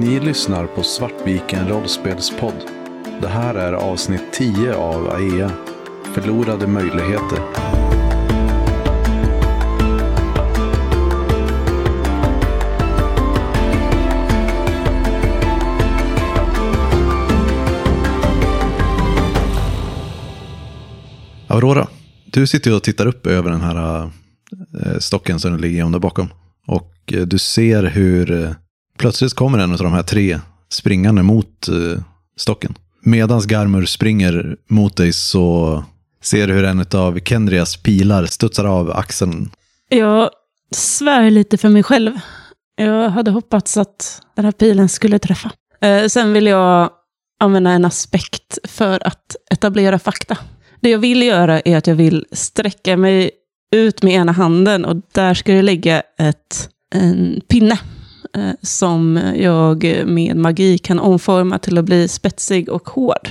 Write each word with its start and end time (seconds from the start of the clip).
Ni 0.00 0.20
lyssnar 0.20 0.66
på 0.66 0.82
Svartviken 0.82 1.68
rollspelspodd. 1.68 2.54
Det 3.20 3.28
här 3.28 3.54
är 3.54 3.72
avsnitt 3.72 4.22
10 4.32 4.74
av 4.74 5.08
AEA. 5.08 5.50
Förlorade 6.14 6.66
möjligheter. 6.66 7.38
Aurora, 21.48 21.88
du 22.24 22.46
sitter 22.46 22.76
och 22.76 22.82
tittar 22.82 23.06
upp 23.06 23.26
över 23.26 23.50
den 23.50 23.60
här 23.60 24.02
eh, 24.84 24.98
stocken 24.98 25.40
som 25.40 25.56
ligger 25.56 25.84
om 25.84 25.92
där 25.92 25.98
bakom. 25.98 26.28
Och 26.66 27.12
eh, 27.12 27.22
du 27.22 27.38
ser 27.38 27.82
hur 27.82 28.30
eh, 28.44 28.50
plötsligt 29.00 29.34
kommer 29.34 29.58
en 29.58 29.72
av 29.72 29.78
de 29.78 29.92
här 29.92 30.02
tre 30.02 30.40
springande 30.68 31.22
mot 31.22 31.68
eh, 31.68 32.02
stocken. 32.36 32.74
Medan 33.02 33.40
Garmur 33.40 33.86
springer 33.86 34.56
mot 34.68 34.96
dig 34.96 35.12
så 35.12 35.84
ser 36.22 36.46
du 36.46 36.54
hur 36.54 36.64
en 36.64 36.86
av 36.94 37.18
Kendrias 37.20 37.76
pilar 37.76 38.26
studsar 38.26 38.64
av 38.64 38.90
axeln. 38.90 39.50
Jag 39.88 40.30
svär 40.70 41.30
lite 41.30 41.58
för 41.58 41.68
mig 41.68 41.82
själv. 41.82 42.12
Jag 42.76 43.10
hade 43.10 43.30
hoppats 43.30 43.76
att 43.76 44.22
den 44.36 44.44
här 44.44 44.52
pilen 44.52 44.88
skulle 44.88 45.18
träffa. 45.18 45.50
Eh, 45.80 46.06
sen 46.06 46.32
vill 46.32 46.46
jag 46.46 46.90
använda 47.40 47.70
en 47.70 47.84
aspekt 47.84 48.58
för 48.64 49.06
att 49.06 49.36
etablera 49.50 49.98
fakta. 49.98 50.38
Det 50.80 50.90
jag 50.90 50.98
vill 50.98 51.22
göra 51.22 51.60
är 51.60 51.76
att 51.76 51.86
jag 51.86 51.94
vill 51.94 52.26
sträcka 52.32 52.96
mig 52.96 53.30
ut 53.72 54.02
med 54.02 54.14
ena 54.14 54.32
handen 54.32 54.84
och 54.84 54.96
där 55.12 55.34
ska 55.34 55.52
det 55.52 55.62
ligga 55.62 56.02
ett, 56.18 56.68
en 56.94 57.40
pinne 57.48 57.78
som 58.62 59.16
jag 59.36 59.84
med 60.06 60.36
magi 60.36 60.78
kan 60.78 60.98
omforma 60.98 61.58
till 61.58 61.78
att 61.78 61.84
bli 61.84 62.08
spetsig 62.08 62.68
och 62.68 62.88
hård. 62.88 63.30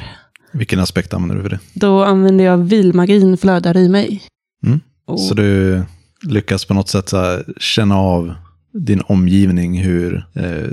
Vilken 0.52 0.80
aspekt 0.80 1.14
använder 1.14 1.36
du 1.36 1.42
för 1.42 1.50
det? 1.50 1.60
Då 1.74 2.04
använder 2.04 2.46
jag 2.46 2.58
vilmagin 2.58 3.38
flödar 3.38 3.78
i 3.78 3.90
mig. 3.90 4.22
Mm. 4.66 4.80
Och, 5.06 5.20
Så 5.20 5.34
du 5.34 5.82
lyckas 6.28 6.66
på 6.66 6.74
något 6.74 6.90
sätt 6.90 7.12
känna 7.58 7.98
av 7.98 8.34
din 8.74 9.02
omgivning, 9.08 9.82
hur 9.84 10.16
eh, 10.36 10.68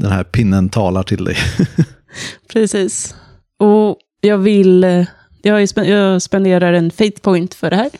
den 0.00 0.12
här 0.12 0.24
pinnen 0.24 0.68
talar 0.68 1.02
till 1.02 1.24
dig. 1.24 1.36
Precis. 2.52 3.14
Och 3.58 3.96
jag 4.20 4.38
vill... 4.38 4.84
eh, 4.84 5.06
Jag, 5.42 5.62
är 5.62 5.66
spen- 5.66 5.88
jag 5.88 6.22
spenderar 6.22 6.72
en 6.72 6.90
fate 6.90 7.20
point 7.22 7.54
för 7.54 7.70
det 7.70 7.76
här. 7.76 7.90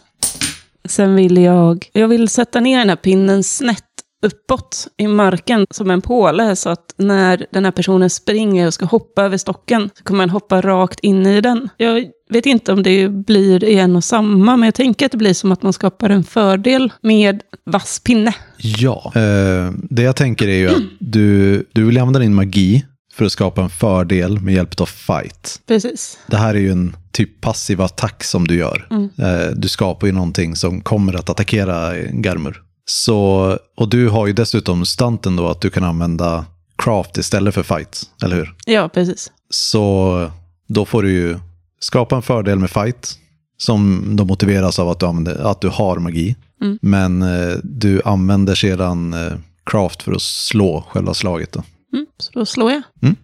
Sen 0.85 1.15
vill 1.15 1.37
jag... 1.37 1.91
Jag 1.93 2.09
vill 2.09 2.29
sätta 2.29 2.61
ner 2.61 2.79
den 2.79 2.89
här 2.89 2.97
pinnen 2.97 3.43
snett 3.43 3.85
uppåt 4.23 4.89
i 4.97 5.07
marken 5.07 5.67
som 5.71 5.91
en 5.91 6.03
påle. 6.03 6.57
Så 6.57 6.71
att 6.71 6.95
när 6.97 7.47
den 7.53 7.65
här 7.65 7.73
personen 7.73 8.11
springer 8.11 8.67
och 8.67 8.75
ska 8.75 8.87
hoppa 8.87 9.23
över 9.23 9.37
stocken 9.37 9.91
så 9.95 10.05
kommer 10.05 10.21
han 10.21 10.31
hoppa 10.31 10.61
rakt 10.61 11.01
in 11.01 11.27
i 11.27 11.41
den. 11.41 11.69
Jag 11.77 12.05
vet 12.31 12.47
inte 12.47 12.73
om 12.73 12.83
det 12.83 13.09
blir 13.09 13.65
en 13.65 13.97
och 13.97 14.05
samma, 14.05 14.57
men 14.57 14.67
jag 14.67 14.75
tänker 14.75 15.07
att 15.07 15.13
det 15.13 15.19
blir 15.19 15.35
som 15.35 15.53
att 15.53 15.63
man 15.63 15.73
skapar 15.73 16.11
en 16.11 16.25
fördel 16.25 16.93
med 17.01 17.43
vass 17.67 18.01
pinne. 18.05 18.35
Ja. 18.57 19.13
Eh, 19.15 19.73
det 19.91 20.03
jag 20.03 20.17
tänker 20.17 20.49
är 20.49 20.59
ju 20.59 20.69
att 20.69 20.83
du, 20.99 21.65
du 21.73 21.85
vill 21.85 21.99
använda 21.99 22.19
din 22.19 22.35
magi 22.35 22.85
för 23.15 23.25
att 23.25 23.33
skapa 23.33 23.63
en 23.63 23.71
fördel 23.71 24.41
med 24.41 24.55
hjälp 24.55 24.81
av 24.81 24.87
fight. 24.87 25.63
Precis. 25.67 26.19
Det 26.27 26.37
här 26.37 26.55
är 26.55 26.59
ju 26.59 26.73
en 26.73 26.97
typ 27.13 27.41
passiv 27.41 27.81
attack 27.81 28.25
som 28.25 28.47
du 28.47 28.57
gör. 28.57 28.89
Eh, 28.93 29.51
du 29.57 29.69
skapar 29.69 30.07
ju 30.07 30.13
någonting 30.13 30.57
som 30.57 30.81
kommer 30.81 31.15
att 31.15 31.31
attackera 31.31 31.97
Garmur. 31.97 32.63
Så, 32.89 33.59
och 33.77 33.89
du 33.89 34.09
har 34.09 34.27
ju 34.27 34.33
dessutom 34.33 34.87
stunten 34.87 35.37
då 35.37 35.49
att 35.49 35.61
du 35.61 35.71
kan 35.71 35.85
använda 35.85 36.45
craft 36.79 37.19
istället 37.19 37.55
för 37.55 37.63
fight, 37.63 38.03
eller 38.23 38.37
hur? 38.37 38.55
Ja, 38.67 38.89
precis. 38.89 39.33
Så 39.51 40.31
då 40.69 40.85
får 40.85 41.03
du 41.03 41.13
ju 41.13 41.39
skapa 41.81 42.17
en 42.17 42.23
fördel 42.23 42.59
med 42.59 42.71
fight. 42.71 43.19
Som 43.59 44.03
då 44.17 44.25
motiveras 44.25 44.79
av 44.79 44.89
att 44.89 45.01
du, 45.01 45.07
använder, 45.07 45.51
att 45.51 45.61
du 45.61 45.69
har 45.69 45.99
magi. 45.99 46.37
Mm. 46.63 46.79
Men 46.83 47.23
eh, 47.23 47.57
du 47.63 48.03
använder 48.05 48.55
sedan 48.55 49.13
eh, 49.15 49.33
craft 49.65 50.03
för 50.03 50.13
att 50.13 50.23
slå 50.23 50.85
själva 50.91 51.15
slaget. 51.15 51.53
Då. 51.53 51.63
Mm, 51.93 52.07
så 52.19 52.31
då 52.33 52.47
slår 52.47 52.73
jag. 52.73 52.83
Mm. 53.03 53.17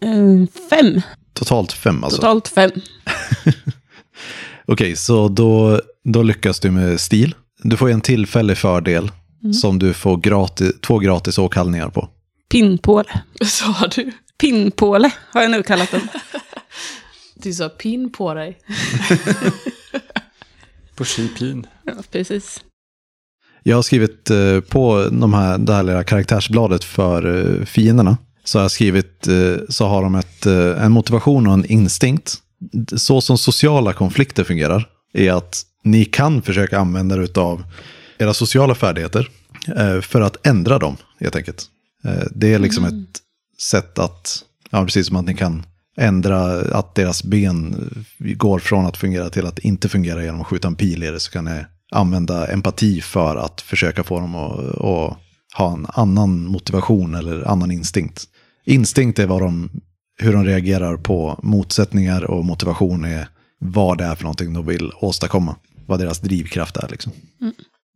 Eh, 0.00 0.48
fem. 0.70 1.00
Totalt 1.32 1.72
fem 1.72 2.04
alltså. 2.04 2.16
Totalt 2.16 2.48
fem. 2.48 2.70
Okej, 4.66 4.96
så 4.96 5.28
då, 5.28 5.80
då 6.04 6.22
lyckas 6.22 6.60
du 6.60 6.70
med 6.70 7.00
stil. 7.00 7.34
Du 7.66 7.76
får 7.76 7.88
ju 7.88 7.94
en 7.94 8.00
tillfällig 8.00 8.58
fördel 8.58 9.10
som 9.62 9.78
du 9.78 9.94
får 9.94 10.16
gratis, 10.16 10.72
två 10.80 10.98
gratis 10.98 11.38
åkallningar 11.38 11.88
på. 11.88 12.08
Pinnpåle. 12.50 13.22
Sa 13.44 13.74
du? 13.94 14.12
Pinnpåle 14.40 15.10
har 15.32 15.42
jag 15.42 15.50
nu 15.50 15.62
kallat 15.62 15.90
den. 15.90 16.00
Du 17.34 17.52
sa 17.52 17.68
pin 17.68 18.12
på 18.12 18.34
dig. 18.34 18.58
På 20.94 21.04
skipin. 21.04 21.66
Ja, 21.84 21.92
precis. 22.10 22.64
Jag 23.62 23.76
har 23.76 23.82
skrivit 23.82 24.30
eh, 24.30 24.60
på 24.60 25.08
de 25.12 25.34
här, 25.34 25.58
det 25.58 25.74
här 25.74 25.82
lilla 25.82 26.04
karaktärsbladet 26.04 26.84
för 26.84 27.50
eh, 27.60 27.64
fienderna. 27.64 28.16
Så 28.44 28.58
har 28.58 28.64
jag 28.64 28.70
skrivit, 28.70 29.26
eh, 29.26 29.56
så 29.68 29.86
har 29.86 30.02
de 30.02 30.14
ett, 30.14 30.46
en 30.46 30.92
motivation 30.92 31.46
och 31.46 31.54
en 31.54 31.64
instinkt. 31.64 32.38
Så 32.96 33.20
som 33.20 33.38
sociala 33.38 33.92
konflikter 33.92 34.44
fungerar 34.44 34.88
är 35.14 35.32
att 35.32 35.62
ni 35.84 36.04
kan 36.04 36.42
försöka 36.42 36.78
använda 36.78 37.16
er 37.16 37.38
av 37.38 37.64
era 38.18 38.34
sociala 38.34 38.74
färdigheter 38.74 39.28
eh, 39.76 40.00
för 40.00 40.20
att 40.20 40.46
ändra 40.46 40.78
dem, 40.78 40.96
helt 41.20 41.36
enkelt. 41.36 41.64
Eh, 42.04 42.26
Det 42.30 42.54
är 42.54 42.58
liksom 42.58 42.84
ett 42.84 43.20
sätt 43.62 43.98
att, 43.98 44.44
ja, 44.70 44.84
precis 44.84 45.06
som 45.06 45.16
att 45.16 45.24
ni 45.24 45.34
kan 45.34 45.62
ändra 45.96 46.60
att 46.60 46.94
deras 46.94 47.24
ben 47.24 47.90
går 48.18 48.58
från 48.58 48.86
att 48.86 48.96
fungera 48.96 49.30
till 49.30 49.46
att 49.46 49.58
inte 49.58 49.88
fungera 49.88 50.24
genom 50.24 50.40
att 50.40 50.46
skjuta 50.46 50.68
en 50.68 50.74
pil 50.74 51.02
i 51.02 51.10
det, 51.10 51.20
så 51.20 51.30
kan 51.30 51.44
ni 51.44 51.64
använda 51.92 52.46
empati 52.46 53.00
för 53.00 53.36
att 53.36 53.60
försöka 53.60 54.04
få 54.04 54.20
dem 54.20 54.34
att, 54.34 54.58
att 54.58 55.18
ha 55.56 55.72
en 55.72 55.86
annan 55.88 56.44
motivation 56.46 57.14
eller 57.14 57.48
annan 57.48 57.70
instinkt. 57.70 58.24
Instinkt 58.64 59.18
är 59.18 59.26
vad 59.26 59.42
de, 59.42 59.70
hur 60.20 60.32
de 60.32 60.44
reagerar 60.44 60.96
på 60.96 61.40
motsättningar 61.42 62.24
och 62.24 62.44
motivation 62.44 63.04
är 63.04 63.28
vad 63.64 63.98
det 63.98 64.04
är 64.04 64.14
för 64.14 64.22
någonting 64.22 64.52
de 64.52 64.66
vill 64.66 64.92
åstadkomma. 65.00 65.56
Vad 65.86 66.00
deras 66.00 66.20
drivkraft 66.20 66.76
är 66.76 66.88
liksom. 66.90 67.12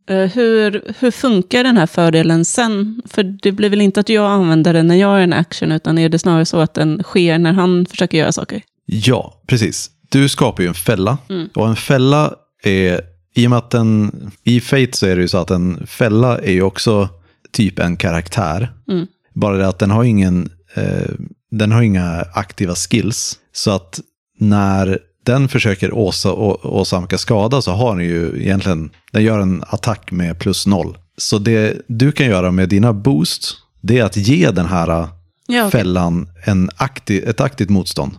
Eh, 0.09 0.17
hur, 0.17 0.93
hur 0.99 1.11
funkar 1.11 1.63
den 1.63 1.77
här 1.77 1.87
fördelen 1.87 2.45
sen? 2.45 3.01
För 3.05 3.23
det 3.23 3.51
blir 3.51 3.69
väl 3.69 3.81
inte 3.81 3.99
att 3.99 4.09
jag 4.09 4.31
använder 4.31 4.73
den 4.73 4.87
när 4.87 4.95
jag 4.95 5.19
är 5.19 5.23
en 5.23 5.33
action, 5.33 5.71
utan 5.71 5.97
är 5.97 6.09
det 6.09 6.19
snarare 6.19 6.45
så 6.45 6.59
att 6.59 6.73
den 6.73 7.03
sker 7.03 7.37
när 7.37 7.53
han 7.53 7.85
försöker 7.85 8.17
göra 8.17 8.31
saker? 8.31 8.61
Ja, 8.85 9.41
precis. 9.47 9.89
Du 10.09 10.29
skapar 10.29 10.63
ju 10.63 10.69
en 10.69 10.75
fälla. 10.75 11.17
Och 11.55 11.67
en 11.67 11.75
fälla 11.75 12.33
är, 12.63 13.01
i 13.35 13.45
och 13.45 13.49
med 13.49 13.59
att 13.59 13.71
den, 13.71 14.11
i 14.43 14.61
Fate 14.61 14.97
så 14.97 15.05
är 15.05 15.15
det 15.15 15.21
ju 15.21 15.27
så 15.27 15.37
att 15.37 15.51
en 15.51 15.87
fälla 15.87 16.37
är 16.37 16.51
ju 16.51 16.61
också 16.61 17.09
typ 17.51 17.79
en 17.79 17.97
karaktär. 17.97 18.73
Mm. 18.87 19.07
Bara 19.33 19.57
det 19.57 19.67
att 19.67 19.79
den 19.79 19.91
har 19.91 20.03
ingen, 20.03 20.49
eh, 20.75 21.11
den 21.51 21.71
har 21.71 21.81
inga 21.81 22.25
aktiva 22.33 22.75
skills. 22.75 23.39
Så 23.53 23.71
att 23.71 23.99
när 24.39 24.99
den 25.29 25.47
försöker 25.47 25.93
åsa, 25.93 26.33
å, 26.33 26.59
åsamka 26.63 27.17
skada 27.17 27.61
så 27.61 27.71
har 27.71 27.95
den 27.95 28.05
ju 28.05 28.41
egentligen, 28.41 28.89
den 29.11 29.23
gör 29.23 29.39
en 29.39 29.63
attack 29.67 30.11
med 30.11 30.39
plus 30.39 30.67
noll. 30.67 30.97
Så 31.17 31.37
det 31.37 31.81
du 31.87 32.11
kan 32.11 32.27
göra 32.27 32.51
med 32.51 32.69
dina 32.69 32.93
boost, 32.93 33.55
det 33.81 33.99
är 33.99 34.03
att 34.03 34.17
ge 34.17 34.51
den 34.51 34.65
här 34.65 35.07
Ja, 35.51 35.67
okej. 35.67 35.71
fällan 35.71 36.29
en 36.45 36.69
aktiv, 36.75 37.29
ett 37.29 37.41
aktivt 37.41 37.69
motstånd. 37.69 38.11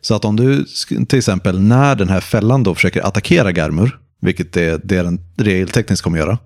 Så 0.00 0.14
att 0.14 0.24
om 0.24 0.36
du 0.36 0.64
till 1.08 1.18
exempel 1.18 1.60
när 1.60 1.94
den 1.94 2.08
här 2.08 2.20
fällan 2.20 2.62
då 2.62 2.74
försöker 2.74 3.06
attackera 3.06 3.52
Garmur, 3.52 3.98
vilket 4.22 4.52
det, 4.52 4.80
det 4.84 5.02
den 5.02 5.20
regeltekniskt 5.36 6.04
kommer 6.04 6.18
göra, 6.18 6.38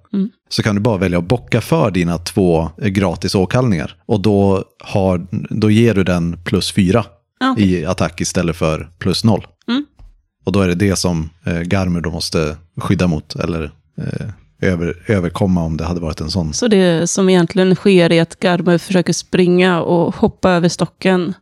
så 0.48 0.62
kan 0.62 0.74
du 0.74 0.80
bara 0.80 0.98
välja 0.98 1.18
att 1.18 1.28
bocka 1.28 1.60
för 1.60 1.90
dina 1.90 2.18
två 2.18 2.70
eh, 2.82 2.88
gratis 2.88 3.34
åkallningar. 3.34 3.96
Och 4.06 4.20
då, 4.20 4.64
har, 4.84 5.26
då 5.50 5.70
ger 5.70 5.94
du 5.94 6.04
den 6.04 6.38
plus 6.44 6.72
fyra 6.72 7.04
okej. 7.52 7.72
i 7.72 7.84
attack 7.86 8.20
istället 8.20 8.56
för 8.56 8.90
plus 8.98 9.24
noll. 9.24 9.46
Och 10.44 10.52
då 10.52 10.60
är 10.60 10.68
det 10.68 10.74
det 10.74 10.96
som 10.96 11.30
eh, 11.44 11.60
Garmur 11.60 12.00
då 12.00 12.10
måste 12.10 12.56
skydda 12.76 13.06
mot, 13.06 13.36
eller 13.36 13.70
eh, 13.98 14.28
över, 14.60 15.02
överkomma 15.06 15.62
om 15.62 15.76
det 15.76 15.84
hade 15.84 16.00
varit 16.00 16.20
en 16.20 16.30
sån. 16.30 16.52
Så 16.52 16.68
det 16.68 17.10
som 17.10 17.28
egentligen 17.28 17.74
sker 17.74 18.12
är 18.12 18.22
att 18.22 18.40
Garmer 18.40 18.78
försöker 18.78 19.12
springa 19.12 19.80
och 19.82 20.14
hoppa 20.14 20.50
över 20.50 20.68
stocken, 20.68 21.34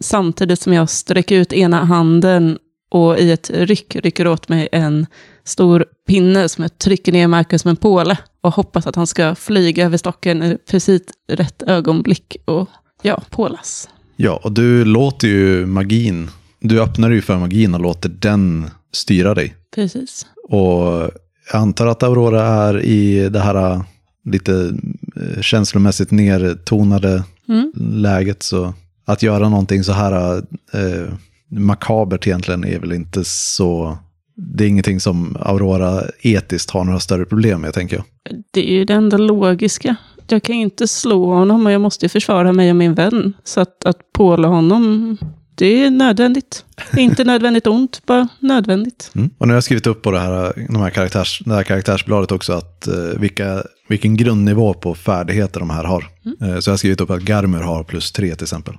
samtidigt 0.00 0.60
som 0.60 0.72
jag 0.72 0.90
sträcker 0.90 1.36
ut 1.36 1.52
ena 1.52 1.84
handen 1.84 2.58
och 2.90 3.18
i 3.18 3.32
ett 3.32 3.50
ryck 3.54 3.96
rycker 3.96 4.26
åt 4.26 4.48
mig 4.48 4.68
en 4.72 5.06
stor 5.44 5.84
pinne 6.08 6.48
som 6.48 6.62
jag 6.62 6.78
trycker 6.78 7.12
ner 7.12 7.26
marken 7.26 7.58
som 7.58 7.68
en 7.68 7.76
påle 7.76 8.18
och 8.40 8.54
hoppas 8.54 8.86
att 8.86 8.96
han 8.96 9.06
ska 9.06 9.34
flyga 9.34 9.84
över 9.84 9.96
stocken 9.96 10.42
i 10.42 10.58
precis 10.70 11.02
rätt 11.28 11.62
ögonblick 11.62 12.36
och 12.44 12.68
ja, 13.02 13.22
pålas. 13.30 13.88
Ja, 14.16 14.40
och 14.44 14.52
du 14.52 14.84
låter 14.84 15.28
ju 15.28 15.66
magin, 15.66 16.30
du 16.68 16.80
öppnar 16.82 17.10
ju 17.10 17.22
för 17.22 17.38
magin 17.38 17.74
och 17.74 17.80
låter 17.80 18.08
den 18.08 18.70
styra 18.92 19.34
dig. 19.34 19.54
Precis. 19.74 20.26
Och 20.48 21.10
jag 21.52 21.60
antar 21.60 21.86
att 21.86 22.02
Aurora 22.02 22.42
är 22.42 22.80
i 22.80 23.28
det 23.28 23.40
här 23.40 23.72
äh, 23.72 23.82
lite 24.24 24.76
eh, 25.16 25.40
känslomässigt 25.40 26.10
nertonade 26.10 27.22
Mm. 27.48 27.72
läget. 27.76 28.42
Så 28.42 28.74
att 29.04 29.22
göra 29.22 29.48
någonting 29.48 29.84
så 29.84 29.92
här 29.92 30.36
eh, 30.72 31.12
makabert 31.50 32.26
egentligen 32.26 32.64
är 32.64 32.78
väl 32.78 32.92
inte 32.92 33.24
så... 33.24 33.98
Det 34.36 34.64
är 34.64 34.68
ingenting 34.68 35.00
som 35.00 35.36
Aurora 35.40 36.02
etiskt 36.20 36.70
har 36.70 36.84
några 36.84 37.00
större 37.00 37.24
problem 37.24 37.60
med, 37.60 37.74
tänker 37.74 37.96
jag. 37.96 38.04
Det 38.50 38.70
är 38.70 38.74
ju 38.74 38.84
det 38.84 38.94
enda 38.94 39.16
logiska. 39.16 39.96
Jag 40.28 40.42
kan 40.42 40.54
inte 40.56 40.88
slå 40.88 41.34
honom 41.34 41.66
och 41.66 41.72
jag 41.72 41.80
måste 41.80 42.04
ju 42.04 42.08
försvara 42.08 42.52
mig 42.52 42.70
och 42.70 42.76
min 42.76 42.94
vän. 42.94 43.32
Så 43.44 43.60
att, 43.60 43.84
att 43.84 44.12
påla 44.12 44.48
honom, 44.48 45.16
det 45.54 45.84
är 45.84 45.90
nödvändigt. 45.90 46.64
Inte 46.96 47.24
nödvändigt 47.24 47.66
ont, 47.66 48.06
bara 48.06 48.28
nödvändigt. 48.40 49.10
Mm. 49.14 49.30
Och 49.38 49.48
nu 49.48 49.52
har 49.52 49.56
jag 49.56 49.64
skrivit 49.64 49.86
upp 49.86 50.02
på 50.02 50.10
det 50.10 50.20
här, 50.20 50.52
de 50.68 50.76
här 50.76 50.90
karaktärs, 50.90 51.42
det 51.44 51.54
här 51.54 51.62
karaktärsbladet 51.62 52.32
också 52.32 52.52
att 52.52 52.86
eh, 52.86 52.94
vilka, 52.94 53.62
vilken 53.88 54.16
grundnivå 54.16 54.74
på 54.74 54.94
färdigheter 54.94 55.60
de 55.60 55.70
här 55.70 55.84
har. 55.84 56.04
Eh, 56.42 56.58
så 56.58 56.68
jag 56.68 56.72
har 56.72 56.76
skrivit 56.76 57.00
upp 57.00 57.10
att 57.10 57.22
Garmur 57.22 57.62
har 57.62 57.84
plus 57.84 58.12
tre 58.12 58.34
till 58.34 58.44
exempel. 58.44 58.74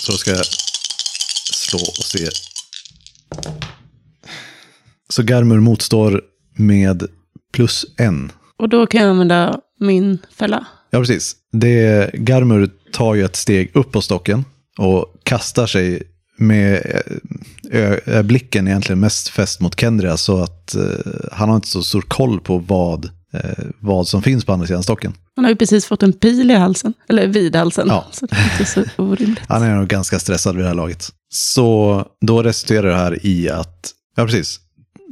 Så 0.00 0.12
ska 0.12 0.30
jag 0.30 0.44
slå 1.52 1.78
och 1.78 2.04
se. 2.04 2.28
Så 5.08 5.22
Garmur 5.22 5.60
motstår 5.60 6.22
med 6.56 7.06
plus 7.52 7.86
en. 7.98 8.32
Och 8.56 8.68
då 8.68 8.86
kan 8.86 9.00
jag 9.00 9.10
använda 9.10 9.60
min 9.80 10.18
fälla. 10.36 10.66
Ja, 10.90 10.98
precis. 10.98 11.36
Det, 11.52 12.10
Garmur 12.14 12.70
tar 12.92 13.14
ju 13.14 13.24
ett 13.24 13.36
steg 13.36 13.70
upp 13.74 13.92
på 13.92 14.00
stocken 14.00 14.44
och 14.78 15.13
kastar 15.24 15.66
sig 15.66 16.02
med 16.38 17.00
ö, 17.70 18.22
blicken 18.22 18.68
egentligen 18.68 19.00
mest 19.00 19.28
fäst 19.28 19.60
mot 19.60 19.80
Kendria 19.80 20.16
så 20.16 20.42
att 20.42 20.74
eh, 20.74 20.82
han 21.32 21.48
har 21.48 21.56
inte 21.56 21.68
så 21.68 21.82
stor 21.82 22.00
koll 22.00 22.40
på 22.40 22.58
vad, 22.58 23.04
eh, 23.32 23.64
vad 23.80 24.08
som 24.08 24.22
finns 24.22 24.44
på 24.44 24.52
andra 24.52 24.66
sidan 24.66 24.82
stocken. 24.82 25.14
Han 25.36 25.44
har 25.44 25.50
ju 25.50 25.56
precis 25.56 25.86
fått 25.86 26.02
en 26.02 26.12
pil 26.12 26.50
i 26.50 26.54
halsen, 26.54 26.94
eller 27.08 27.26
vid 27.26 27.56
halsen. 27.56 27.86
Ja. 27.88 28.06
Så 28.12 28.26
det 28.26 28.36
är 28.36 28.52
inte 28.52 28.64
så 28.64 28.84
orimligt. 29.02 29.42
Han 29.48 29.62
är 29.62 29.74
nog 29.74 29.88
ganska 29.88 30.18
stressad 30.18 30.56
vid 30.56 30.64
det 30.64 30.68
här 30.68 30.74
laget. 30.74 31.08
Så 31.34 32.04
då 32.20 32.42
resulterar 32.42 32.88
det 32.88 32.96
här 32.96 33.26
i 33.26 33.50
att, 33.50 33.90
ja 34.16 34.24
precis, 34.24 34.60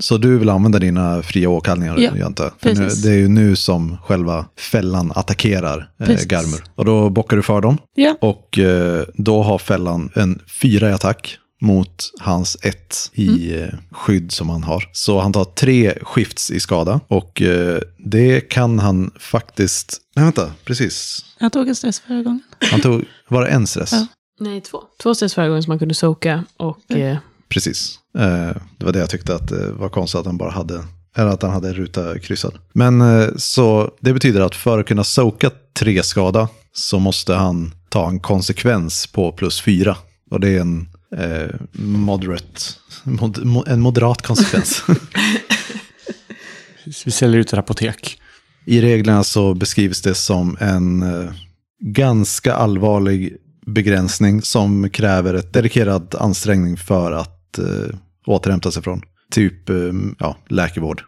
så 0.00 0.16
du 0.18 0.38
vill 0.38 0.48
använda 0.48 0.78
dina 0.78 1.22
fria 1.22 1.48
åkallningar, 1.48 1.98
Ja? 1.98 2.10
För 2.58 2.68
nu, 2.74 2.74
precis. 2.74 3.02
det 3.02 3.10
är 3.10 3.16
ju 3.16 3.28
nu 3.28 3.56
som 3.56 3.98
själva 4.04 4.46
fällan 4.58 5.12
attackerar 5.14 5.90
eh, 6.00 6.06
Precis. 6.06 6.26
Garmur. 6.26 6.64
Och 6.74 6.84
då 6.84 7.10
bockar 7.10 7.36
du 7.36 7.42
för 7.42 7.60
dem. 7.60 7.78
Ja, 7.94 8.16
Och 8.20 8.58
eh, 8.58 9.04
då 9.14 9.42
har 9.42 9.58
fällan 9.58 10.10
en 10.14 10.38
fyra 10.62 10.90
i 10.90 10.92
attack 10.92 11.38
mot 11.60 12.10
hans 12.20 12.56
ett 12.62 13.10
i 13.12 13.28
Mm. 13.54 13.62
eh, 13.64 13.74
skydd 13.90 14.32
som 14.32 14.48
han 14.50 14.62
har. 14.64 14.88
Så 14.92 15.20
han 15.20 15.32
tar 15.32 15.44
tre 15.44 15.94
skifts 16.02 16.50
i 16.50 16.60
skada. 16.60 17.00
Och 17.08 17.42
eh, 17.42 17.80
det 17.98 18.40
kan 18.40 18.78
han 18.78 19.10
faktiskt... 19.20 19.98
Nej, 20.16 20.24
vänta, 20.24 20.52
precis. 20.64 21.24
jag 21.38 21.52
tog 21.52 21.68
en 21.68 21.74
stress 21.74 22.00
förra 22.00 22.22
gången. 22.22 22.40
Han 22.70 22.80
tog, 22.80 23.04
var 23.28 23.42
det 23.42 23.48
en 23.48 23.66
stress? 23.66 23.92
Ja. 23.92 24.06
Nej, 24.40 24.60
två. 24.60 24.78
Två 25.02 25.14
stress 25.14 25.34
förra 25.34 25.48
gången 25.48 25.62
som 25.62 25.70
man 25.70 25.78
kunde 25.78 25.94
soka 25.94 26.44
och... 26.56 26.90
Eh, 26.92 27.16
Precis. 27.48 27.98
Eh, 28.18 28.56
det 28.78 28.84
var 28.84 28.92
det 28.92 28.98
jag 28.98 29.10
tyckte 29.10 29.34
att 29.34 29.48
det 29.48 29.72
var 29.72 29.88
konstigt 29.88 30.20
att 30.20 30.26
han 30.26 30.36
bara 30.36 30.50
hade, 30.50 30.84
eller 31.16 31.30
att 31.30 31.42
han 31.42 31.50
hade 31.50 31.68
en 31.68 31.74
ruta 31.74 32.18
kryssad. 32.18 32.54
Men 32.72 33.00
eh, 33.00 33.28
så 33.36 33.90
det 34.00 34.12
betyder 34.12 34.40
att 34.40 34.54
för 34.54 34.78
att 34.78 34.86
kunna 34.86 35.04
soka 35.04 35.50
tre 35.78 36.02
skada 36.02 36.48
så 36.72 36.98
måste 36.98 37.34
han 37.34 37.74
ta 37.88 38.08
en 38.08 38.20
konsekvens 38.20 39.06
på 39.06 39.32
plus 39.32 39.60
fyra. 39.60 39.96
Och 40.30 40.40
det 40.40 40.48
är 40.48 40.60
en 40.60 40.88
eh, 41.16 41.50
moderate, 41.72 42.60
mod, 43.02 43.46
mo, 43.46 43.64
en 43.66 43.80
moderat 43.80 44.22
konsekvens. 44.22 44.84
Vi 47.04 47.10
säljer 47.10 47.40
ut 47.40 47.52
ett 47.52 47.58
apotek. 47.58 48.18
I 48.64 48.80
reglerna 48.80 49.24
så 49.24 49.54
beskrivs 49.54 50.02
det 50.02 50.14
som 50.14 50.56
en 50.60 51.02
eh, 51.02 51.32
ganska 51.80 52.54
allvarlig 52.54 53.36
begränsning 53.66 54.42
som 54.42 54.90
kräver 54.90 55.34
ett 55.34 55.52
dedikerad 55.52 56.14
ansträngning 56.14 56.76
för 56.76 57.12
att 57.12 57.41
eh, 57.58 57.96
återhämta 58.26 58.70
sig 58.70 58.82
från. 58.82 59.02
Typ 59.30 59.70
eh, 59.70 59.92
ja, 60.18 60.36
läkarvård. 60.48 61.02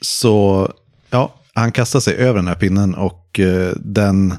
Så 0.00 0.68
ja, 1.10 1.34
han 1.54 1.72
kastar 1.72 2.00
sig 2.00 2.14
över 2.14 2.34
den 2.34 2.48
här 2.48 2.54
pinnen 2.54 2.94
och 2.94 3.40
eh, 3.40 3.72
den, 3.76 4.34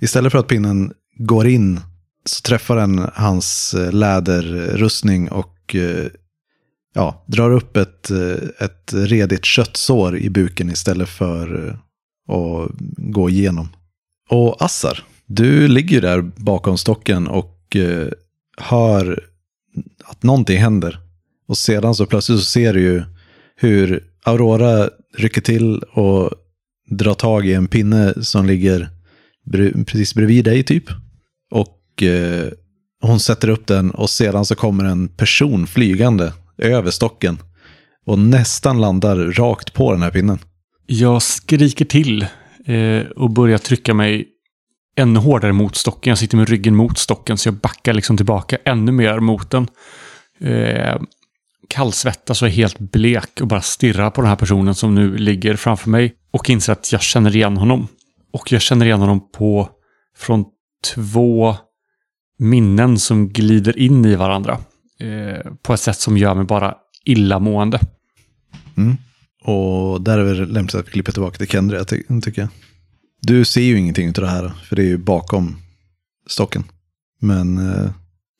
istället 0.00 0.32
för 0.32 0.38
att 0.38 0.48
pinnen 0.48 0.92
går 1.18 1.46
in 1.46 1.80
så 2.28 2.40
träffar 2.40 2.76
den 2.76 3.10
hans 3.14 3.74
eh, 3.74 3.92
läderrustning 3.92 5.30
och 5.30 5.74
eh, 5.74 6.06
ja, 6.94 7.24
drar 7.26 7.50
upp 7.50 7.76
ett, 7.76 8.10
eh, 8.10 8.64
ett 8.64 8.92
redigt 8.94 9.44
köttsår 9.44 10.18
i 10.18 10.30
buken 10.30 10.70
istället 10.70 11.08
för 11.08 11.78
att 12.28 12.70
gå 12.96 13.30
igenom. 13.30 13.68
Och 14.28 14.62
Assar, 14.62 15.04
du 15.26 15.68
ligger 15.68 16.00
där 16.00 16.22
bakom 16.22 16.78
stocken 16.78 17.28
och 17.28 17.76
hör 18.58 19.24
att 20.04 20.22
någonting 20.22 20.58
händer. 20.58 20.98
Och 21.48 21.58
sedan 21.58 21.94
så 21.94 22.06
plötsligt 22.06 22.38
så 22.38 22.44
ser 22.44 22.74
du 22.74 22.80
ju 22.80 23.02
hur 23.56 24.04
Aurora 24.24 24.90
rycker 25.16 25.40
till 25.40 25.78
och 25.78 26.30
drar 26.90 27.14
tag 27.14 27.46
i 27.46 27.52
en 27.52 27.68
pinne 27.68 28.14
som 28.24 28.46
ligger 28.46 28.88
precis 29.86 30.14
bredvid 30.14 30.44
dig 30.44 30.62
typ. 30.62 30.84
Och 31.50 32.02
eh, 32.02 32.48
hon 33.00 33.20
sätter 33.20 33.48
upp 33.48 33.66
den 33.66 33.90
och 33.90 34.10
sedan 34.10 34.44
så 34.44 34.54
kommer 34.54 34.84
en 34.84 35.08
person 35.08 35.66
flygande 35.66 36.32
över 36.58 36.90
stocken. 36.90 37.38
Och 38.06 38.18
nästan 38.18 38.80
landar 38.80 39.16
rakt 39.16 39.72
på 39.72 39.92
den 39.92 40.02
här 40.02 40.10
pinnen. 40.10 40.38
Jag 40.86 41.22
skriker 41.22 41.84
till 41.84 42.26
eh, 42.66 43.00
och 43.16 43.30
börjar 43.30 43.58
trycka 43.58 43.94
mig 43.94 44.28
ännu 44.96 45.18
hårdare 45.18 45.52
mot 45.52 45.76
stocken. 45.76 46.10
Jag 46.10 46.18
sitter 46.18 46.36
med 46.36 46.48
ryggen 46.48 46.76
mot 46.76 46.98
stocken 46.98 47.38
så 47.38 47.48
jag 47.48 47.54
backar 47.54 47.92
liksom 47.92 48.16
tillbaka 48.16 48.58
ännu 48.64 48.92
mer 48.92 49.20
mot 49.20 49.50
den. 49.50 49.68
Eh, 50.40 51.00
kallsvettas 51.68 52.42
och 52.42 52.48
är 52.48 52.52
helt 52.52 52.78
blek 52.78 53.40
och 53.40 53.46
bara 53.46 53.60
stirrar 53.60 54.10
på 54.10 54.20
den 54.20 54.28
här 54.28 54.36
personen 54.36 54.74
som 54.74 54.94
nu 54.94 55.16
ligger 55.16 55.56
framför 55.56 55.90
mig 55.90 56.14
och 56.30 56.50
inser 56.50 56.72
att 56.72 56.92
jag 56.92 57.02
känner 57.02 57.36
igen 57.36 57.56
honom. 57.56 57.88
Och 58.32 58.52
jag 58.52 58.62
känner 58.62 58.86
igen 58.86 59.00
honom 59.00 59.30
på 59.32 59.68
från 60.16 60.44
två 60.94 61.56
minnen 62.38 62.98
som 62.98 63.28
glider 63.28 63.78
in 63.78 64.04
i 64.04 64.16
varandra. 64.16 64.58
Eh, 65.00 65.52
på 65.62 65.74
ett 65.74 65.80
sätt 65.80 65.98
som 65.98 66.18
gör 66.18 66.34
mig 66.34 66.44
bara 66.44 66.74
illamående. 67.04 67.80
Mm. 68.76 68.96
Och 69.44 70.00
där 70.00 70.18
är 70.18 70.34
det 70.34 70.46
lämpligt 70.46 70.74
att 70.74 70.86
vi 70.86 70.90
klipper 70.90 71.12
tillbaka 71.12 71.38
till 71.38 71.48
Kendra, 71.48 71.84
ty 71.84 72.02
tycker 72.22 72.42
jag. 72.42 72.48
Du 73.22 73.44
ser 73.44 73.60
ju 73.60 73.78
ingenting 73.78 74.08
av 74.08 74.12
det 74.14 74.26
här, 74.28 74.48
för 74.68 74.76
det 74.76 74.82
är 74.82 74.86
ju 74.86 74.98
bakom 74.98 75.56
stocken. 76.26 76.64
Men, 77.20 77.58
eh, 77.72 77.90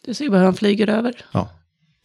Du 0.06 0.14
ser 0.14 0.28
bara 0.30 0.38
hur 0.38 0.44
han 0.44 0.54
flyger 0.54 0.88
över. 0.88 1.24
ja. 1.32 1.50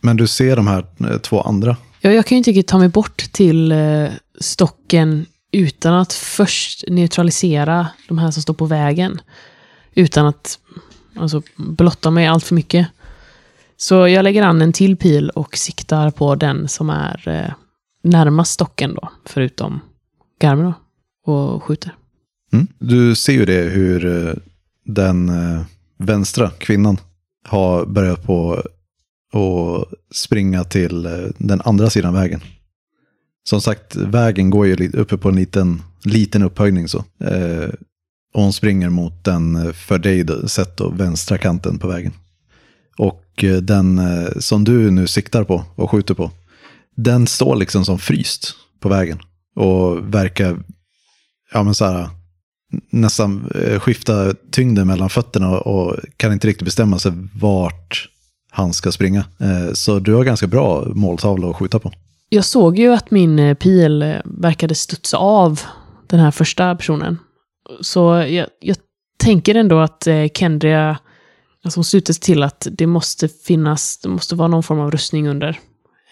Men 0.04 0.18
du 0.18 0.28
ser 0.28 0.56
de 0.56 0.68
här 0.68 0.86
eh, 1.00 1.18
två 1.18 1.42
andra. 1.42 1.78
ja, 2.02 2.12
jag 2.12 2.26
kan 2.26 2.36
ju 2.36 2.38
inte 2.38 2.50
riktigt 2.50 2.68
ta 2.68 2.78
mig 2.78 2.90
bort 2.90 3.18
till 3.32 3.72
eh, 3.72 4.08
stocken 4.40 5.26
utan 5.52 5.94
att 5.94 6.14
först 6.14 6.84
neutralisera 6.88 7.88
de 8.08 8.18
här 8.18 8.32
som 8.32 8.42
står 8.44 8.54
på 8.54 8.66
vägen. 8.66 9.22
Utan 9.94 10.26
att 10.26 10.60
alltså, 11.16 11.42
blotta 11.58 12.12
mig 12.12 12.28
allt 12.28 12.44
för 12.44 12.56
mycket. 12.56 12.88
Så 13.78 14.08
jag 14.08 14.24
lägger 14.24 14.44
an 14.44 14.62
en 14.62 14.74
till 14.74 14.98
pil 14.98 15.30
och 15.30 15.58
siktar 15.58 16.12
på 16.12 16.36
den 16.36 16.68
som 16.68 16.90
är 16.90 17.54
närmast 18.04 18.52
stocken 18.54 18.94
då, 18.96 19.10
förutom 19.26 19.80
Garmin 20.40 20.74
då, 21.26 21.32
och 21.34 21.64
skjuter. 21.64 21.96
Mm. 22.54 22.68
Du 22.80 23.16
ser 23.16 23.34
ju 23.34 23.46
det 23.46 23.62
hur 23.62 24.06
eh, 24.06 24.34
den 24.86 25.30
eh, 25.30 25.62
vänstra 25.98 26.50
kvinnan 26.50 26.98
har 27.44 27.86
börjat 27.86 28.24
på 28.24 28.54
att 29.34 29.88
springa 30.16 30.64
till 30.64 31.06
eh, 31.06 31.12
den 31.38 31.62
andra 31.62 31.90
sidan 31.90 32.14
vägen. 32.14 32.42
Som 33.44 33.62
sagt, 33.62 33.96
vägen 33.96 34.50
går 34.50 34.68
ju 34.68 34.92
uppe 34.92 35.18
på 35.18 35.30
en 35.30 35.36
liten, 35.36 35.82
liten 36.04 36.44
upphöjning 36.44 36.88
så. 36.88 36.98
Eh, 37.20 37.70
och 38.34 38.44
hon 38.44 38.54
springer 38.54 38.90
mot 38.90 39.24
den 39.24 39.74
för 39.74 39.98
dig 39.98 40.50
sett 40.50 40.78
då, 40.78 40.90
vänstra 40.90 41.38
kanten 41.38 41.80
på 41.80 41.88
vägen. 41.88 42.14
Och 42.98 43.44
den 43.62 44.00
eh, 44.00 44.30
som 44.40 44.64
du 44.64 44.92
nu 44.92 45.08
siktar 45.08 45.44
på 45.44 45.64
och 45.76 45.92
skjuter 45.92 46.14
på, 46.14 46.32
den 46.96 47.28
står 47.28 47.56
liksom 47.56 47.86
som 47.86 48.00
fryst 48.00 48.56
på 48.80 48.90
vägen. 48.90 49.20
Och 49.56 50.14
verkar, 50.14 50.64
ja 51.54 51.64
men 51.64 51.76
så 51.76 51.86
här, 51.86 52.10
nästan 52.90 53.52
eh, 53.56 53.80
skifta 53.80 54.34
tyngden 54.52 54.88
mellan 54.88 55.10
fötterna 55.10 55.60
och 55.60 55.96
kan 56.18 56.34
inte 56.34 56.48
riktigt 56.48 56.66
bestämma 56.66 57.00
sig 57.00 57.12
vart 57.40 58.10
han 58.52 58.74
ska 58.74 58.92
springa. 58.92 59.26
Eh, 59.40 59.74
så 59.74 60.00
du 60.00 60.14
har 60.14 60.24
ganska 60.24 60.48
bra 60.48 60.86
måltavla 60.86 61.50
att 61.50 61.56
skjuta 61.56 61.80
på. 61.80 61.92
Jag 62.30 62.46
såg 62.46 62.80
ju 62.80 62.94
att 62.94 63.12
min 63.12 63.40
eh, 63.40 63.54
pil 63.54 64.16
verkade 64.26 64.76
studsa 64.76 65.18
av 65.18 65.62
den 66.08 66.20
här 66.20 66.32
första 66.32 66.76
personen. 66.76 67.18
Så 67.82 68.00
jag, 68.30 68.48
jag 68.60 68.78
tänker 69.18 69.56
ändå 69.56 69.80
att 69.80 70.08
Kendria, 70.34 70.98
alltså 71.64 71.78
hon 71.78 71.84
slutar 71.84 72.14
sig 72.14 72.22
till 72.22 72.44
att 72.44 72.68
det 72.72 72.88
måste 72.88 73.28
finnas, 73.28 74.00
det 74.04 74.10
måste 74.10 74.36
vara 74.36 74.48
någon 74.48 74.64
form 74.64 74.80
av 74.80 74.92
rustning 74.92 75.28
under. 75.28 75.60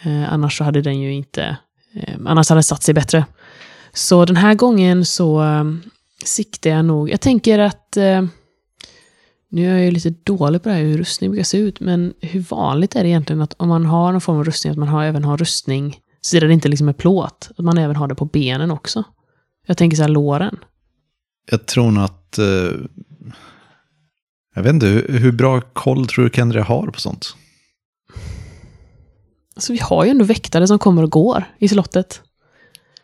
Eh, 0.03 0.33
annars 0.33 0.57
så 0.57 0.63
hade 0.63 0.81
den 0.81 0.99
ju 0.99 1.13
inte, 1.13 1.57
eh, 1.95 2.13
annars 2.25 2.49
hade 2.49 2.57
den 2.57 2.63
satt 2.63 2.83
sig 2.83 2.93
bättre. 2.93 3.25
Så 3.93 4.25
den 4.25 4.35
här 4.35 4.53
gången 4.53 5.05
så 5.05 5.43
siktar 6.25 6.69
jag 6.69 6.85
nog. 6.85 7.09
Jag 7.09 7.21
tänker 7.21 7.59
att... 7.59 7.97
Eh, 7.97 8.23
nu 9.51 9.67
är 9.69 9.73
jag 9.73 9.85
ju 9.85 9.91
lite 9.91 10.09
dålig 10.09 10.63
på 10.63 10.69
det 10.69 10.75
här 10.75 10.81
hur 10.81 10.97
rustning 10.97 11.29
brukar 11.29 11.43
se 11.43 11.57
ut, 11.57 11.79
men 11.79 12.13
hur 12.21 12.39
vanligt 12.39 12.95
är 12.95 13.03
det 13.03 13.09
egentligen 13.09 13.41
att 13.41 13.53
om 13.57 13.69
man 13.69 13.85
har 13.85 14.11
någon 14.11 14.21
form 14.21 14.37
av 14.37 14.43
rustning, 14.43 14.71
att 14.71 14.77
man 14.77 14.87
har, 14.87 15.03
även 15.03 15.23
har 15.23 15.37
rustning, 15.37 15.99
så 16.21 16.39
det 16.39 16.53
inte 16.53 16.67
liksom 16.67 16.89
är 16.89 16.93
plåt, 16.93 17.49
att 17.57 17.65
man 17.65 17.77
även 17.77 17.95
har 17.95 18.07
det 18.07 18.15
på 18.15 18.25
benen 18.25 18.71
också? 18.71 19.03
Jag 19.67 19.77
tänker 19.77 19.97
så 19.97 20.03
här 20.03 20.09
låren. 20.09 20.57
Jag 21.51 21.65
tror 21.65 21.91
nog 21.91 22.03
att... 22.03 22.37
Eh, 22.37 22.45
jag 24.55 24.63
vet 24.63 24.73
inte, 24.73 24.87
hur, 24.87 25.19
hur 25.19 25.31
bra 25.31 25.61
koll 25.61 26.07
tror 26.07 26.25
du 26.25 26.31
Kendria 26.31 26.63
har 26.63 26.87
på 26.87 26.99
sånt? 26.99 27.35
Alltså 29.55 29.73
vi 29.73 29.79
har 29.79 30.05
ju 30.05 30.11
ändå 30.11 30.25
väktare 30.25 30.67
som 30.67 30.79
kommer 30.79 31.03
och 31.03 31.11
går 31.11 31.43
i 31.57 31.67
slottet. 31.67 32.21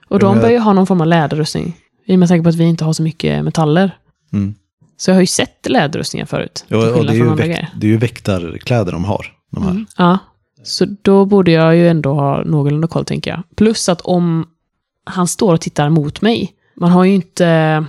Och 0.07 0.19
de 0.19 0.35
Ja. 0.35 0.41
bör 0.41 0.49
ju 0.49 0.59
ha 0.59 0.73
någon 0.73 0.87
form 0.87 1.01
av 1.01 1.07
läderrustning. 1.07 1.77
I 2.05 2.15
och 2.15 2.19
med 2.19 2.29
tanke 2.29 2.43
på 2.43 2.49
att 2.49 2.55
vi 2.55 2.63
inte 2.63 2.85
har 2.85 2.93
så 2.93 3.03
mycket 3.03 3.43
metaller. 3.43 3.97
Mm. 4.33 4.55
Så 4.97 5.11
jag 5.11 5.15
har 5.15 5.21
ju 5.21 5.27
sett 5.27 5.69
läderrustningar 5.69 6.25
förut. 6.25 6.65
Ja, 6.67 6.77
och 6.77 7.05
det 7.05 7.11
är, 7.11 7.15
ju 7.15 7.21
andra 7.21 7.35
väk, 7.35 7.45
grejer. 7.45 7.69
det 7.75 7.87
är 7.87 7.91
ju 7.91 7.97
väktarkläder 7.97 8.91
de 8.91 9.05
har. 9.05 9.33
De 9.51 9.63
här. 9.63 9.71
Mm. 9.71 9.85
Ja, 9.97 10.17
så 10.63 10.85
då 11.01 11.25
borde 11.25 11.51
jag 11.51 11.75
ju 11.75 11.89
ändå 11.89 12.13
ha 12.13 12.43
någorlunda 12.43 12.87
koll, 12.87 13.05
tänker 13.05 13.31
jag. 13.31 13.43
Plus 13.55 13.89
att 13.89 14.01
om 14.01 14.47
han 15.03 15.27
står 15.27 15.53
och 15.53 15.61
tittar 15.61 15.89
mot 15.89 16.21
mig, 16.21 16.53
man 16.75 16.91
har 16.91 17.03
ju 17.03 17.13
inte... 17.13 17.85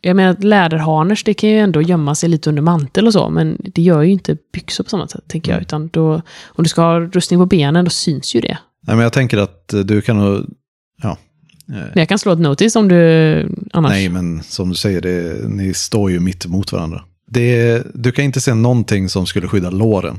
Jag 0.00 0.16
menar, 0.16 0.36
läderharners, 0.40 1.24
det 1.24 1.34
kan 1.34 1.50
ju 1.50 1.58
ändå 1.58 1.82
gömma 1.82 2.14
sig 2.14 2.28
lite 2.28 2.48
under 2.48 2.62
mantel 2.62 3.06
och 3.06 3.12
så, 3.12 3.30
men 3.30 3.56
det 3.60 3.82
gör 3.82 4.02
ju 4.02 4.12
inte 4.12 4.36
byxor 4.52 4.84
på 4.84 4.90
samma 4.90 5.08
sätt, 5.08 5.24
tänker 5.28 5.52
jag. 5.52 5.60
Utan 5.60 5.88
då, 5.88 6.14
om 6.46 6.64
du 6.64 6.68
ska 6.68 6.82
ha 6.82 7.00
rustning 7.00 7.40
på 7.40 7.46
benen, 7.46 7.84
då 7.84 7.90
syns 7.90 8.34
ju 8.34 8.40
det. 8.40 8.58
Nej, 8.80 8.96
men 8.96 9.02
jag 9.02 9.12
tänker 9.12 9.38
att 9.38 9.74
du 9.84 10.00
kan 10.00 10.16
nog... 10.18 10.46
Ja. 11.02 11.16
Men 11.68 11.92
jag 11.94 12.08
kan 12.08 12.18
slå 12.18 12.32
ett 12.32 12.38
notice 12.38 12.76
om 12.76 12.88
du 12.88 13.48
annars... 13.72 13.90
Nej, 13.90 14.08
men 14.08 14.42
som 14.42 14.68
du 14.68 14.74
säger, 14.74 15.00
det, 15.00 15.48
ni 15.48 15.74
står 15.74 16.10
ju 16.10 16.20
mitt 16.20 16.44
emot 16.44 16.72
varandra. 16.72 17.04
Det, 17.30 17.82
du 17.94 18.12
kan 18.12 18.24
inte 18.24 18.40
se 18.40 18.54
någonting 18.54 19.08
som 19.08 19.26
skulle 19.26 19.48
skydda 19.48 19.70
låren. 19.70 20.18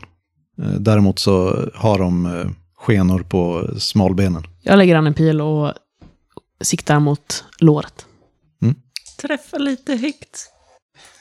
Eh, 0.62 0.72
Däremot 0.72 1.20
så 1.20 1.66
har 1.76 2.00
de 2.00 2.26
eh, 2.26 2.50
skenor 2.78 3.20
på 3.20 3.70
smalbenen. 3.78 4.44
Jag 4.62 4.78
lägger 4.78 4.96
an 4.96 5.08
en 5.08 5.14
pil 5.14 5.42
och 5.42 5.74
siktar 6.62 7.00
mot 7.00 7.44
låret. 7.60 8.06
Träffa 9.22 9.58
lite 9.58 9.96
högt. 9.96 10.50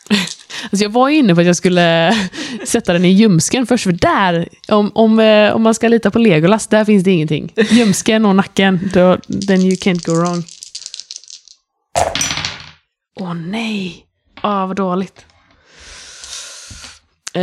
Alltså 0.62 0.84
jag 0.84 0.90
var 0.90 1.08
ju 1.08 1.16
inne 1.16 1.34
på 1.34 1.40
att 1.40 1.46
jag 1.46 1.56
skulle 1.56 2.16
sätta 2.64 2.92
den 2.92 3.04
i 3.04 3.08
ljumsken 3.08 3.66
först, 3.66 3.84
för 3.84 3.92
där, 3.92 4.48
om, 4.68 4.90
om, 4.94 5.20
eh, 5.20 5.52
om 5.52 5.62
man 5.62 5.74
ska 5.74 5.88
lita 5.88 6.10
på 6.10 6.18
Legolas, 6.18 6.66
där 6.66 6.84
finns 6.84 7.04
det 7.04 7.10
ingenting. 7.10 7.52
Ljumsken 7.70 8.24
och 8.24 8.36
nacken, 8.36 8.90
då, 8.94 9.16
then 9.46 9.60
you 9.60 9.74
can't 9.74 10.06
go 10.06 10.12
wrong. 10.12 10.44
Åh 13.20 13.34
nej! 13.34 14.04
Åh, 14.42 14.66
vad 14.66 14.76
dåligt. 14.76 15.24
Eh, 17.34 17.42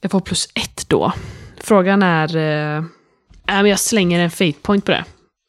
jag 0.00 0.10
får 0.10 0.20
plus 0.20 0.48
ett 0.54 0.88
då. 0.88 1.12
Frågan 1.60 2.02
är... 2.02 2.36
Eh, 2.36 3.68
jag 3.68 3.80
slänger 3.80 4.20
en 4.20 4.30
fate 4.30 4.58
point 4.62 4.84
på 4.84 4.92
det. 4.92 5.04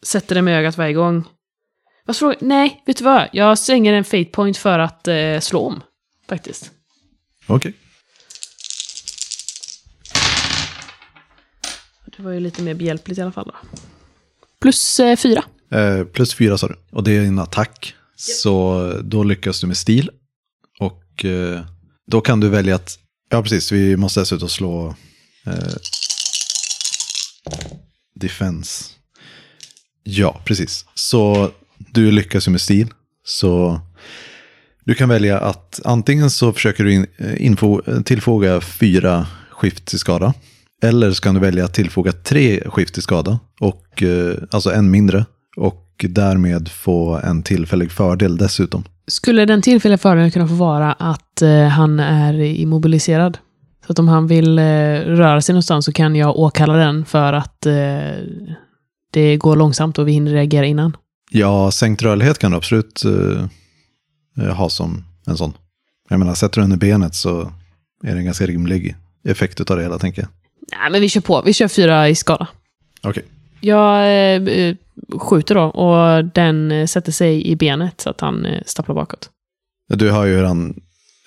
Sätter 0.05 0.35
det 0.35 0.41
med 0.41 0.59
ögat 0.59 0.77
varje 0.77 0.93
gång. 0.93 1.23
Vad 2.05 2.17
fråga? 2.17 2.35
Nej, 2.41 2.83
vet 2.85 2.97
du 2.97 3.03
vad? 3.03 3.29
Jag 3.33 3.59
slänger 3.59 3.93
en 3.93 4.03
fate 4.03 4.25
point 4.25 4.57
för 4.57 4.79
att 4.79 5.07
eh, 5.07 5.39
slå 5.39 5.59
om. 5.59 5.83
Faktiskt. 6.29 6.71
Okej. 7.47 7.73
Det 12.17 12.23
var 12.23 12.31
ju 12.31 12.39
lite 12.39 12.61
mer 12.61 12.73
behjälpligt 12.73 13.19
i 13.19 13.21
alla 13.21 13.31
fall. 13.31 13.45
Då. 13.45 13.77
Plus 14.61 14.99
eh, 14.99 15.15
fyra. 15.15 15.43
Eh, 15.71 16.03
plus 16.03 16.35
fyra 16.35 16.57
sa 16.57 16.67
du. 16.67 16.75
Och 16.91 17.03
det 17.03 17.11
är 17.11 17.21
en 17.21 17.39
attack. 17.39 17.95
Så 18.15 18.91
då 19.03 19.23
lyckas 19.23 19.61
du 19.61 19.67
med 19.67 19.77
stil. 19.77 20.11
Och 20.79 21.25
eh, 21.25 21.65
då 22.07 22.21
kan 22.21 22.39
du 22.39 22.49
välja 22.49 22.75
att... 22.75 22.99
Ja, 23.29 23.41
precis. 23.41 23.71
Vi 23.71 23.97
måste 23.97 24.19
dessutom 24.19 24.49
slå... 24.49 24.95
Eh, 25.45 25.75
defense. 28.15 28.91
Ja, 30.03 30.41
precis. 30.45 30.85
Så 30.93 31.51
du 31.91 32.11
lyckas 32.11 32.47
ju 32.47 32.51
med 32.51 32.61
stil. 32.61 32.87
Så 33.25 33.79
du 34.83 34.93
kan 34.93 35.09
välja 35.09 35.39
att 35.39 35.81
antingen 35.85 36.29
så 36.29 36.53
försöker 36.53 36.83
du 36.83 36.93
in, 36.93 37.05
eh, 37.17 37.45
info, 37.45 37.81
eh, 37.87 38.01
tillfoga 38.01 38.61
fyra 38.61 39.27
skift 39.51 39.85
till 39.85 39.99
skada. 39.99 40.33
Eller 40.83 41.11
så 41.11 41.21
kan 41.21 41.33
du 41.35 41.41
välja 41.41 41.65
att 41.65 41.73
tillfoga 41.73 42.11
tre 42.11 42.63
skift 42.65 42.93
till 42.93 43.03
skada. 43.03 43.39
Och, 43.59 44.03
eh, 44.03 44.35
alltså 44.51 44.71
en 44.71 44.91
mindre. 44.91 45.25
Och 45.57 46.05
därmed 46.09 46.69
få 46.69 47.19
en 47.23 47.43
tillfällig 47.43 47.91
fördel 47.91 48.37
dessutom. 48.37 48.83
Skulle 49.07 49.45
den 49.45 49.61
tillfälliga 49.61 49.97
fördelen 49.97 50.31
kunna 50.31 50.47
få 50.47 50.53
vara 50.53 50.93
att 50.93 51.41
han 51.71 51.99
är 51.99 52.41
immobiliserad? 52.41 53.37
Så 53.85 53.91
att 53.91 53.99
om 53.99 54.07
han 54.07 54.27
vill 54.27 54.59
eh, 54.59 54.63
röra 55.05 55.41
sig 55.41 55.53
någonstans 55.53 55.85
så 55.85 55.91
kan 55.91 56.15
jag 56.15 56.39
åkalla 56.39 56.73
den 56.73 57.05
för 57.05 57.33
att 57.33 57.65
eh, 57.65 57.73
det 59.11 59.37
går 59.37 59.55
långsamt 59.55 59.99
och 59.99 60.07
vi 60.07 60.11
hinner 60.11 60.31
reagera 60.31 60.65
innan. 60.65 60.97
Ja, 61.37 61.71
sänkt 61.71 62.01
rörlighet 62.01 62.39
kan 62.39 62.51
du 62.51 62.57
absolut 62.57 63.03
eh, 63.05 63.47
eh, 64.45 64.55
ha 64.55 64.69
som 64.69 65.03
en 65.27 65.37
sån. 65.37 65.53
Jag 66.09 66.19
menar, 66.19 66.35
sätter 66.35 66.61
du 66.61 66.67
den 66.67 66.73
i 66.73 66.77
benet 66.77 67.15
så 67.15 67.41
är 68.03 68.13
det 68.13 68.17
en 68.17 68.25
ganska 68.25 68.45
rimlig 68.45 68.95
effekt 69.23 69.71
av 69.71 69.77
det 69.77 69.83
hela, 69.83 69.99
tänker 69.99 70.21
jag. 70.21 70.29
Nej, 70.79 70.91
men 70.91 71.01
vi 71.01 71.09
kör 71.09 71.21
på. 71.21 71.41
Vi 71.41 71.53
kör 71.53 71.67
fyra 71.67 72.09
i 72.09 72.15
skada. 72.15 72.47
Okej. 73.01 73.23
Jag 73.61 73.99
eh, 73.99 74.43
eh, 74.43 74.75
skjuter 75.19 75.55
då 75.55 75.63
och 75.63 76.25
den 76.25 76.71
eh, 76.71 76.85
sätter 76.85 77.11
sig 77.11 77.47
i 77.47 77.55
benet 77.55 78.01
så 78.01 78.09
att 78.09 78.21
han 78.21 78.45
eh, 78.45 78.61
stapplar 78.65 78.95
bakåt. 78.95 79.29
Du 79.87 80.11
hör 80.11 80.25
ju 80.25 80.35
hur 80.35 80.43
han 80.43 80.81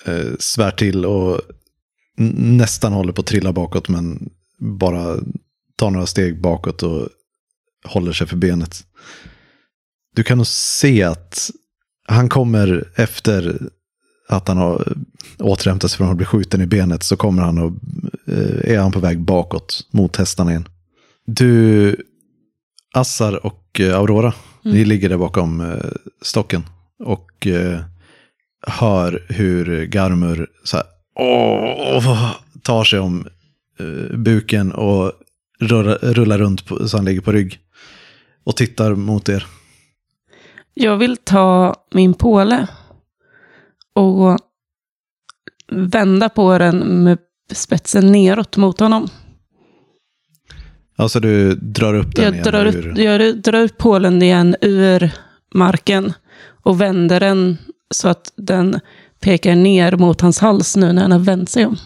eh, 0.07 0.33
svär 0.39 0.71
till 0.71 1.05
och 1.07 1.41
nästan 2.17 2.93
håller 2.93 3.13
på 3.13 3.21
att 3.21 3.27
trilla 3.27 3.53
bakåt, 3.53 3.89
men 3.89 4.31
bara 4.59 5.17
tar 5.77 5.91
några 5.91 6.07
steg 6.07 6.41
bakåt 6.41 6.83
och 6.83 7.09
håller 7.85 8.13
sig 8.13 8.27
för 8.27 8.37
benet. 8.37 8.85
Du 10.19 10.25
kan 10.25 10.39
nog 10.39 10.47
se 10.47 11.03
att 11.03 11.51
han 12.07 12.29
kommer 12.29 12.85
efter 12.95 13.59
att 14.29 14.49
han 14.49 14.57
har 14.57 14.97
återhämtat 15.39 15.91
sig 15.91 15.99
från 15.99 16.11
att 16.11 16.17
bli 16.17 16.27
skjuten 16.27 16.61
i 16.61 16.67
benet 16.67 17.03
så 17.03 17.17
kommer 17.17 17.43
han 17.43 17.59
och 17.59 17.73
eh, 18.27 18.73
är 18.73 18.79
han 18.79 18.93
på 18.93 19.01
väg 19.01 19.21
bakåt 19.21 19.87
mot 19.91 20.17
hästarna 20.17 20.51
igen. 20.51 20.69
Du, 21.27 21.97
Assar 22.95 23.47
och 23.47 23.81
eh, 23.81 23.97
Aurora, 23.97 24.35
ni 24.63 24.85
ligger 24.85 25.09
där 25.09 25.17
bakom 25.17 25.61
eh, 25.61 25.91
stocken 26.23 26.63
och 27.05 27.47
hör 28.67 29.27
hur 29.29 29.87
Garmur 29.87 30.47
så 30.65 30.77
här, 30.77 30.87
åh, 31.15 32.33
tar 32.63 32.85
sig 32.85 32.99
om 32.99 33.27
buken 34.11 34.73
och 34.73 35.13
rullar, 35.61 36.39
runt 36.39 36.65
så 36.87 36.97
han 36.97 37.05
ligger 37.05 37.21
på 37.21 37.33
rygg. 37.33 37.59
Och 38.45 38.57
tittar 38.57 38.95
mot 38.95 39.29
er. 39.29 39.47
Jag 40.81 40.97
vill 40.97 41.17
ta 41.17 41.75
min 41.95 42.15
påle 42.15 42.67
och 43.95 44.39
vända 45.73 46.29
på 46.29 46.59
den 46.59 47.05
med 47.05 47.19
spetsen 47.53 48.13
neråt 48.13 48.57
mot 48.57 48.81
honom. 48.81 49.09
Alltså 50.97 51.21
du 51.21 51.55
drar 51.55 51.95
upp 51.95 52.15
den 52.15 52.25
Jag 52.25 52.33
igen 52.33 52.45
drar, 52.45 52.67
upp, 52.67 52.99
jag 52.99 53.43
drar 53.43 53.63
upp 53.63 53.79
pålen 53.79 54.23
igen 54.23 54.57
ur 54.61 55.11
marken 55.55 56.13
och 56.63 56.81
vänder 56.81 57.21
den 57.21 57.59
så 57.91 58.09
att 58.09 58.33
den 58.37 58.81
pekar 59.21 59.55
ner 59.55 59.97
mot 59.97 60.21
hans 60.21 60.39
hals 60.39 60.77
nu 60.77 60.93
när 60.93 61.03
han 61.03 61.13
har 61.13 61.19
vänt 61.19 61.51
sig 61.51 61.67
om. 61.67 61.77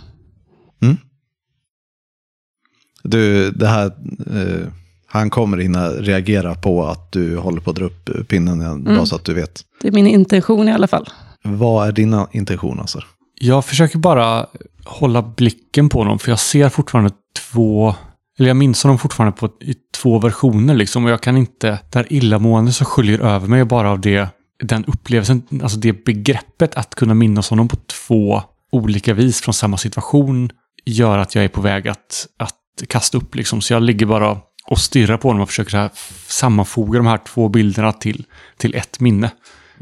Du, 3.02 3.50
det 3.50 3.66
här, 3.66 3.86
eh, 4.26 4.68
han 5.12 5.30
kommer 5.30 5.58
hinna 5.58 5.88
reagera 5.88 6.54
på 6.54 6.86
att 6.86 7.12
du 7.12 7.36
håller 7.36 7.60
på 7.60 7.70
att 7.70 7.76
dra 7.76 7.84
upp 7.84 8.28
pinnen, 8.28 8.60
igen, 8.60 8.84
bara 8.84 9.06
så 9.06 9.16
att 9.16 9.24
du 9.24 9.34
vet. 9.34 9.60
Det 9.80 9.88
är 9.88 9.92
min 9.92 10.06
intention 10.06 10.68
i 10.68 10.72
alla 10.72 10.86
fall. 10.86 11.08
Vad 11.42 11.88
är 11.88 11.92
dina 11.92 12.28
intention 12.32 12.80
alltså? 12.80 13.00
Jag 13.40 13.64
försöker 13.64 13.98
bara 13.98 14.46
hålla 14.84 15.22
blicken 15.22 15.88
på 15.88 15.98
honom, 15.98 16.18
för 16.18 16.30
jag 16.32 16.38
ser 16.38 16.68
fortfarande 16.68 17.10
två... 17.52 17.94
Eller 18.38 18.48
jag 18.48 18.56
minns 18.56 18.82
honom 18.82 18.98
fortfarande 18.98 19.36
på 19.36 19.46
i 19.60 19.74
två 19.94 20.18
versioner 20.18 20.74
liksom. 20.74 21.04
Och 21.04 21.10
jag 21.10 21.20
kan 21.20 21.36
inte... 21.36 21.78
Det 21.90 21.98
här 21.98 22.12
illamående 22.12 22.72
som 22.72 22.86
sköljer 22.86 23.18
över 23.18 23.48
mig 23.48 23.64
bara 23.64 23.90
av 23.90 24.00
det... 24.00 24.28
Den 24.64 24.84
upplevelsen, 24.84 25.42
alltså 25.62 25.78
det 25.78 26.04
begreppet 26.04 26.74
att 26.74 26.94
kunna 26.94 27.14
minnas 27.14 27.50
honom 27.50 27.68
på 27.68 27.76
två 28.06 28.42
olika 28.72 29.14
vis 29.14 29.40
från 29.40 29.54
samma 29.54 29.76
situation 29.76 30.50
gör 30.84 31.18
att 31.18 31.34
jag 31.34 31.44
är 31.44 31.48
på 31.48 31.60
väg 31.60 31.88
att, 31.88 32.26
att 32.38 32.88
kasta 32.88 33.18
upp 33.18 33.34
liksom. 33.34 33.60
Så 33.60 33.72
jag 33.72 33.82
ligger 33.82 34.06
bara 34.06 34.38
och 34.66 34.78
stirrar 34.78 35.16
på 35.16 35.28
honom 35.28 35.42
och 35.42 35.48
försöker 35.48 35.76
här 35.76 35.90
sammanfoga 36.26 36.98
de 36.98 37.06
här 37.06 37.18
två 37.26 37.48
bilderna 37.48 37.92
till, 37.92 38.24
till 38.56 38.74
ett 38.74 39.00
minne. 39.00 39.30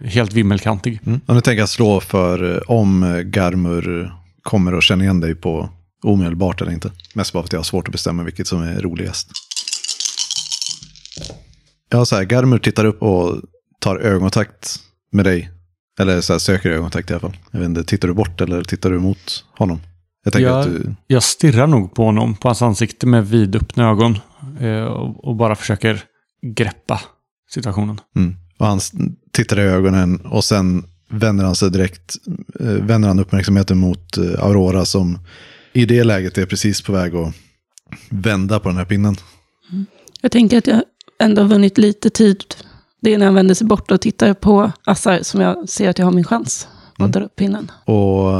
Helt 0.05 0.33
vimmelkantig. 0.33 1.01
Mm. 1.07 1.21
Och 1.27 1.35
nu 1.35 1.41
tänker 1.41 1.61
jag 1.61 1.69
slå 1.69 2.01
för 2.01 2.55
eh, 2.55 2.61
om 2.67 3.23
Garmur 3.27 4.13
kommer 4.43 4.73
att 4.73 4.83
känna 4.85 5.05
igen 5.05 5.21
dig 5.21 5.35
på 5.35 5.69
omedelbart 6.03 6.61
eller 6.61 6.73
inte. 6.73 6.91
Mest 7.15 7.33
bara 7.33 7.43
för 7.43 7.47
att 7.49 7.53
jag 7.53 7.59
har 7.59 7.65
svårt 7.65 7.89
att 7.89 7.93
bestämma 7.93 8.23
vilket 8.23 8.47
som 8.47 8.63
är 8.63 8.81
roligast. 8.81 9.31
Ja, 11.91 12.05
så 12.05 12.17
här, 12.17 12.23
Garmur 12.23 12.59
tittar 12.59 12.85
upp 12.85 13.03
och 13.03 13.41
tar 13.79 13.97
ögonkontakt 13.97 14.81
med 15.13 15.25
dig. 15.25 15.51
Eller 16.01 16.21
så 16.21 16.33
här, 16.33 16.39
söker 16.39 16.71
ögonkontakt 16.71 17.11
i 17.11 17.13
alla 17.13 17.21
fall. 17.21 17.37
Jag 17.51 17.61
vet 17.61 17.67
inte, 17.67 17.85
tittar 17.85 18.09
du 18.09 18.15
bort 18.15 18.41
eller 18.41 18.65
tittar 18.65 18.91
du 18.91 18.99
mot 18.99 19.45
honom? 19.59 19.81
Jag 20.25 20.33
tänker 20.33 20.49
Ja. 20.49 20.59
att 20.61 20.67
du... 20.67 20.95
Jag 21.07 21.23
stirrar 21.23 21.67
nog 21.67 21.95
på 21.95 22.05
honom, 22.05 22.35
på 22.35 22.49
hans 22.49 22.63
ansikte 22.63 23.07
med 23.07 23.29
vidöppna 23.29 23.89
ögon. 23.91 24.19
Eh, 24.61 24.85
och, 24.85 25.37
bara 25.37 25.55
försöker 25.55 26.03
greppa 26.43 27.01
situationen. 27.51 28.01
Mm. 28.17 28.37
Och 28.59 28.67
han 28.67 28.81
tittar 29.33 29.61
i 29.61 29.63
ögonen 29.63 30.21
och 30.21 30.45
sen 30.45 30.85
vänder 31.09 31.45
han 31.45 31.55
sig 31.55 31.71
direkt, 31.71 32.17
eh, 32.61 32.67
vänder 32.67 33.09
han 33.09 33.19
uppmärksamheten 33.19 33.79
mot 33.79 34.17
eh, 34.17 34.45
Aurora 34.45 34.85
som 34.85 35.19
i 35.73 35.85
det 35.85 36.05
läget 36.05 36.39
är 36.39 36.47
precis 36.47 36.83
på 36.83 36.93
väg 36.93 37.15
att 37.17 37.35
vända 38.09 38.61
på 38.61 38.69
den 38.69 38.79
här 38.79 38.85
pinnen. 38.85 39.17
Jag 40.21 40.33
tänker 40.33 40.59
att 40.59 40.67
jag 40.67 40.83
ändå 41.19 41.43
har 41.43 41.49
vunnit 41.49 41.79
lite 41.79 42.11
tid. 42.11 42.45
Det 43.03 43.15
är 43.15 43.19
när 43.19 43.27
han 43.27 43.35
vänder 43.35 43.55
sig 43.55 43.67
bort 43.67 43.91
och 43.91 44.01
tittar 44.01 44.35
på 44.35 44.73
Assar 44.85 45.19
som 45.23 45.41
jag 45.41 45.69
ser 45.69 45.89
att 45.89 45.99
jag 45.99 46.07
har 46.07 46.13
min 46.13 46.25
chans 46.25 46.69
att 46.93 46.99
Mm. 47.01 47.11
dra 47.11 47.21
upp 47.21 47.37
pinnen. 47.37 47.71
Och 47.85 48.31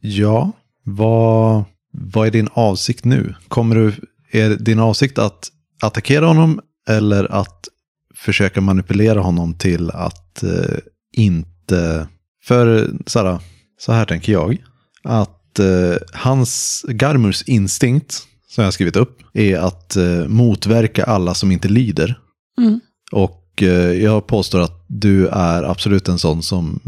ja, 0.00 0.52
vad, 0.84 1.64
vad 1.92 2.26
är 2.26 2.30
din 2.30 2.48
avsikt 2.52 3.04
nu? 3.04 3.34
Kommer 3.48 3.76
du, 3.76 3.92
är 4.30 4.50
din 4.50 4.78
avsikt 4.78 5.18
att 5.18 5.48
attackera 5.82 6.26
honom 6.26 6.60
eller 6.88 7.32
att 7.32 7.68
försöka 8.14 8.60
manipulera 8.60 9.20
honom 9.20 9.54
till 9.54 9.90
att 9.90 10.42
eh, 10.42 10.78
inte... 11.12 12.08
För 12.44 12.90
Sara, 13.06 13.40
så 13.78 13.92
här 13.92 14.04
tänker 14.04 14.32
jag. 14.32 14.62
Att 15.04 15.58
eh, 15.58 15.96
hans 16.12 16.84
Garmurs 16.88 17.42
instinkt, 17.42 18.12
som 18.48 18.62
jag 18.62 18.66
har 18.66 18.72
skrivit 18.72 18.96
upp, 18.96 19.18
är 19.32 19.56
att 19.58 19.96
eh, 19.96 20.28
motverka 20.28 21.04
alla 21.04 21.34
som 21.34 21.50
inte 21.52 21.68
lyder. 21.68 22.18
Mm. 22.60 22.80
Och 23.12 23.62
eh, 23.62 23.92
jag 23.92 24.26
påstår 24.26 24.60
att 24.60 24.84
du 24.88 25.26
är 25.28 25.62
absolut 25.62 26.08
en 26.08 26.18
sån 26.18 26.42
som 26.42 26.80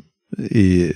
i, 0.50 0.92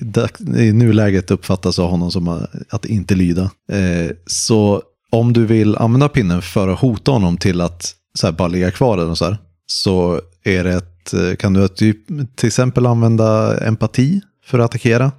i 0.57 0.73
nuläget 0.73 1.31
uppfattas 1.31 1.79
av 1.79 1.91
honom 1.91 2.11
som 2.11 2.29
att- 2.29 2.51
att 2.71 2.85
inte 2.85 3.15
lyda. 3.15 3.51
Eh, 3.73 4.11
så 4.27 4.83
om 5.15 5.33
du 5.33 5.47
vill 5.47 5.77
använda 5.77 6.09
pinnen 6.09 6.43
för 6.43 6.69
att 6.69 6.79
hota 6.79 7.11
honom 7.11 7.37
till 7.37 7.61
att 7.61 7.95
så 8.19 8.27
här, 8.27 8.33
bara 8.33 8.49
ligga 8.49 8.71
kvar 8.71 8.99
eller 8.99 9.15
så 9.15 9.25
här, 9.25 9.39
så 9.67 10.21
är 10.45 10.65
det 10.65 10.75
ett, 10.75 11.15
eh, 11.15 11.35
kan 11.37 11.55
du 11.55 11.69
till 11.69 12.47
exempel 12.47 12.87
använda 12.87 13.59
empati 13.67 14.21
för 14.45 14.59
att 14.59 14.65
attackera. 14.65 15.13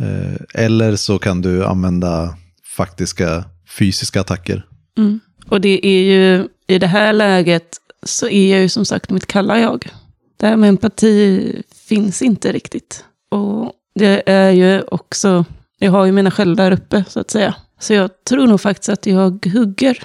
Eh, 0.00 0.62
eller 0.64 0.96
så 0.96 1.18
kan 1.18 1.42
du 1.42 1.64
använda 1.64 2.36
faktiska 2.76 3.44
fysiska 3.78 4.20
attacker. 4.20 4.66
Mm. 4.98 5.20
Och 5.48 5.60
det 5.60 5.86
är 5.86 6.02
ju, 6.02 6.48
i 6.66 6.78
det 6.78 6.86
här 6.86 7.12
läget 7.12 7.76
så 8.06 8.28
är 8.28 8.52
jag 8.52 8.60
ju 8.60 8.68
som 8.68 8.84
sagt 8.84 9.10
mitt 9.10 9.26
kalla 9.26 9.58
jag. 9.58 9.88
Det 10.36 10.46
här 10.46 10.56
med 10.56 10.68
empati 10.68 11.62
finns 11.88 12.22
inte 12.22 12.52
riktigt. 12.52 13.04
Och 13.30 13.72
det 13.94 14.22
är 14.30 14.50
ju 14.50 14.82
också, 14.82 15.44
jag 15.78 15.92
har 15.92 16.04
ju 16.04 16.12
mina 16.12 16.30
sköldar 16.30 16.72
uppe 16.72 17.04
så 17.08 17.20
att 17.20 17.30
säga. 17.30 17.54
Så 17.82 17.92
jag 17.94 18.10
tror 18.24 18.46
nog 18.46 18.60
faktiskt 18.60 18.88
att 18.88 19.06
jag 19.06 19.46
hugger 19.52 20.02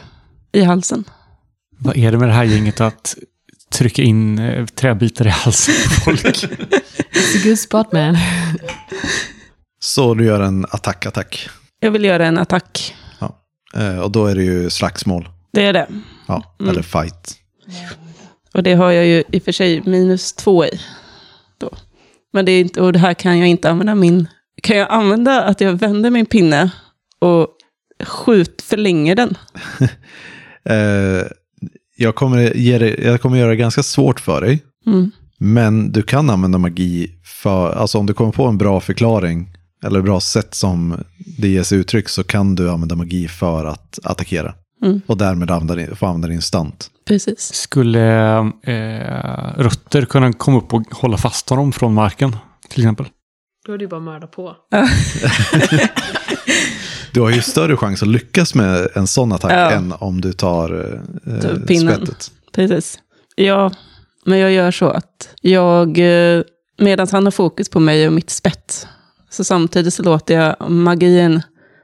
i 0.51 0.61
halsen. 0.63 1.03
Vad 1.79 1.97
är 1.97 2.11
det 2.11 2.17
med 2.17 2.29
det 2.29 2.33
här 2.33 2.43
gänget 2.43 2.81
att 2.81 3.15
trycka 3.73 4.01
in 4.01 4.39
eh, 4.39 4.65
träbitar 4.65 5.27
i 5.27 5.29
halsen 5.29 5.75
på 5.85 5.89
folk? 6.01 6.23
It's 7.13 7.37
a 7.37 7.41
good 7.43 7.59
spot 7.59 7.91
man. 7.91 8.17
Så 9.79 10.13
du 10.13 10.25
gör 10.25 10.39
en 10.41 10.65
attack-attack. 10.65 11.49
Jag 11.79 11.91
vill 11.91 12.05
göra 12.05 12.25
en 12.25 12.37
attack. 12.37 12.95
Eh, 13.75 13.99
och 13.99 14.11
då 14.11 14.25
är 14.25 14.35
det 14.35 14.43
ju 14.43 14.69
slagsmål. 14.69 15.29
Det 15.53 15.65
är 15.65 15.73
det. 15.73 15.87
Ja, 16.27 16.55
Mm. 16.59 16.69
eller 16.71 16.81
fight. 16.81 17.37
Och 18.53 18.63
det 18.63 18.73
har 18.73 18.91
jag 18.91 19.05
ju 19.05 19.23
i 19.31 19.39
och 19.39 19.43
för 19.43 19.51
sig 19.51 19.81
minus 19.85 20.33
två 20.33 20.65
i. 20.65 20.79
Då. 21.57 21.69
Men 22.33 22.45
det, 22.45 22.51
är 22.51 22.61
inte, 22.61 22.81
och 22.81 22.93
det 22.93 22.99
här 22.99 23.13
kan 23.13 23.39
jag 23.39 23.47
inte 23.47 23.69
använda 23.69 23.95
min... 23.95 24.27
Kan 24.63 24.77
jag 24.77 24.87
använda 24.91 25.43
att 25.43 25.61
jag 25.61 25.73
vänder 25.73 26.09
min 26.09 26.25
pinne 26.25 26.71
och 27.19 27.47
skjut, 28.05 28.61
förlänger 28.61 29.15
den? 29.15 29.37
Eh, 30.69 31.23
jag, 31.97 32.15
kommer 32.15 32.53
ge 32.55 32.77
dig, 32.77 32.99
jag 33.03 33.21
kommer 33.21 33.37
göra 33.37 33.49
det 33.49 33.55
ganska 33.55 33.83
svårt 33.83 34.19
för 34.19 34.41
dig. 34.41 34.63
Mm. 34.85 35.11
Men 35.39 35.91
du 35.91 36.03
kan 36.03 36.29
använda 36.29 36.57
magi 36.57 37.11
för, 37.23 37.71
alltså 37.71 37.97
om 37.97 38.05
du 38.05 38.13
kommer 38.13 38.31
på 38.31 38.45
en 38.45 38.57
bra 38.57 38.79
förklaring 38.79 39.49
eller 39.83 40.01
bra 40.01 40.19
sätt 40.19 40.55
som 40.55 41.03
det 41.37 41.47
ges 41.47 41.71
uttryck 41.71 42.09
så 42.09 42.23
kan 42.23 42.55
du 42.55 42.69
använda 42.69 42.95
magi 42.95 43.27
för 43.27 43.65
att 43.65 43.99
attackera. 44.03 44.53
Mm. 44.83 45.01
Och 45.07 45.17
därmed 45.17 45.51
använda 45.51 45.95
få 45.95 46.05
använda 46.05 46.27
din 46.27 46.41
stant. 46.41 46.91
Precis. 47.07 47.53
Skulle 47.53 48.37
eh, 48.63 49.57
Rötter 49.57 50.05
kunna 50.05 50.33
komma 50.33 50.57
upp 50.57 50.73
och 50.73 50.83
hålla 50.91 51.17
fast 51.17 51.49
honom 51.49 51.71
från 51.71 51.93
marken? 51.93 52.35
Till 52.69 52.81
exempel. 52.81 53.05
Då 53.65 53.73
är 53.73 53.77
det 53.77 53.83
ju 53.83 53.87
bara 53.87 53.97
att 53.97 54.03
mörda 54.03 54.27
på. 54.27 54.55
Du 57.13 57.21
har 57.21 57.29
ju 57.29 57.41
större 57.41 57.77
chans 57.77 58.01
att 58.01 58.07
lyckas 58.07 58.55
med 58.55 58.87
en 58.95 59.07
sån 59.07 59.31
attack 59.31 59.51
Ja. 59.51 59.71
än 59.71 59.93
om 59.99 60.21
du 60.21 60.33
tar 60.33 60.73
eh, 61.25 61.65
pinnen. 61.67 61.95
spettet. 61.95 62.31
Precis. 62.51 62.99
Ja, 63.35 63.71
men 64.25 64.39
jag 64.39 64.51
gör 64.51 64.71
så 64.71 64.89
att 64.89 65.29
jag, 65.41 65.99
eh, 65.99 66.41
medan 66.77 67.07
han 67.11 67.23
har 67.23 67.31
fokus 67.31 67.69
på 67.69 67.79
mig 67.79 68.07
och 68.07 68.13
mitt 68.13 68.29
spett, 68.29 68.87
så 69.29 69.43
samtidigt 69.43 69.93
så 69.93 70.03
låter 70.03 70.33
jag 70.35 70.69
magin 70.71 71.41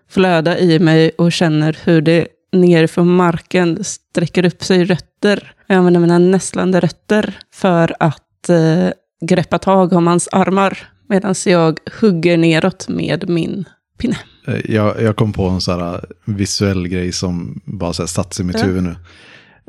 flöda 0.09 0.57
i 0.59 0.79
mig 0.79 1.09
och 1.17 1.31
känner 1.31 1.77
hur 1.83 2.01
det 2.01 2.27
nerifrån 2.51 3.15
marken 3.15 3.83
sträcker 3.83 4.45
upp 4.45 4.63
sig 4.63 4.85
rötter. 4.85 5.53
Jag 5.67 5.77
använder 5.77 5.99
mina 5.99 6.17
nässlande 6.19 6.79
rötter 6.79 7.37
för 7.53 7.95
att 7.99 8.49
eh, 8.49 8.87
greppa 9.25 9.59
tag 9.59 9.93
om 9.93 10.07
hans 10.07 10.29
armar, 10.31 10.77
medan 11.09 11.35
jag 11.45 11.79
hugger 12.01 12.37
neråt 12.37 12.87
med 12.89 13.29
min 13.29 13.65
pinne. 13.97 14.17
Eh, 14.47 14.71
Jag, 14.71 15.01
jag 15.01 15.15
kom 15.15 15.33
på 15.33 15.47
en 15.49 15.61
sån 15.61 15.81
här 15.81 16.05
visuell 16.25 16.87
grej 16.87 17.11
som 17.11 17.61
bara 17.65 17.93
så 17.93 18.01
här 18.01 18.07
satt 18.07 18.39
i 18.39 18.43
mitt 18.43 18.59
Ja. 18.59 18.65
huvud 18.65 18.83
nu. 18.83 18.95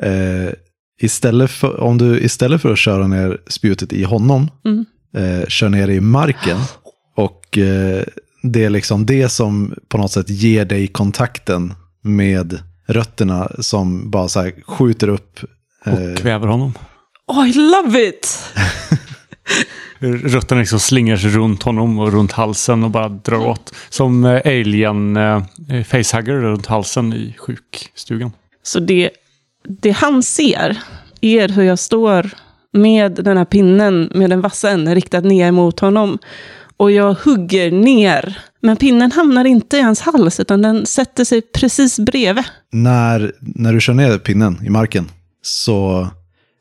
Eh, 0.09 0.53
istället, 1.01 1.51
för, 1.51 1.81
om 1.81 1.99
du, 1.99 2.21
istället 2.21 2.63
för 2.63 2.73
att 2.73 2.79
köra 2.79 3.07
ner 3.07 3.39
spjutet 3.47 3.93
i 3.93 4.05
honom, 4.05 4.51
Mm. 4.65 4.85
eh, 5.17 5.47
kör 5.49 5.69
ner 5.69 5.87
det 5.87 5.95
i 5.95 6.01
marken. 6.01 6.59
Och 7.17 7.59
eh, 7.59 8.05
det 8.43 8.65
är 8.65 8.71
liksom 8.71 9.07
det 9.07 9.29
som 9.29 9.75
på 9.89 9.99
något 9.99 10.13
sätt 10.13 10.31
ger 10.31 10.65
dig 10.65 10.87
kontakten 10.87 11.75
med 12.03 12.59
rötterna 12.87 13.51
som 13.59 14.11
bara 14.11 14.29
så 14.29 14.41
här 14.41 14.53
skjuter 14.67 15.09
upp. 15.09 15.39
Och 15.87 15.93
Eh, 16.01 16.15
kväver 16.17 16.47
honom. 16.47 16.73
Oh, 17.27 17.49
I 17.49 17.53
love 17.53 18.09
it! 18.09 18.39
Rötterna 19.99 20.61
liksom 20.61 20.81
slingrar 20.81 21.17
sig 21.17 21.31
runt 21.31 21.63
honom 21.63 21.99
och 21.99 22.13
runt 22.13 22.33
halsen 22.33 22.85
och 22.85 22.91
bara 22.91 23.09
drar 23.09 23.47
åt. 23.47 23.75
Som 23.89 24.25
eh, 24.25 24.41
alien 24.45 25.17
eh, 25.17 25.43
facehugger 25.87 26.33
runt 26.33 26.67
halsen 26.67 27.13
i 27.13 27.35
sjukstugan. 27.39 28.33
Så 28.63 28.81
det, 28.81 29.11
det 29.69 29.91
han 29.91 30.23
ser 30.23 30.79
är 31.21 31.49
hur 31.49 31.63
jag 31.63 31.79
står 31.79 32.31
med 32.73 33.13
den 33.13 33.37
här 33.37 33.45
pinnen 33.45 34.11
med 34.15 34.31
den 34.31 34.41
vassa 34.41 34.71
änden 34.71 34.95
riktad 34.95 35.21
ner 35.21 35.53
mot 35.53 35.81
honom. 35.81 36.19
Och 36.77 36.93
jag 36.93 37.15
hugger 37.15 37.71
ner. 37.71 38.39
Men 38.61 38.77
pinnen 38.77 39.13
hamnar 39.13 39.45
inte 39.45 39.77
i 39.77 39.81
hans 39.81 40.01
hals, 40.01 40.41
utan 40.41 40.63
den 40.63 40.87
sätter 40.87 41.25
sig 41.25 41.43
precis 41.43 41.99
bredvid. 41.99 42.45
när, 42.73 43.33
när 43.41 43.73
du 43.73 43.81
kör 43.81 43.95
ner 43.95 44.19
pinnen 44.19 44.61
i 44.67 44.71
marken 44.71 45.11
så 45.43 46.09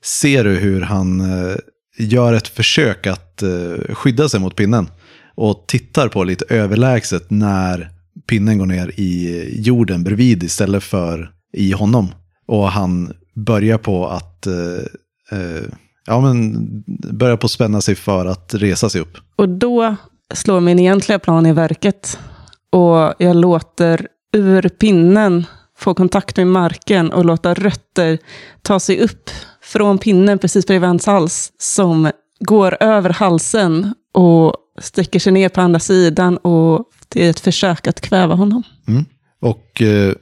ser 0.04 0.44
du 0.44 0.56
hur 0.56 0.82
han 0.82 1.20
eh, 1.20 1.56
gör 1.98 2.34
ett 2.34 2.48
försök 2.48 3.08
att 3.08 3.44
eh, 3.44 3.96
skydda 3.96 4.30
sig 4.30 4.40
mot 4.40 4.56
pinnen. 4.56 4.90
Och 5.36 5.64
tittar 5.68 6.08
på 6.08 6.24
lite 6.24 6.46
överlägset 6.50 7.32
när 7.32 7.90
pinnen 8.28 8.58
går 8.58 8.66
ner 8.66 8.92
i 8.96 9.50
jorden 9.62 10.04
bredvid 10.04 10.44
istället 10.44 10.84
för 10.84 11.32
i 11.54 11.72
honom. 11.72 12.08
Och 12.48 12.72
han 12.72 13.14
börjar 13.36 13.78
på 13.78 14.08
att 14.08 14.48
eh, 14.48 15.40
eh, 15.40 15.64
ja, 16.06 16.22
men, 16.22 16.68
börjar 17.12 17.38
på 17.38 17.46
att 17.46 17.52
spänna 17.52 17.82
sig 17.82 17.96
för 17.96 18.26
att 18.26 18.54
resa 18.54 18.90
sig 18.90 19.02
upp. 19.02 19.18
Och 19.36 19.50
då 19.50 19.96
slår 20.34 20.60
min 20.60 20.80
egentliga 20.80 21.20
plan 21.20 21.46
i 21.46 21.54
verket. 21.54 22.20
Och 22.70 23.14
jag 23.18 23.36
låter 23.36 24.08
ur 24.34 24.70
pinnen 24.70 25.46
få 25.84 25.94
kontakt 25.94 26.38
med 26.38 26.48
marken 26.48 27.12
och 27.12 27.26
låta 27.26 27.54
rötter 27.54 28.18
ta 28.62 28.80
sig 28.80 29.00
upp 29.00 29.30
från 29.64 29.98
pinnen 29.98 30.40
precis 30.40 30.68
bredvid 30.68 30.88
hans 30.88 31.06
hals. 31.06 31.52
Som 31.60 32.12
går 32.40 32.78
över 32.80 33.10
halsen 33.10 33.94
och 34.14 34.56
sträcker 34.82 35.20
sig 35.20 35.34
ner 35.34 35.50
på 35.50 35.62
andra 35.62 35.80
sidan. 35.80 36.38
Och 36.38 36.86
det 37.10 37.26
är 37.26 37.30
ett 37.30 37.40
försök 37.40 37.88
att 37.88 38.02
kväva 38.02 38.36
honom. 38.36 38.64
Och 39.42 39.82
eh, 39.82 40.14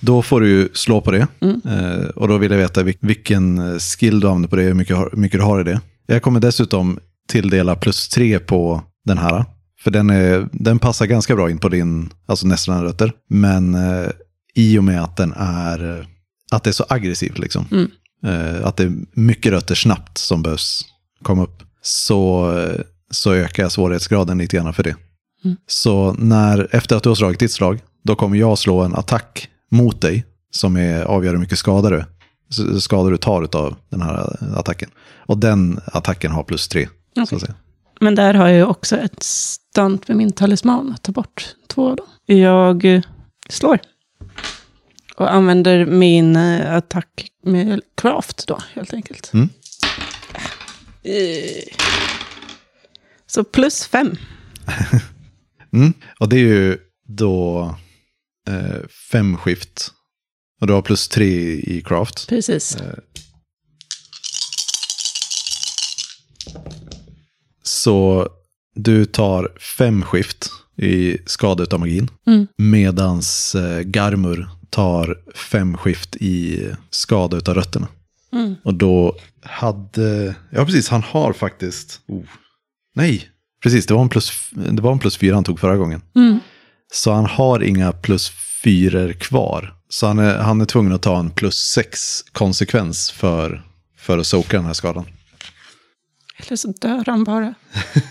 då 0.00 0.22
får 0.22 0.40
du 0.40 0.48
ju 0.48 0.68
slå 0.72 1.00
på 1.00 1.10
det. 1.10 1.26
Mm. 1.40 1.60
Eh, 1.64 2.06
och 2.08 2.28
då 2.28 2.38
vill 2.38 2.50
jag 2.50 2.58
veta 2.58 2.82
vil- 2.82 2.98
vilken 3.00 3.80
skill 3.80 4.20
du 4.20 4.26
använder 4.26 4.48
på 4.48 4.56
det, 4.56 4.62
hur 4.62 4.74
mycket, 4.74 4.96
hur 4.96 5.16
mycket 5.16 5.40
du 5.40 5.44
har 5.44 5.60
i 5.60 5.64
det. 5.64 5.80
Jag 6.06 6.22
kommer 6.22 6.40
dessutom 6.40 6.98
tilldela 7.28 7.76
plus 7.76 8.08
tre 8.08 8.38
på 8.38 8.82
den 9.04 9.18
här. 9.18 9.44
För 9.84 9.90
den, 9.90 10.10
är, 10.10 10.48
den 10.52 10.78
passar 10.78 11.06
ganska 11.06 11.36
bra 11.36 11.50
in 11.50 11.58
på 11.58 11.68
din, 11.68 12.10
alltså 12.26 12.46
nästan 12.46 12.82
rötter. 12.82 13.12
Men 13.28 13.74
eh, 13.74 14.08
i 14.56 14.78
och 14.78 14.84
med 14.84 15.02
att 15.02 15.16
den 15.16 15.32
är, 15.36 16.06
att 16.50 16.64
det 16.64 16.70
är 16.70 16.72
så 16.72 16.84
aggressivt 16.88 17.38
liksom. 17.38 17.66
Mm. 17.70 17.90
Eh, 18.24 18.66
att 18.66 18.76
det 18.76 18.84
är 18.84 18.92
mycket 19.12 19.52
rötter 19.52 19.74
snabbt 19.74 20.18
som 20.18 20.42
behövs 20.42 20.84
komma 21.22 21.42
upp. 21.42 21.62
så, 21.82 22.52
så 23.10 23.32
ökar 23.32 23.62
jag 23.62 23.72
svårighetsgraden 23.72 24.38
lite 24.38 24.56
grann 24.56 24.74
för 24.74 24.82
det. 24.82 24.96
Mm. 25.44 25.56
Så 25.66 26.12
när, 26.12 26.68
efter 26.74 26.96
att 26.96 27.02
du 27.02 27.08
har 27.08 27.16
slagit 27.16 27.40
ditt 27.40 27.52
slag, 27.52 27.80
då 28.04 28.16
kommer 28.16 28.36
jag 28.36 28.58
slå 28.58 28.82
en 28.82 28.94
attack 28.94 29.48
mot 29.70 30.00
dig 30.00 30.24
som 30.50 30.76
är, 30.76 31.04
avgör 31.04 31.32
hur 31.32 31.40
mycket 31.40 31.58
skada 31.58 31.90
du, 31.90 32.04
skada 32.80 33.10
du 33.10 33.16
tar 33.16 33.56
av 33.56 33.76
den 33.88 34.02
här 34.02 34.36
attacken. 34.58 34.90
Och 35.16 35.38
den 35.38 35.80
attacken 35.86 36.32
har 36.32 36.42
plus 36.42 36.68
tre. 36.68 36.88
Säga. 37.28 37.54
Men 38.00 38.14
där 38.14 38.34
har 38.34 38.48
jag 38.48 38.70
också 38.70 38.96
ett 38.96 39.22
stunt 39.22 40.08
med 40.08 40.16
min 40.16 40.32
talisman 40.32 40.92
att 40.92 41.02
ta 41.02 41.12
bort 41.12 41.54
två 41.68 41.88
av 41.88 41.96
dem. 41.96 42.06
Jag 42.26 43.02
slår. 43.48 43.78
Och 45.16 45.32
använder 45.32 45.86
min 45.86 46.36
eh, 46.36 46.74
attack 46.74 47.26
med 47.42 47.80
craft 47.94 48.46
då, 48.46 48.58
helt 48.74 48.94
enkelt. 48.94 49.32
Mm. 49.34 49.48
Eh. 51.02 51.62
Så 53.26 53.44
plus 53.44 53.86
fem. 53.86 54.16
Mm. 55.72 55.92
Och 56.20 56.28
det 56.28 56.36
är 56.36 56.40
ju 56.40 56.78
då 57.08 57.60
eh, 58.48 58.88
fem 59.12 59.36
skift. 59.36 59.92
Och 60.60 60.66
du 60.66 60.72
har 60.72 60.82
plus 60.82 61.08
tre 61.08 61.52
i 61.52 61.82
craft. 61.86 62.28
Precis. 62.28 62.76
Så 67.62 68.28
du 68.74 69.04
tar 69.04 69.52
fem 69.78 70.02
skift 70.02 70.50
i 70.76 71.18
skada 71.26 71.62
utav 71.62 71.80
magin. 71.80 72.10
Mm. 72.26 72.46
Medans 72.56 73.54
eh, 73.54 73.80
Garmur 73.80 74.48
tar 74.70 75.18
fem 75.34 75.76
skift 75.76 76.16
i 76.16 76.66
skada 76.90 77.36
utav 77.36 77.54
rötterna. 77.54 77.88
Mm. 78.32 78.54
Och 78.64 78.74
då 78.74 79.16
hade... 79.42 80.34
Ja, 80.50 80.64
precis. 80.64 80.88
Han 80.88 81.02
har 81.02 81.32
faktiskt... 81.32 82.00
Oh. 82.06 82.24
Nej, 82.94 83.28
precis. 83.62 83.86
Det 83.86 83.94
var, 83.94 84.02
en 84.02 84.08
plus, 84.08 84.50
det 84.50 84.82
var 84.82 84.92
en 84.92 84.98
plus 84.98 85.16
fyra 85.16 85.34
han 85.34 85.44
tog 85.44 85.60
förra 85.60 85.76
gången. 85.76 86.02
Mm. 86.16 86.38
Så 86.92 87.12
han 87.12 87.26
har 87.26 87.62
inga 87.62 87.92
plus 87.92 88.30
fyror 88.62 89.12
kvar. 89.12 89.74
Så 89.88 90.06
han 90.06 90.18
är, 90.18 90.38
han 90.38 90.60
är 90.60 90.64
tvungen 90.64 90.92
att 90.92 91.02
ta 91.02 91.18
en 91.18 91.30
plus 91.30 91.56
sex 91.56 92.22
konsekvens 92.32 93.10
för, 93.10 93.62
för 93.98 94.18
att 94.18 94.26
soka 94.26 94.56
den 94.56 94.66
här 94.66 94.72
skadan. 94.72 95.06
Eller 96.36 96.56
så 96.56 96.72
dör 96.80 97.04
han 97.06 97.24
bara. 97.24 97.54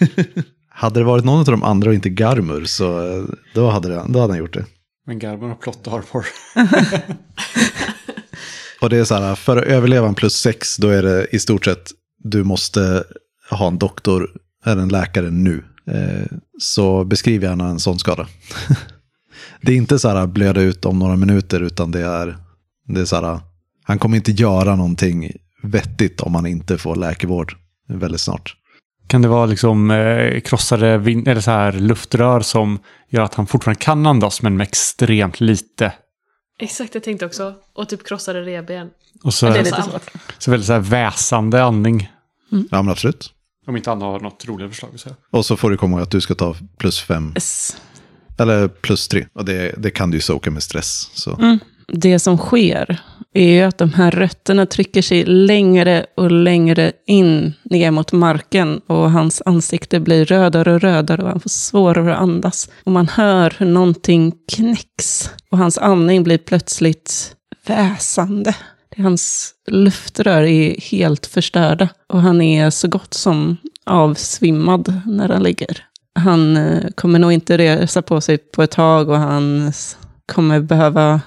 Hade 0.69 0.99
det 0.99 1.03
varit 1.03 1.25
någon 1.25 1.39
av 1.39 1.45
de 1.45 1.63
andra 1.63 1.89
och 1.89 1.95
inte 1.95 2.09
Garmur 2.09 2.65
så 2.65 3.17
eh, 3.17 3.23
då 3.53 3.69
hade, 3.69 3.89
det, 3.89 4.05
då 4.07 4.19
hade 4.19 4.33
han 4.33 4.39
gjort 4.39 4.53
det. 4.53 4.65
Men 5.05 5.19
Garban 5.19 5.49
har 5.49 5.55
plott 5.55 5.87
armor. 5.87 6.25
Och 8.81 8.89
det 8.89 8.97
är 8.97 9.03
så 9.03 9.15
här, 9.15 9.35
för 9.35 9.57
att 9.57 9.63
överleva 9.63 10.07
en 10.07 10.15
plus 10.15 10.35
sex 10.35 10.77
då 10.77 10.89
är 10.89 11.03
det 11.03 11.27
i 11.31 11.39
stort 11.39 11.65
sett 11.65 11.91
du 12.23 12.43
måste 12.43 13.03
ha 13.49 13.67
en 13.67 13.77
doktor 13.77 14.29
eller 14.65 14.81
en 14.81 14.89
läkare 14.89 15.31
nu. 15.31 15.63
Eh, 15.87 16.37
så 16.59 17.03
beskriv 17.03 17.43
gärna 17.43 17.67
en 17.67 17.79
sån 17.79 17.99
skada. 17.99 18.27
det 19.61 19.71
är 19.71 19.75
inte 19.75 19.99
så 19.99 20.09
här 20.09 20.27
blöda 20.27 20.61
ut 20.61 20.85
om 20.85 20.99
några 20.99 21.15
minuter 21.15 21.61
utan 21.61 21.91
det 21.91 22.01
är, 22.01 22.37
det 22.87 23.01
är 23.01 23.05
så 23.05 23.15
här, 23.15 23.39
han 23.83 23.99
kommer 23.99 24.17
inte 24.17 24.31
göra 24.31 24.75
någonting 24.75 25.31
vettigt 25.63 26.21
om 26.21 26.35
han 26.35 26.45
inte 26.45 26.77
får 26.77 26.95
läkevård 26.95 27.55
väldigt 27.87 28.21
snart. 28.21 28.55
Kan 29.07 29.21
det 29.21 29.27
vara 29.27 29.45
liksom 29.45 29.91
eh, 29.91 30.39
krossade 30.41 30.97
vin- 30.97 31.27
eller 31.27 31.41
så 31.41 31.51
här 31.51 31.71
luftrör 31.71 32.39
som 32.41 32.79
gör 33.09 33.21
att 33.23 33.33
han 33.35 33.47
fortfarande 33.47 33.81
kan 33.81 34.05
andas 34.05 34.41
men 34.41 34.57
med 34.57 34.67
extremt 34.67 35.41
lite? 35.41 35.93
Exakt, 36.59 36.93
jag 36.93 37.03
tänkte 37.03 37.25
också. 37.25 37.53
Och 37.75 37.89
typ 37.89 38.07
krossade 38.07 38.41
revben. 38.41 38.89
Och 39.23 39.33
så, 39.33 39.45
Det 39.49 39.59
är 39.59 39.63
lite 39.63 39.81
svårt. 39.81 40.11
så 40.37 40.51
väldigt 40.51 40.67
så 40.67 40.73
här 40.73 40.79
väsande 40.79 41.63
andning. 41.63 42.11
Ja 42.49 42.81
men 42.81 42.89
absolut. 42.89 43.31
Om 43.67 43.77
inte 43.77 43.89
han 43.89 44.01
har 44.01 44.19
något 44.19 44.45
roligare 44.45 44.69
förslag 44.71 44.91
att 44.93 44.99
säga. 44.99 45.15
Och 45.31 45.45
så 45.45 45.57
får 45.57 45.69
du 45.69 45.77
komma 45.77 45.93
ihåg 45.97 46.03
att 46.03 46.11
du 46.11 46.21
ska 46.21 46.35
ta 46.35 46.55
plus 46.77 46.99
fem, 47.01 47.31
Yes. 47.35 47.77
eller 48.37 48.67
plus 48.67 49.07
tre. 49.07 49.27
Och 49.33 49.45
det, 49.45 49.75
det 49.77 49.89
kan 49.91 50.11
du 50.11 50.17
ju 50.17 50.21
soka 50.21 50.51
med 50.51 50.63
stress. 50.63 51.09
Så. 51.13 51.35
Mm. 51.35 51.59
Det 51.87 52.19
som 52.19 52.37
sker 52.37 53.01
är 53.33 53.49
ju 53.49 53.61
att 53.61 53.77
de 53.77 53.93
här 53.93 54.11
rötterna 54.11 54.65
trycker 54.65 55.01
sig 55.01 55.25
längre 55.25 56.05
och 56.15 56.31
längre 56.31 56.91
in 57.05 57.53
ner 57.63 57.91
mot 57.91 58.11
marken 58.11 58.81
och 58.87 59.11
hans 59.11 59.41
ansikte 59.45 59.99
blir 59.99 60.25
rödare 60.25 60.73
och 60.73 60.81
rödare 60.81 61.21
och 61.21 61.29
han 61.29 61.39
får 61.39 61.49
svårare 61.49 62.15
att 62.15 62.21
andas. 62.21 62.69
Och 62.83 62.91
man 62.91 63.07
hör 63.07 63.55
hur 63.57 63.65
någonting 63.65 64.33
knäcks 64.51 65.29
och 65.51 65.57
hans 65.57 65.77
andning 65.77 66.23
blir 66.23 66.37
plötsligt 66.37 67.35
väsande. 67.67 68.55
Hans 68.97 69.53
luftrör 69.67 70.43
är 70.43 70.81
helt 70.81 71.25
förstörda 71.25 71.89
och 72.07 72.21
han 72.21 72.41
är 72.41 72.69
så 72.69 72.87
gott 72.87 73.13
som 73.13 73.57
avsvimmad 73.85 75.01
när 75.05 75.29
han 75.29 75.43
ligger. 75.43 75.83
Han 76.19 76.57
eh, 76.57 76.89
kommer 76.95 77.19
nog 77.19 77.31
inte 77.31 77.57
resa 77.57 78.01
på 78.01 78.21
sig 78.21 78.37
på 78.37 78.63
ett 78.63 78.71
tag 78.71 79.09
och 79.09 79.17
han 79.17 79.71
kommer 80.25 80.59
behöva 80.59 81.21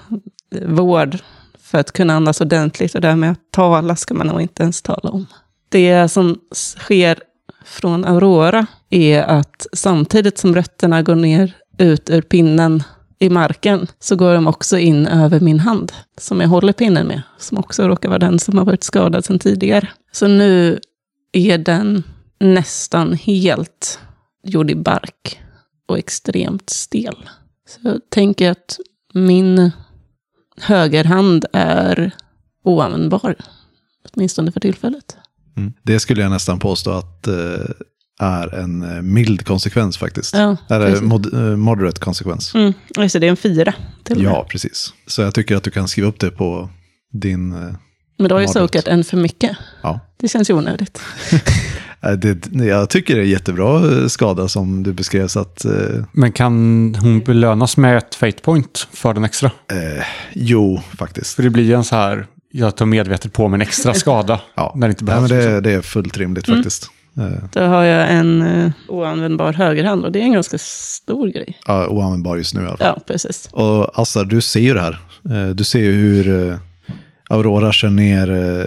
vård 0.65 1.17
för 1.59 1.77
att 1.77 1.91
kunna 1.91 2.13
andas 2.13 2.41
ordentligt 2.41 2.95
och 2.95 3.01
därmed 3.01 3.31
att 3.31 3.51
tala 3.51 3.95
ska 3.95 4.13
man 4.13 4.27
nog 4.27 4.41
inte 4.41 4.63
ens 4.63 4.81
tala 4.81 5.09
om. 5.09 5.25
Det 5.69 6.09
som 6.09 6.39
sker 6.53 7.19
från 7.65 8.05
Aurora 8.05 8.67
är 8.89 9.23
att 9.23 9.67
samtidigt 9.73 10.37
som 10.37 10.55
rötterna 10.55 11.01
går 11.01 11.15
ner 11.15 11.53
ut 11.77 12.09
ur 12.09 12.21
pinnen 12.21 12.83
i 13.19 13.29
marken 13.29 13.87
så 13.99 14.15
går 14.15 14.33
de 14.33 14.47
också 14.47 14.77
in 14.77 15.07
över 15.07 15.39
min 15.39 15.59
hand 15.59 15.91
som 16.17 16.41
jag 16.41 16.47
håller 16.47 16.73
pinnen 16.73 17.07
med, 17.07 17.21
som 17.37 17.57
också 17.57 17.87
råkar 17.87 18.09
vara 18.09 18.19
den 18.19 18.39
som 18.39 18.57
har 18.57 18.65
varit 18.65 18.83
skadad 18.83 19.25
sedan 19.25 19.39
tidigare. 19.39 19.87
Så 20.11 20.27
nu 20.27 20.79
är 21.31 21.57
den 21.57 22.03
nästan 22.39 23.13
helt 23.13 23.99
gjord 24.43 24.71
i 24.71 24.75
bark 24.75 25.41
och 25.87 25.97
extremt 25.97 26.69
stel. 26.69 27.29
Så 27.67 27.79
jag 27.83 28.01
tänker 28.09 28.51
att 28.51 28.79
min 29.13 29.71
högerhand 30.61 31.45
är 31.53 32.11
oanvändbar, 32.63 33.35
åtminstone 34.13 34.51
för 34.51 34.59
tillfället. 34.59 35.17
Mm. 35.57 35.73
Det 35.83 35.99
skulle 35.99 36.21
jag 36.21 36.31
nästan 36.31 36.59
påstå 36.59 36.91
att 36.91 37.27
eh, 37.27 37.33
är 38.21 38.55
en 38.55 38.81
eh, 38.95 39.01
mild 39.01 39.45
konsekvens 39.45 39.97
faktiskt. 39.97 40.35
Ja, 40.35 40.57
Eller 40.69 41.01
mod, 41.01 41.33
eh, 41.33 41.39
moderate 41.39 41.99
konsekvens. 41.99 42.55
Mm, 42.55 42.73
alltså 42.97 43.19
det 43.19 43.27
är 43.27 43.31
en 43.31 43.37
fyra 43.37 43.73
till. 44.03 44.23
Ja, 44.23 44.45
precis. 44.49 44.93
Så 45.07 45.21
jag 45.21 45.33
tycker 45.33 45.55
att 45.55 45.63
du 45.63 45.71
kan 45.71 45.87
skriva 45.87 46.07
upp 46.07 46.19
det 46.19 46.31
på 46.31 46.69
din... 47.13 47.51
eh, 47.53 47.73
Men 48.17 48.29
då 48.29 48.35
har 48.35 48.41
ju 48.41 48.47
sokat 48.47 48.87
en 48.87 49.03
för 49.03 49.17
mycket. 49.17 49.57
Ja. 49.81 49.99
Det 50.17 50.27
känns 50.27 50.49
ju 50.49 50.53
onödigt. 50.53 51.01
eh, 52.01 52.11
Det, 52.11 52.65
jag 52.65 52.89
tycker 52.89 53.15
det 53.15 53.21
är 53.21 53.25
jättebra 53.25 53.91
eh, 54.01 54.07
skada 54.07 54.47
som 54.47 54.83
du 54.83 54.93
beskrev. 54.93 55.27
Så 55.27 55.39
att, 55.39 55.65
eh, 55.65 55.71
Men 56.11 56.31
kan 56.31 56.53
hon 57.01 57.19
belönas 57.19 57.77
med 57.77 57.97
ett 57.97 58.15
fate 58.15 58.41
point 58.41 58.87
för 58.93 59.13
den 59.13 59.23
extra? 59.23 59.51
eh, 59.71 60.03
jo, 60.33 60.81
faktiskt. 60.97 61.33
För 61.35 61.43
det 61.43 61.49
blir 61.49 61.63
ju 61.63 61.73
en 61.73 61.83
så 61.83 61.95
här, 61.95 62.25
jag 62.51 62.75
tar 62.75 62.85
medvetet 62.85 63.33
på 63.33 63.47
mig 63.47 63.57
en 63.57 63.61
extra 63.61 63.93
skada 64.03 64.41
Ja. 64.55 64.73
när 64.75 64.87
det 64.87 64.91
inte 64.91 65.03
Nej, 65.03 65.15
behövs. 65.15 65.31
men 65.31 65.39
det, 65.39 65.61
det 65.61 65.71
är 65.71 65.81
fullt 65.81 66.17
rimligt 66.17 66.47
Mm. 66.47 66.57
faktiskt. 66.59 66.89
Eh, 67.17 67.43
Då 67.51 67.61
har 67.61 67.83
jag 67.83 68.11
en 68.11 68.41
uh, 68.41 68.71
oanvändbar 68.87 69.53
högerhand 69.53 70.05
och 70.05 70.11
det 70.11 70.19
är 70.19 70.23
en 70.23 70.33
ganska 70.33 70.57
stor 70.57 71.27
grej. 71.27 71.57
ja, 71.67 71.87
oanvändbar 71.87 72.37
just 72.37 72.53
nu 72.55 72.61
i 72.61 72.65
alla 72.65 72.77
fall. 72.77 72.87
Ja, 72.97 73.03
precis. 73.07 73.49
Och 73.51 73.99
Assar, 73.99 74.25
du 74.25 74.41
ser 74.41 74.59
ju 74.59 74.73
det 74.73 74.81
här. 74.81 74.99
Eh, 75.29 75.49
Du 75.49 75.63
ser 75.63 75.79
ju 75.79 75.91
hur 75.91 76.49
eh, 76.51 76.57
Aurora 77.29 77.71
kör 77.71 77.89
ner 77.89 78.31
eh, 78.31 78.65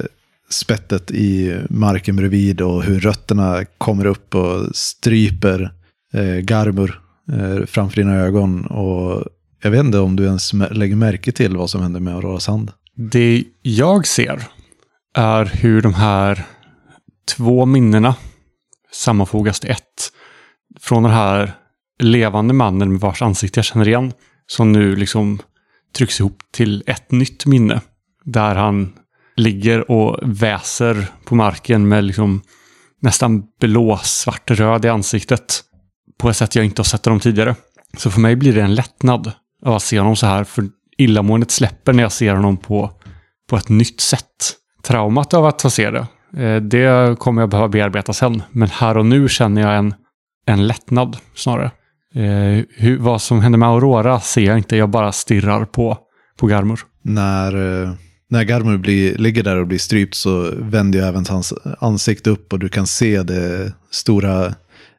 spettet 0.52 1.10
i 1.10 1.60
marken 1.70 2.16
bredvid 2.16 2.60
och 2.60 2.82
hur 2.82 3.00
rötterna 3.00 3.64
kommer 3.78 4.06
upp 4.06 4.34
och 4.34 4.76
stryper 4.76 5.72
eh, 6.14 6.36
Garmur 6.36 7.00
eh, 7.32 7.66
framför 7.66 7.96
dina 7.96 8.14
ögon. 8.16 8.66
Och 8.66 9.24
jag 9.62 9.70
vet 9.70 9.80
inte 9.80 9.98
om 9.98 10.16
du 10.16 10.24
ens 10.24 10.52
lägger 10.52 10.96
märke 10.96 11.32
till 11.32 11.56
vad 11.56 11.70
som 11.70 11.82
händer 11.82 12.00
med 12.00 12.14
Auroras 12.14 12.46
hand. 12.46 12.70
Det 12.96 13.44
jag 13.62 14.06
ser 14.06 14.42
är 15.14 15.44
hur 15.44 15.82
de 15.82 15.94
här 15.94 16.44
två 17.36 17.66
minnena 17.66 18.14
sammanfogas 18.92 19.60
till 19.60 19.70
ett. 19.70 20.12
Från 20.80 21.02
den 21.02 21.12
här 21.12 21.52
levande 21.98 22.54
mannen 22.54 22.92
med 22.92 23.00
vars 23.00 23.22
ansikte 23.22 23.58
jag 23.58 23.64
känner 23.64 23.88
igen. 23.88 24.12
Som 24.46 24.72
nu 24.72 24.96
liksom 24.96 25.38
trycks 25.96 26.20
ihop 26.20 26.38
till 26.50 26.82
ett 26.86 27.10
nytt 27.10 27.46
minne. 27.46 27.80
Där 28.24 28.54
han 28.54 28.92
ligger 29.36 29.90
och 29.90 30.18
väser 30.22 31.06
på 31.24 31.34
marken 31.34 31.88
med 31.88 32.04
liksom 32.04 32.42
nästan 33.00 33.42
blå, 33.60 33.96
svart, 34.02 34.50
röd 34.50 34.84
i 34.84 34.88
ansiktet. 34.88 35.60
På 36.18 36.30
ett 36.30 36.36
sätt 36.36 36.54
jag 36.54 36.64
inte 36.64 36.80
har 36.80 36.84
sett 36.84 37.04
honom 37.04 37.20
tidigare. 37.20 37.54
Så 37.96 38.10
för 38.10 38.20
mig 38.20 38.36
blir 38.36 38.54
det 38.54 38.62
en 38.62 38.74
lättnad 38.74 39.32
av 39.64 39.74
att 39.74 39.82
se 39.82 39.98
honom 39.98 40.16
så 40.16 40.26
här. 40.26 40.44
För 40.44 40.64
illamåendet 40.98 41.50
släpper 41.50 41.92
när 41.92 42.02
jag 42.02 42.12
ser 42.12 42.34
honom 42.34 42.56
på, 42.56 42.90
på 43.50 43.56
ett 43.56 43.68
nytt 43.68 44.00
sätt. 44.00 44.26
Traumat 44.82 45.34
av 45.34 45.46
att 45.46 45.62
få 45.62 45.70
se 45.70 45.90
det, 45.90 46.06
eh, 46.42 46.56
det 46.56 47.18
kommer 47.18 47.42
jag 47.42 47.50
behöva 47.50 47.68
bearbeta 47.68 48.12
sen. 48.12 48.42
Men 48.50 48.68
här 48.68 48.96
och 48.96 49.06
nu 49.06 49.28
känner 49.28 49.62
jag 49.62 49.76
en, 49.76 49.94
en 50.46 50.66
lättnad 50.66 51.16
snarare. 51.34 51.70
Eh, 52.14 52.64
hur, 52.76 52.98
vad 52.98 53.22
som 53.22 53.40
händer 53.40 53.58
med 53.58 53.68
Aurora 53.68 54.20
ser 54.20 54.42
jag 54.42 54.58
inte, 54.58 54.76
jag 54.76 54.88
bara 54.88 55.12
stirrar 55.12 55.64
på, 55.64 55.98
på 56.38 56.46
Garmor. 56.46 56.80
När, 57.02 57.82
eh, 57.82 57.92
när 58.32 58.42
Garmur 58.42 58.78
blir, 58.78 59.18
ligger 59.18 59.42
där 59.42 59.56
och 59.56 59.66
blir 59.66 59.78
strypt 59.78 60.14
så 60.14 60.50
vänder 60.56 60.98
ju 60.98 61.04
även 61.04 61.26
hans 61.26 61.54
ansikte 61.78 62.30
upp 62.30 62.52
och 62.52 62.58
du 62.58 62.68
kan 62.68 62.86
se 62.86 63.22
det 63.22 63.72
stora 63.90 64.54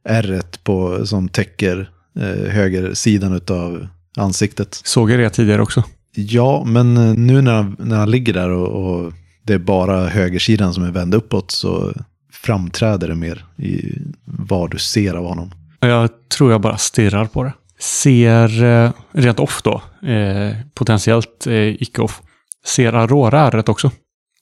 ärret 0.05 0.63
på, 0.63 1.05
som 1.05 1.29
täcker 1.29 1.89
eh, 2.19 2.51
högersidan 2.51 3.41
av 3.49 3.87
ansiktet. 4.17 4.81
Såg 4.83 5.11
jag 5.11 5.19
det 5.19 5.29
tidigare 5.29 5.61
också? 5.61 5.83
Ja, 6.15 6.63
men 6.65 6.97
eh, 6.97 7.13
nu 7.13 7.41
när 7.41 7.53
han, 7.53 7.75
när 7.79 7.97
han 7.97 8.11
ligger 8.11 8.33
där 8.33 8.49
och, 8.49 8.67
och 8.67 9.13
det 9.43 9.53
är 9.53 9.59
bara 9.59 10.07
högersidan 10.07 10.73
som 10.73 10.83
är 10.83 10.91
vänd 10.91 11.13
uppåt 11.15 11.51
så 11.51 11.93
framträder 12.31 13.07
det 13.07 13.15
mer 13.15 13.45
i 13.57 13.97
vad 14.25 14.71
du 14.71 14.77
ser 14.77 15.13
av 15.13 15.25
honom. 15.25 15.51
Jag 15.79 16.09
tror 16.37 16.51
jag 16.51 16.61
bara 16.61 16.77
stirrar 16.77 17.25
på 17.25 17.43
det. 17.43 17.53
Ser, 17.79 18.63
eh, 18.63 18.91
rent 19.11 19.39
off 19.39 19.61
då, 19.63 19.81
eh, 20.09 20.55
potentiellt 20.73 21.47
eh, 21.47 21.81
icke-off, 21.81 22.21
ser 22.65 22.93
Aurora 22.93 23.39
ärret 23.39 23.69
också? 23.69 23.91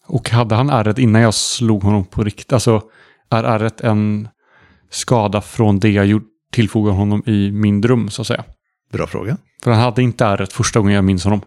Och 0.05 0.29
hade 0.29 0.55
han 0.55 0.69
ärret 0.69 0.97
innan 0.97 1.21
jag 1.21 1.33
slog 1.33 1.83
honom 1.83 2.05
på 2.05 2.23
riktigt? 2.23 2.53
Alltså, 2.53 2.81
är 3.29 3.43
ärret 3.43 3.81
en 3.81 4.27
skada 4.89 5.41
från 5.41 5.79
det 5.79 5.89
jag 5.89 6.21
tillfogade 6.51 6.97
honom 6.97 7.23
i 7.25 7.51
min 7.51 7.81
dröm, 7.81 8.09
så 8.09 8.21
att 8.21 8.27
säga? 8.27 8.43
Bra 8.91 9.07
fråga. 9.07 9.37
För 9.63 9.71
han 9.71 9.79
hade 9.79 10.01
inte 10.01 10.25
ärret 10.25 10.53
första 10.53 10.79
gången 10.79 10.95
jag 10.95 11.03
minns 11.03 11.23
honom. 11.23 11.41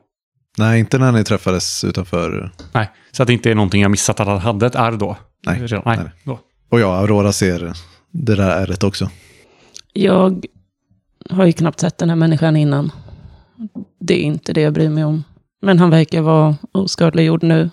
Nej, 0.59 0.81
inte 0.81 0.99
när 0.99 1.13
ni 1.13 1.25
träffades 1.25 1.85
utanför. 1.85 2.53
Nej, 2.73 2.91
så 3.13 3.23
att 3.23 3.27
det 3.27 3.33
inte 3.33 3.51
är 3.51 3.55
någonting 3.55 3.83
jag 3.83 3.91
missat 3.91 4.21
att 4.21 4.27
han 4.27 4.39
hade 4.39 4.67
ett 4.67 4.75
ärr 4.75 4.93
då. 4.93 5.17
Nej, 5.47 5.61
Redan. 5.61 5.83
Nej. 5.87 5.99
nej. 5.99 6.11
Då. 6.25 6.41
Och 6.69 6.81
ja, 6.81 6.97
Aurora 6.97 7.33
ser 7.33 7.73
det 8.11 8.35
där 8.35 8.51
ärret 8.51 8.85
också. 8.85 9.11
Jag 9.93 10.47
har 11.31 11.47
ju 11.47 11.53
knappt 11.53 11.81
sett 11.81 11.99
den 11.99 12.09
här 12.09 12.17
människan 12.17 12.57
innan. 12.57 12.93
Det 14.01 14.15
är 14.15 14.23
inte 14.23 14.53
det 14.53 14.61
jag 14.61 14.73
bryr 14.73 14.89
mig 14.89 15.05
om. 15.05 15.25
Men 15.65 15.79
han 15.79 15.91
verkar 15.91 16.21
vara 16.21 16.57
oskadliggjord 16.73 17.43
nu. 17.43 17.71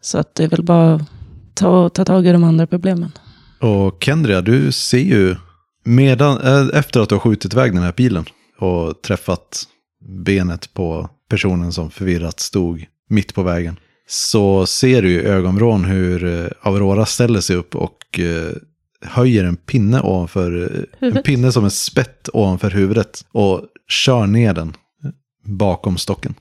Så 0.00 0.18
att 0.18 0.34
det 0.34 0.44
är 0.44 0.48
väl 0.48 0.62
bara 0.62 1.06
ta, 1.54 1.88
ta 1.88 2.04
tag 2.04 2.26
i 2.26 2.32
de 2.32 2.44
andra 2.44 2.66
problemen. 2.66 3.12
Och 3.60 4.04
Kendria, 4.04 4.40
du 4.40 4.72
ser 4.72 4.98
ju, 4.98 5.36
medan, 5.84 6.40
äh, 6.40 6.78
efter 6.78 7.00
att 7.00 7.08
du 7.08 7.14
har 7.14 7.20
skjutit 7.20 7.52
iväg 7.52 7.74
den 7.74 7.82
här 7.82 7.92
pilen 7.92 8.24
och 8.58 9.02
träffat 9.02 9.64
benet 10.24 10.74
på 10.74 11.10
personen 11.30 11.72
som 11.72 11.90
förvirrat 11.90 12.40
stod 12.40 12.86
mitt 13.08 13.34
på 13.34 13.42
vägen, 13.42 13.76
så 14.08 14.66
ser 14.66 15.02
du 15.02 15.10
i 15.10 15.24
ögonvrån 15.24 15.84
hur 15.84 16.24
eh, 16.24 16.50
Aurora 16.62 17.06
ställer 17.06 17.40
sig 17.40 17.56
upp 17.56 17.74
och 17.76 18.20
eh, 18.20 18.52
höjer 19.00 19.44
en 19.44 19.56
pinne 19.56 20.00
ovanför, 20.00 20.62
eh, 21.00 21.08
en 21.08 21.22
pinne 21.22 21.52
som 21.52 21.64
är 21.64 21.68
spett 21.68 22.28
ovanför 22.32 22.70
huvudet 22.70 23.24
och 23.32 23.62
kör 23.88 24.26
ner 24.26 24.54
den 24.54 24.72
bakom 25.44 25.96
stocken. 25.96 26.34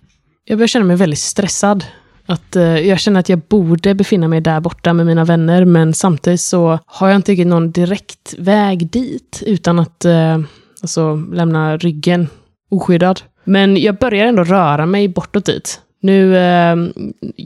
Jag 0.49 0.57
börjar 0.57 0.67
känna 0.67 0.85
mig 0.85 0.95
väldigt 0.95 1.19
stressad. 1.19 1.85
Att, 2.25 2.55
eh, 2.55 2.63
jag 2.63 2.99
känner 2.99 3.19
att 3.19 3.29
jag 3.29 3.39
borde 3.39 3.93
befinna 3.93 4.27
mig 4.27 4.41
där 4.41 4.59
borta 4.59 4.93
med 4.93 5.05
mina 5.05 5.25
vänner, 5.25 5.65
men 5.65 5.93
samtidigt 5.93 6.41
så 6.41 6.79
har 6.85 7.07
jag 7.07 7.15
inte 7.15 7.31
riktigt 7.31 7.47
någon 7.47 7.71
direkt 7.71 8.35
väg 8.37 8.89
dit 8.91 9.43
utan 9.45 9.79
att 9.79 10.05
eh, 10.05 10.39
alltså, 10.81 11.15
lämna 11.15 11.77
ryggen 11.77 12.27
oskyddad. 12.71 13.21
Men 13.43 13.77
jag 13.77 13.97
börjar 13.97 14.25
ändå 14.25 14.43
röra 14.43 14.85
mig 14.85 15.07
bortåt 15.07 15.45
dit. 15.45 15.81
Nu, 16.01 16.37
eh, 16.37 16.75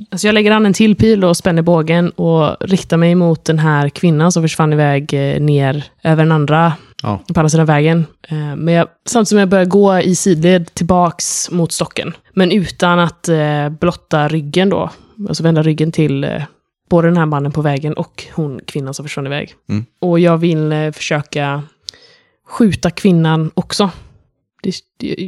alltså 0.10 0.28
jag 0.28 0.34
lägger 0.34 0.52
an 0.52 0.66
en 0.66 0.74
till 0.74 0.96
pil 0.96 1.24
och 1.24 1.38
spänner 1.38 1.62
bågen 1.62 2.10
och 2.10 2.58
riktar 2.60 2.98
mig 2.98 3.16
mot 3.16 3.46
den 3.46 3.60
här 3.60 3.90
kvinnan 3.90 4.32
som 4.32 4.44
försvann 4.44 4.74
iväg 4.74 5.14
eh, 5.14 5.42
ner 5.42 5.84
över 6.04 6.24
den 6.24 6.32
andra 6.32 6.74
Ja, 7.02 7.24
på 7.34 7.40
andra 7.40 7.50
sidan 7.50 7.66
vägen. 7.66 8.06
Eh, 8.28 8.56
Men 8.56 8.74
jag, 8.74 8.88
samtidigt 9.06 9.30
som 9.30 9.38
jag 9.38 9.50
börjar 9.50 9.66
gå 9.66 10.00
i 10.00 10.16
sidled 10.16 10.74
tillbaks 10.74 11.52
mot 11.52 11.72
stocken. 11.72 12.14
Men 12.34 12.52
utan 12.52 13.00
att 13.00 13.30
eh, 13.30 13.70
blotta 13.70 14.28
ryggen 14.28 14.70
då. 14.70 14.90
Alltså 15.28 15.44
vända 15.44 15.64
ryggen 15.64 15.92
till 15.92 16.24
eh, 16.24 16.44
både 16.90 17.08
den 17.08 17.18
här 17.18 17.26
mannen 17.26 17.52
på 17.52 17.62
vägen 17.62 17.94
och 17.94 18.24
hon 18.34 18.60
kvinnan 18.68 18.94
som 18.94 19.06
försvann 19.06 19.28
iväg. 19.28 19.54
Mm. 19.70 19.86
Och 20.02 20.20
jag 20.20 20.38
vill 20.38 20.72
eh, 20.72 20.92
försöka 20.92 21.64
skjuta 22.48 22.90
kvinnan 22.90 23.52
också. 23.54 23.90
Det, 24.64 24.74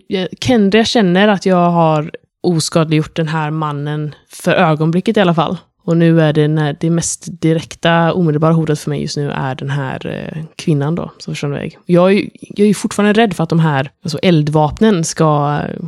jag, 0.07 0.27
Kendria 0.41 0.85
känner 0.85 1.27
att 1.27 1.45
jag 1.45 1.69
har 1.71 2.11
oskadliggjort 2.43 3.15
den 3.15 3.27
här 3.27 3.51
mannen 3.51 4.15
för 4.29 4.51
ögonblicket 4.51 5.17
i 5.17 5.19
alla 5.19 5.35
fall. 5.35 5.57
Och 5.85 5.97
nu 5.97 6.21
är 6.21 6.33
det 6.33 6.47
när 6.47 6.77
det 6.79 6.89
mest 6.89 7.27
direkta, 7.41 8.13
omedelbara 8.13 8.53
hotet 8.53 8.79
för 8.79 8.89
mig 8.89 9.01
just 9.01 9.17
nu 9.17 9.31
är 9.31 9.55
den 9.55 9.69
här 9.69 10.07
eh, 10.07 10.43
kvinnan 10.55 10.95
då, 10.95 11.11
som 11.17 11.33
försvann 11.33 11.53
iväg. 11.53 11.77
Jag 11.85 12.13
är, 12.13 12.29
jag 12.41 12.67
är 12.67 12.73
fortfarande 12.73 13.21
rädd 13.21 13.33
för 13.33 13.43
att 13.43 13.49
de 13.49 13.59
här 13.59 13.91
alltså 14.03 14.17
eldvapnen 14.17 15.03
ska 15.03 15.61
eh, 15.69 15.85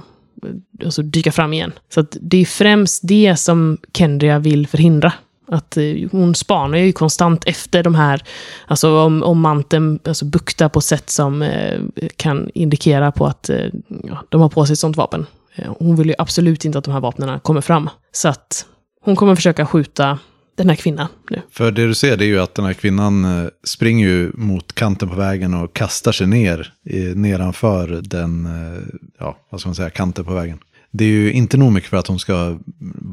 alltså, 0.85 1.01
dyka 1.01 1.31
fram 1.31 1.53
igen. 1.53 1.71
Så 1.89 1.99
att 1.99 2.17
det 2.21 2.37
är 2.37 2.45
främst 2.45 3.07
det 3.07 3.35
som 3.35 3.77
Kendria 3.93 4.39
vill 4.39 4.67
förhindra. 4.67 5.13
Att 5.47 5.77
eh, 5.77 5.83
hon 6.11 6.35
spanar 6.35 6.77
ju 6.77 6.91
konstant 6.91 7.43
efter 7.45 7.83
de 7.83 7.95
här, 7.95 8.23
alltså 8.67 8.99
om, 8.99 9.23
om 9.23 9.41
manteln 9.41 9.99
alltså, 10.05 10.25
buktar 10.25 10.69
på 10.69 10.81
sätt 10.81 11.09
som 11.09 11.41
eh, 11.41 11.79
kan 12.15 12.49
indikera 12.53 13.11
på 13.11 13.25
att 13.25 13.49
eh, 13.49 13.65
ja, 14.03 14.23
de 14.29 14.41
har 14.41 14.49
på 14.49 14.65
sig 14.65 14.73
ett 14.73 14.79
sånt 14.79 14.97
vapen. 14.97 15.25
Eh, 15.55 15.73
hon 15.79 15.95
vill 15.95 16.07
ju 16.07 16.15
absolut 16.17 16.65
inte 16.65 16.77
att 16.77 16.83
de 16.83 16.91
här 16.91 16.99
vapnen 16.99 17.39
kommer 17.39 17.61
fram. 17.61 17.89
Så 18.11 18.27
att 18.27 18.65
hon 19.05 19.15
kommer 19.15 19.35
försöka 19.35 19.65
skjuta 19.65 20.19
den 20.55 20.69
här 20.69 20.75
kvinnan 20.75 21.07
nu. 21.29 21.41
För 21.51 21.71
det 21.71 21.87
du 21.87 21.95
ser 21.95 22.17
det 22.17 22.25
är 22.25 22.27
ju 22.27 22.39
att 22.39 22.55
den 22.55 22.65
här 22.65 22.73
kvinnan 22.73 23.25
eh, 23.25 23.49
springer 23.63 24.07
ju 24.07 24.31
mot 24.33 24.75
kanten 24.75 25.09
på 25.09 25.15
vägen 25.15 25.53
och 25.53 25.73
kastar 25.73 26.11
sig 26.11 26.27
ner 26.27 26.73
nedanför 27.15 27.87
den, 27.87 28.45
eh, 28.45 28.83
ja, 29.19 29.37
vad 29.49 29.59
ska 29.61 29.69
man 29.69 29.75
säga, 29.75 29.89
kanten 29.89 30.25
på 30.25 30.33
vägen. 30.33 30.59
Det 30.91 31.05
är 31.05 31.09
ju 31.09 31.31
inte 31.31 31.57
nog 31.57 31.71
mycket 31.71 31.89
för 31.89 31.97
att 31.97 32.07
hon 32.07 32.19
ska 32.19 32.57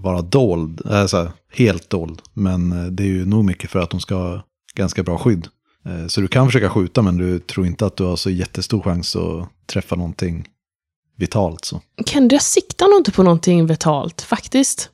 vara 0.03 0.23
dold, 0.23 0.87
alltså 0.87 1.33
helt 1.53 1.91
dold, 1.91 2.23
men 2.35 2.97
det 2.97 3.03
är 3.03 3.07
ju 3.07 3.27
nog 3.27 3.45
mycket 3.45 3.71
för 3.71 3.79
att 3.79 3.93
hon 3.93 4.01
ska 4.01 4.15
ha 4.15 4.45
ganska 4.75 5.03
bra 5.03 5.19
skydd. 5.19 5.49
Så 6.09 6.21
du 6.21 6.29
kan 6.29 6.47
försöka 6.47 6.71
skjuta, 6.71 7.03
men 7.03 7.17
du 7.17 7.39
tror 7.39 7.67
inte 7.67 7.87
att 7.87 7.97
du 7.97 8.05
har 8.05 8.17
så 8.17 8.31
jättestor 8.31 8.83
chans 8.83 9.17
att 9.17 9.49
träffa 9.67 9.97
någonting 9.97 10.49
vitalt. 11.17 11.65
Så. 11.65 11.81
Kendra 12.07 12.39
siktar 12.39 12.89
nog 12.89 13.01
inte 13.01 13.13
på 13.13 13.23
någonting 13.23 13.67
vitalt, 13.67 14.23
faktiskt. 14.23 14.91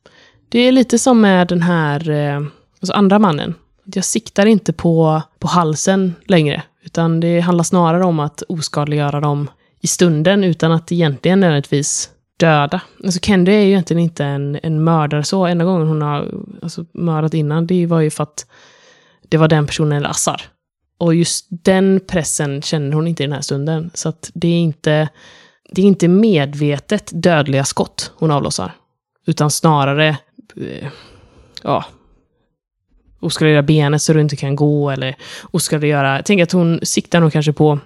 Det 0.49 0.59
är 0.59 0.73
lite 0.73 0.99
som 0.99 1.21
med 1.21 1.49
den 1.49 1.63
här 1.63 2.11
eh, 2.11 2.37
alltså 2.81 2.93
andra 2.93 3.19
mannen. 3.19 3.55
Jag 3.85 4.05
siktar 4.05 4.47
inte 4.47 4.73
på, 4.73 5.23
på 5.39 5.49
halsen 5.49 6.15
längre, 6.27 6.63
utan 6.83 7.21
det 7.21 7.41
handlar 7.41 7.65
snarare 7.65 8.05
om 8.05 8.21
att 8.21 8.43
oskadliggöra 8.43 9.21
dem 9.21 9.51
i 9.81 9.87
stunden 9.87 10.45
utan 10.45 10.73
att 10.73 10.93
egentligen 10.93 11.41
nödvändigtvis 11.41 12.11
döda. 12.37 12.81
Alltså 13.05 13.21
Kendra 13.21 13.53
är 13.53 13.61
ju 13.61 13.69
egentligen 13.69 14.03
inte 14.03 14.25
en, 14.25 14.59
en 14.63 14.85
mördare 14.85 15.25
så. 15.25 15.47
Enda 15.47 15.65
gången 15.65 15.89
hon 15.89 16.03
har 16.03 16.35
alltså, 16.63 16.85
mördat 16.95 17.35
innan, 17.35 17.67
det 17.67 17.87
var 17.87 18.01
ju 18.01 18.11
för 18.11 18.23
att 18.23 18.47
det 19.29 19.37
var 19.37 19.49
den 19.49 19.67
personen 19.67 19.93
eller 19.93 20.09
Assar. 20.09 20.43
Och 20.99 21.15
just 21.15 21.47
den 21.51 22.01
pressen 22.09 22.63
känner 22.63 22.93
hon 22.93 23.07
inte 23.07 23.23
i 23.23 23.27
den 23.27 23.33
här 23.33 23.41
stunden. 23.41 23.91
Så 23.95 24.09
att 24.09 24.31
det 24.35 24.49
är 24.49 24.59
inte 24.59 25.09
det 25.71 25.83
är 25.83 25.87
inte 25.87 26.09
medvetet 26.09 27.11
dödliga 27.15 27.65
skott 27.65 28.13
hon 28.17 28.31
avlossar. 28.31 28.73
Utan 29.27 29.51
snarare, 29.51 30.17
Eh, 30.57 30.89
ja, 31.63 31.85
oskadliggöra 33.21 33.63
benet 33.63 34.03
så 34.03 34.13
du 34.13 34.21
inte 34.21 34.37
kan 34.37 34.57
gå 34.57 34.91
eller 34.91 35.17
oskadliggöra, 35.51 36.17
jag 36.17 36.25
tänker 36.25 36.43
att 36.43 36.53
hon 36.53 36.81
siktar 36.83 37.21
nog 37.21 37.33
kanske 37.33 37.53
på, 37.53 37.79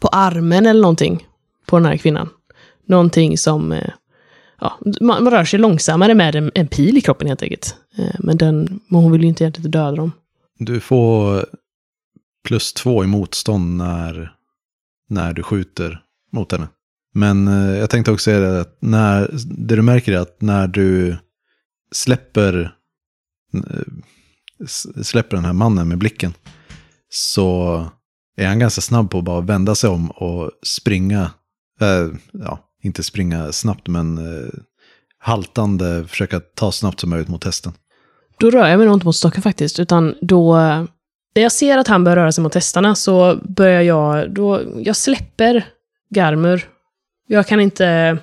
på 0.00 0.08
armen 0.08 0.66
eller 0.66 0.82
någonting 0.82 1.26
på 1.66 1.76
den 1.76 1.86
här 1.86 1.96
kvinnan. 1.96 2.28
Någonting 2.86 3.38
som, 3.38 3.72
eh, 3.72 3.90
ja, 4.60 4.78
man, 5.00 5.24
man 5.24 5.30
rör 5.30 5.44
sig 5.44 5.58
långsammare 5.58 6.14
med 6.14 6.34
en, 6.34 6.50
en 6.54 6.68
pil 6.68 6.98
i 6.98 7.00
kroppen 7.00 7.28
helt 7.28 7.42
enkelt. 7.42 7.76
Eh, 7.98 8.14
men, 8.18 8.36
den, 8.36 8.80
men 8.88 9.00
hon 9.00 9.12
vill 9.12 9.22
ju 9.22 9.28
inte 9.28 9.44
egentligen 9.44 9.70
döda 9.70 9.96
dem. 9.96 10.12
Du 10.58 10.80
får 10.80 11.46
plus 12.48 12.72
två 12.72 13.04
i 13.04 13.06
motstånd 13.06 13.76
när, 13.76 14.32
när 15.08 15.32
du 15.32 15.42
skjuter 15.42 16.00
mot 16.32 16.52
henne. 16.52 16.68
Men 17.14 17.46
jag 17.76 17.90
tänkte 17.90 18.10
också 18.10 18.24
säga 18.24 18.40
det 18.40 18.60
att 18.60 18.76
när, 18.80 19.30
det 19.44 19.76
du 19.76 19.82
märker 19.82 20.12
är 20.12 20.18
att 20.18 20.40
när 20.40 20.68
du 20.68 21.16
släpper, 21.92 22.74
släpper 25.02 25.36
den 25.36 25.44
här 25.44 25.52
mannen 25.52 25.88
med 25.88 25.98
blicken 25.98 26.34
så 27.08 27.84
är 28.36 28.46
han 28.46 28.58
ganska 28.58 28.80
snabb 28.80 29.10
på 29.10 29.18
att 29.18 29.24
bara 29.24 29.40
vända 29.40 29.74
sig 29.74 29.90
om 29.90 30.10
och 30.10 30.50
springa, 30.66 31.30
eh, 31.80 32.08
ja, 32.32 32.58
inte 32.82 33.02
springa 33.02 33.52
snabbt 33.52 33.88
men 33.88 34.18
eh, 34.18 34.50
haltande, 35.18 36.06
försöka 36.08 36.40
ta 36.40 36.72
snabbt 36.72 37.00
som 37.00 37.10
möjligt 37.10 37.28
mot 37.28 37.44
hästen. 37.44 37.72
Då 38.38 38.50
rör 38.50 38.68
jag 38.68 38.78
mig 38.78 38.86
nog 38.86 38.96
inte 38.96 39.06
mot 39.06 39.16
stocken 39.16 39.42
faktiskt, 39.42 39.78
utan 39.78 40.14
då... 40.20 40.56
När 41.34 41.42
jag 41.42 41.52
ser 41.52 41.78
att 41.78 41.88
han 41.88 42.04
börjar 42.04 42.16
röra 42.16 42.32
sig 42.32 42.42
mot 42.42 42.54
hästarna 42.54 42.94
så 42.94 43.38
börjar 43.42 43.80
jag... 43.80 44.34
Då, 44.34 44.62
jag 44.76 44.96
släpper 44.96 45.66
Garmur. 46.10 46.68
Jag 47.26 47.46
kan 47.46 47.60
inte... 47.60 48.18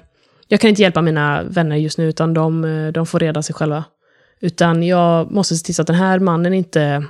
Jag 0.48 0.60
kan 0.60 0.70
inte 0.70 0.82
hjälpa 0.82 1.02
mina 1.02 1.44
vänner 1.44 1.76
just 1.76 1.98
nu, 1.98 2.10
utan 2.10 2.34
de, 2.34 2.66
eh, 2.66 2.92
de 2.92 3.06
får 3.06 3.20
reda 3.20 3.44
sig 3.44 3.56
själva. 3.56 3.84
Utan 4.42 4.84
jag 4.84 5.32
måste 5.32 5.56
se 5.56 5.66
till 5.66 5.76
så 5.76 5.82
att 5.82 5.88
den 5.88 5.96
här 5.96 6.20
mannen 6.20 6.54
inte 6.54 7.06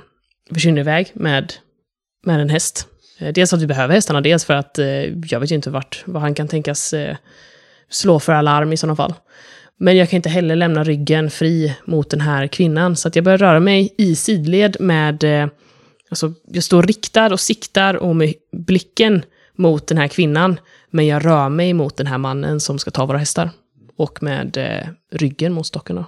försvinner 0.54 0.80
iväg 0.80 1.10
med, 1.14 1.52
med 2.24 2.40
en 2.40 2.50
häst. 2.50 2.86
Eh, 3.18 3.32
dels 3.32 3.50
för 3.50 3.56
att 3.56 3.62
vi 3.62 3.66
behöver 3.66 3.94
hästarna, 3.94 4.20
dels 4.20 4.44
för 4.44 4.54
att 4.54 4.78
eh, 4.78 4.86
jag 5.04 5.40
vet 5.40 5.50
ju 5.50 5.54
inte 5.54 5.70
vart, 5.70 6.02
vad 6.06 6.22
han 6.22 6.34
kan 6.34 6.48
tänkas 6.48 6.92
eh, 6.92 7.16
slå 7.90 8.20
för 8.20 8.32
alarm 8.32 8.72
i 8.72 8.76
sådana 8.76 8.96
fall. 8.96 9.14
Men 9.78 9.96
jag 9.96 10.10
kan 10.10 10.16
inte 10.16 10.28
heller 10.28 10.56
lämna 10.56 10.84
ryggen 10.84 11.30
fri 11.30 11.76
mot 11.84 12.10
den 12.10 12.20
här 12.20 12.46
kvinnan. 12.46 12.96
Så 12.96 13.08
att 13.08 13.16
jag 13.16 13.24
börjar 13.24 13.38
röra 13.38 13.60
mig 13.60 13.94
i 13.98 14.16
sidled 14.16 14.76
med... 14.80 15.24
Eh, 15.24 15.48
alltså, 16.10 16.32
jag 16.52 16.64
står 16.64 16.82
riktad 16.82 17.32
och 17.32 17.40
siktar 17.40 17.94
och 17.94 18.16
med 18.16 18.34
blicken 18.52 19.24
mot 19.56 19.86
den 19.86 19.98
här 19.98 20.08
kvinnan. 20.08 20.60
Men 20.96 21.06
jag 21.06 21.24
rör 21.24 21.48
mig 21.48 21.72
mot 21.72 21.96
den 21.96 22.06
här 22.06 22.18
mannen 22.18 22.60
som 22.60 22.78
ska 22.78 22.90
ta 22.90 23.06
våra 23.06 23.18
hästar. 23.18 23.50
Och 23.98 24.22
med 24.22 24.56
eh, 24.56 24.88
ryggen 25.12 25.52
mot 25.52 25.66
stocken 25.66 25.96
då. 25.96 26.04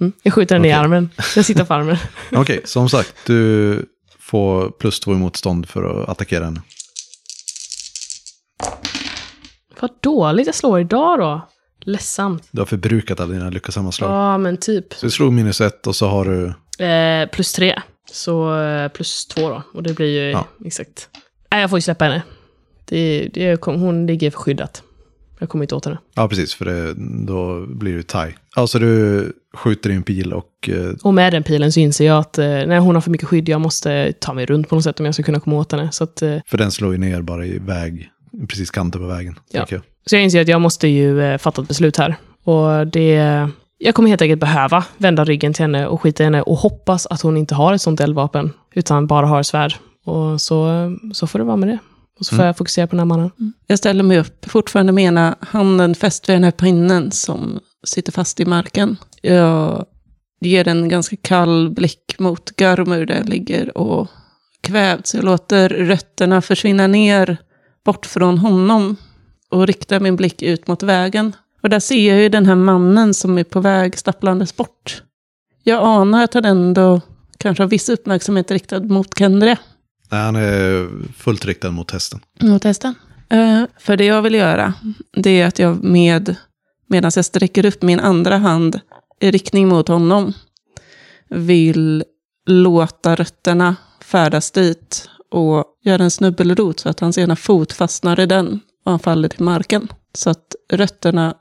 Mm. 0.00 0.12
Jag 0.22 0.34
skjuter 0.34 0.54
den 0.54 0.64
i 0.64 0.68
Okej. 0.68 0.72
armen. 0.72 1.10
Jag 1.36 1.44
sitter 1.44 1.64
på 1.64 1.74
armen. 1.74 1.96
Okej, 2.32 2.60
som 2.64 2.88
sagt, 2.88 3.14
du 3.26 3.84
får 4.18 4.70
plus 4.70 5.00
två 5.00 5.12
i 5.12 5.16
motstånd 5.16 5.68
för 5.68 6.02
att 6.02 6.08
attackera 6.08 6.44
henne. 6.44 6.62
Vad 9.80 9.90
dåligt 10.00 10.46
jag 10.46 10.54
slår 10.54 10.80
idag 10.80 11.18
då. 11.18 11.48
Ledsamt. 11.80 12.48
Du 12.50 12.60
har 12.60 12.66
förbrukat 12.66 13.20
alla 13.20 13.32
dina 13.32 13.50
lyckosamma 13.50 13.92
slag. 13.92 14.10
Ja, 14.10 14.38
men 14.38 14.56
typ. 14.56 14.94
Så 14.94 15.06
du 15.06 15.10
slog 15.10 15.32
minus 15.32 15.60
ett 15.60 15.86
och 15.86 15.96
så 15.96 16.08
har 16.08 16.24
du... 16.24 16.46
Eh, 16.84 17.28
plus 17.28 17.52
tre. 17.52 17.82
Så 18.12 18.60
eh, 18.60 18.88
plus 18.88 19.26
två 19.26 19.48
då. 19.48 19.62
Och 19.74 19.82
det 19.82 19.92
blir 19.94 20.24
ju 20.24 20.30
Ja. 20.30 20.46
exakt. 20.64 21.08
Nej, 21.50 21.60
jag 21.60 21.70
får 21.70 21.76
ju 21.78 21.82
släppa 21.82 22.04
henne. 22.04 22.22
Det, 22.88 23.28
det 23.34 23.60
kom, 23.60 23.80
hon 23.80 24.06
ligger 24.06 24.30
skyddat. 24.30 24.82
Jag 25.40 25.48
kommer 25.48 25.64
inte 25.64 25.74
åt 25.74 25.84
henne. 25.84 25.98
Ja, 26.14 26.28
precis, 26.28 26.54
för 26.54 26.64
det, 26.64 26.94
då 27.26 27.66
blir 27.66 27.96
det 27.96 28.02
tie. 28.02 28.34
Alltså 28.56 28.78
du 28.78 29.32
skjuter 29.54 29.90
i 29.90 29.94
en 29.94 30.02
pil 30.02 30.32
och... 30.32 30.68
eh, 30.68 30.94
Och 31.02 31.14
med 31.14 31.32
den 31.32 31.42
pilen 31.42 31.72
så 31.72 31.80
inser 31.80 32.06
jag 32.06 32.18
att 32.18 32.38
eh, 32.38 32.44
när 32.46 32.78
hon 32.78 32.94
har 32.94 33.02
för 33.02 33.10
mycket 33.10 33.28
skydd, 33.28 33.48
jag 33.48 33.60
måste 33.60 34.12
ta 34.12 34.34
mig 34.34 34.46
runt 34.46 34.68
på 34.68 34.74
något 34.74 34.84
sätt 34.84 35.00
om 35.00 35.06
jag 35.06 35.14
ska 35.14 35.22
kunna 35.22 35.40
komma 35.40 35.56
åt 35.56 35.72
henne. 35.72 35.88
Så, 35.92 36.04
att, 36.04 36.22
eh, 36.22 36.36
För 36.46 36.58
den 36.58 36.70
slår 36.70 36.92
ju 36.92 36.98
ner 36.98 37.22
bara 37.22 37.46
i 37.46 37.58
väg, 37.58 38.10
precis 38.48 38.70
kanten 38.70 39.00
på 39.00 39.06
vägen. 39.06 39.38
Ja. 39.52 39.66
jag. 39.70 39.80
så 40.06 40.16
jag 40.16 40.22
inser 40.22 40.40
att 40.40 40.48
jag 40.48 40.60
måste 40.60 40.88
ju 40.88 41.22
eh, 41.22 41.38
fatta 41.38 41.62
ett 41.62 41.68
beslut 41.68 41.96
här. 41.96 42.16
Och 42.44 42.86
det... 42.86 43.48
Jag 43.80 43.94
kommer 43.94 44.08
helt 44.08 44.22
enkelt 44.22 44.40
behöva 44.40 44.84
vända 44.96 45.24
ryggen 45.24 45.52
till 45.52 45.62
henne 45.64 45.86
och 45.86 46.00
skita 46.02 46.22
i 46.22 46.24
henne 46.26 46.42
och 46.42 46.56
hoppas 46.56 47.06
att 47.06 47.20
hon 47.20 47.36
inte 47.36 47.54
har 47.54 47.72
ett 47.74 47.80
sånt 47.80 48.00
eldvapen, 48.00 48.52
utan 48.74 49.06
bara 49.06 49.26
har 49.26 49.42
svärd. 49.42 49.74
Och 50.04 50.40
så, 50.40 50.68
så 51.12 51.26
får 51.26 51.38
det 51.38 51.44
vara 51.44 51.56
med 51.56 51.68
det. 51.68 51.78
Och 52.18 52.26
så 52.26 52.30
får 52.30 52.36
Mm. 52.36 52.46
jag 52.46 52.56
fokusera 52.56 52.86
på 52.86 52.90
den 52.90 52.98
här 53.00 53.04
mannen. 53.16 53.30
Jag 53.66 53.78
ställer 53.78 54.02
mig 54.02 54.18
upp, 54.18 54.44
fortfarande 54.50 54.92
med 54.92 55.04
ena 55.04 55.36
handen 55.40 55.94
fäst 55.94 56.28
vid 56.28 56.36
den 56.36 56.44
här 56.44 56.50
pinnen 56.50 57.10
som 57.10 57.60
sitter 57.86 58.12
fast 58.12 58.40
i 58.40 58.44
marken. 58.44 58.96
Jag 59.22 59.84
ger 60.40 60.68
en 60.68 60.88
ganska 60.88 61.16
kall 61.16 61.70
blick 61.70 62.18
mot 62.18 62.50
Garmur 62.56 63.06
där 63.06 63.16
jag 63.16 63.28
ligger 63.28 63.78
och 63.78 64.08
kvävts. 64.60 65.14
Jag 65.14 65.24
låter 65.24 65.68
rötterna 65.68 66.42
försvinna 66.42 66.86
ner 66.86 67.36
bort 67.84 68.06
från 68.06 68.38
honom 68.38 68.96
och 69.50 69.66
riktar 69.66 70.00
min 70.00 70.16
blick 70.16 70.42
ut 70.42 70.66
mot 70.66 70.82
vägen. 70.82 71.32
Och 71.62 71.68
där 71.70 71.80
ser 71.80 72.08
jag 72.08 72.20
ju 72.22 72.28
den 72.28 72.46
här 72.46 72.54
mannen 72.54 73.14
som 73.14 73.38
är 73.38 73.44
på 73.44 73.60
väg 73.60 73.98
stapplandes 73.98 74.56
bort. 74.56 75.02
Jag 75.62 75.82
anar 75.84 76.24
att 76.24 76.34
han 76.34 76.44
ändå 76.44 77.00
kanske 77.38 77.62
har 77.62 77.68
viss 77.68 77.88
uppmärksamhet 77.88 78.50
riktad 78.50 78.80
mot 78.80 79.18
Kendria. 79.18 79.56
Nej, 80.10 80.20
han 80.20 80.36
är 80.36 80.88
fullt 81.12 81.44
riktad 81.44 81.70
mot 81.70 81.90
hästen. 81.90 82.20
Mot 82.40 82.64
hästen. 82.64 82.94
Eh, 83.30 83.62
för 83.78 83.96
det 83.96 84.04
jag 84.04 84.22
vill 84.22 84.34
göra, 84.34 84.74
det 85.12 85.30
är 85.40 85.46
att 85.46 85.58
jag 85.58 85.84
med, 85.84 86.36
medan 86.86 87.10
jag 87.14 87.24
sträcker 87.24 87.64
upp 87.66 87.82
min 87.82 88.00
andra 88.00 88.38
hand 88.38 88.80
i 89.20 89.30
riktning 89.30 89.68
mot 89.68 89.88
honom, 89.88 90.32
vill 91.28 92.04
låta 92.46 93.14
rötterna 93.14 93.76
färdas 94.00 94.50
dit 94.50 95.08
och 95.30 95.64
göra 95.84 96.02
en 96.04 96.10
snubbelrot 96.10 96.80
så 96.80 96.88
att 96.88 97.00
hans 97.00 97.18
ena 97.18 97.36
fot 97.36 97.72
fastnar 97.72 98.20
i 98.20 98.26
den 98.26 98.60
och 98.84 98.90
han 98.90 98.98
faller 98.98 99.28
till 99.28 99.42
marken. 99.44 99.88
Så 100.14 100.30
att 100.30 100.54
rötterna 100.72 101.34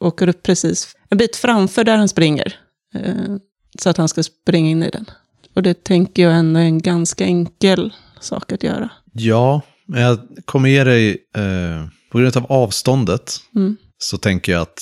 åker 0.00 0.28
upp 0.28 0.42
precis 0.42 0.96
en 1.08 1.18
bit 1.18 1.36
framför 1.36 1.84
där 1.84 1.96
han 1.96 2.08
springer. 2.08 2.54
eh, 2.94 3.36
Så 3.78 3.90
att 3.90 3.96
han 3.96 4.08
ska 4.08 4.22
springa 4.22 4.70
in 4.70 4.82
i 4.82 4.90
den. 4.90 5.06
Och 5.54 5.62
det 5.62 5.84
tänker 5.84 6.22
jag 6.22 6.34
ändå 6.38 6.60
är 6.60 6.64
en 6.64 6.78
ganska 6.78 7.24
enkel 7.24 7.92
sak 8.20 8.52
att 8.52 8.62
göra. 8.62 8.90
Ja, 9.12 9.60
men 9.86 10.00
jag 10.02 10.18
kommer 10.44 10.68
ge 10.68 10.84
dig, 10.84 11.10
eh, 11.36 11.86
på 12.12 12.18
grund 12.18 12.36
av 12.36 12.52
avståndet, 12.52 13.36
Mm. 13.54 13.76
så 13.98 14.18
tänker 14.18 14.52
jag 14.52 14.62
att 14.62 14.78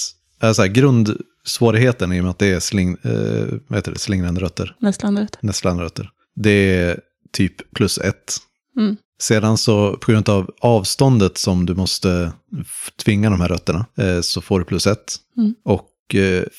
så 0.57 0.63
här, 0.63 0.69
grundsvårigheten 0.69 2.13
i 2.13 2.21
och 2.21 2.25
med 2.25 2.31
att 2.31 2.39
det 2.39 2.47
är 2.47 2.61
sling, 2.61 2.97
eh, 3.03 3.47
vad 3.69 3.79
heter 3.79 3.93
det, 3.93 3.99
slingrande 3.99 4.41
rötter, 4.41 4.77
Nästan 4.79 5.19
rätt. 5.19 5.39
nässlande 5.43 5.83
rötter, 5.85 6.11
det 6.37 6.51
är 6.51 7.01
typ 7.33 7.75
plus 7.75 7.99
ett. 7.99 8.37
Mm. 8.79 8.97
Sedan 9.21 9.59
så 9.59 9.97
på 9.97 10.13
grund 10.13 10.29
av 10.29 10.51
avståndet 10.61 11.39
som 11.39 11.67
du 11.67 11.75
måste 11.75 12.33
tvinga 13.05 13.31
de 13.31 13.41
här 13.41 13.49
rötterna 13.49 13.87
eh, 13.99 14.21
så 14.21 14.41
får 14.41 14.59
du 14.59 14.65
plus 14.65 14.87
ett. 14.87 15.17
Mm. 15.37 15.55
Och 15.65 15.87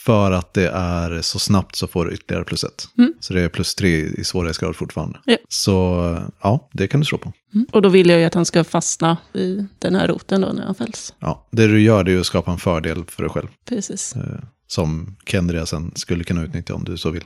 för 0.06 0.32
att 0.32 0.54
det 0.54 0.70
är 0.70 1.22
så 1.22 1.40
snabbt 1.40 1.76
så 1.76 1.88
får 1.88 2.06
du 2.06 2.14
ytterligare 2.14 2.44
plus 2.46 2.64
ett. 2.64 2.88
Mm. 2.98 3.14
Så 3.20 3.34
det 3.34 3.42
är 3.42 3.50
plus 3.50 3.76
tre 3.76 3.90
i 3.98 4.24
svårighetsgrad 4.24 4.76
fortfarande. 4.76 5.20
Ja. 5.26 5.38
Så 5.50 6.06
eh, 6.14 6.22
ja, 6.42 6.70
det 6.74 6.88
kan 6.88 7.00
du 7.00 7.06
slå 7.06 7.18
på. 7.18 7.34
Mm. 7.54 7.68
Och 7.72 7.82
då 7.82 7.90
vill 7.90 8.10
jag 8.10 8.20
ju 8.20 8.26
att 8.26 8.34
han 8.34 8.46
ska 8.46 8.64
fastna 8.64 9.18
i 9.34 9.66
den 9.80 9.96
här 9.96 10.08
roten 10.08 10.42
då 10.42 10.48
när 10.48 10.64
han 10.64 10.76
fälls. 10.76 11.14
Ja, 11.20 11.48
det 11.52 11.68
du 11.68 11.82
gör 11.82 12.04
det 12.04 12.12
är 12.12 12.20
att 12.20 12.26
skapa 12.26 12.52
en 12.52 12.58
fördel 12.58 13.04
för 13.08 13.24
dig 13.24 13.30
själv. 13.32 13.48
Precis. 13.70 14.16
Eh, 14.16 14.22
som 14.68 15.16
Kendria 15.26 15.66
sen 15.66 15.92
skulle 15.96 16.24
kunna 16.24 16.44
utnyttja 16.44 16.74
om 16.76 16.84
du 16.84 16.98
så 16.98 17.10
vill. 17.10 17.24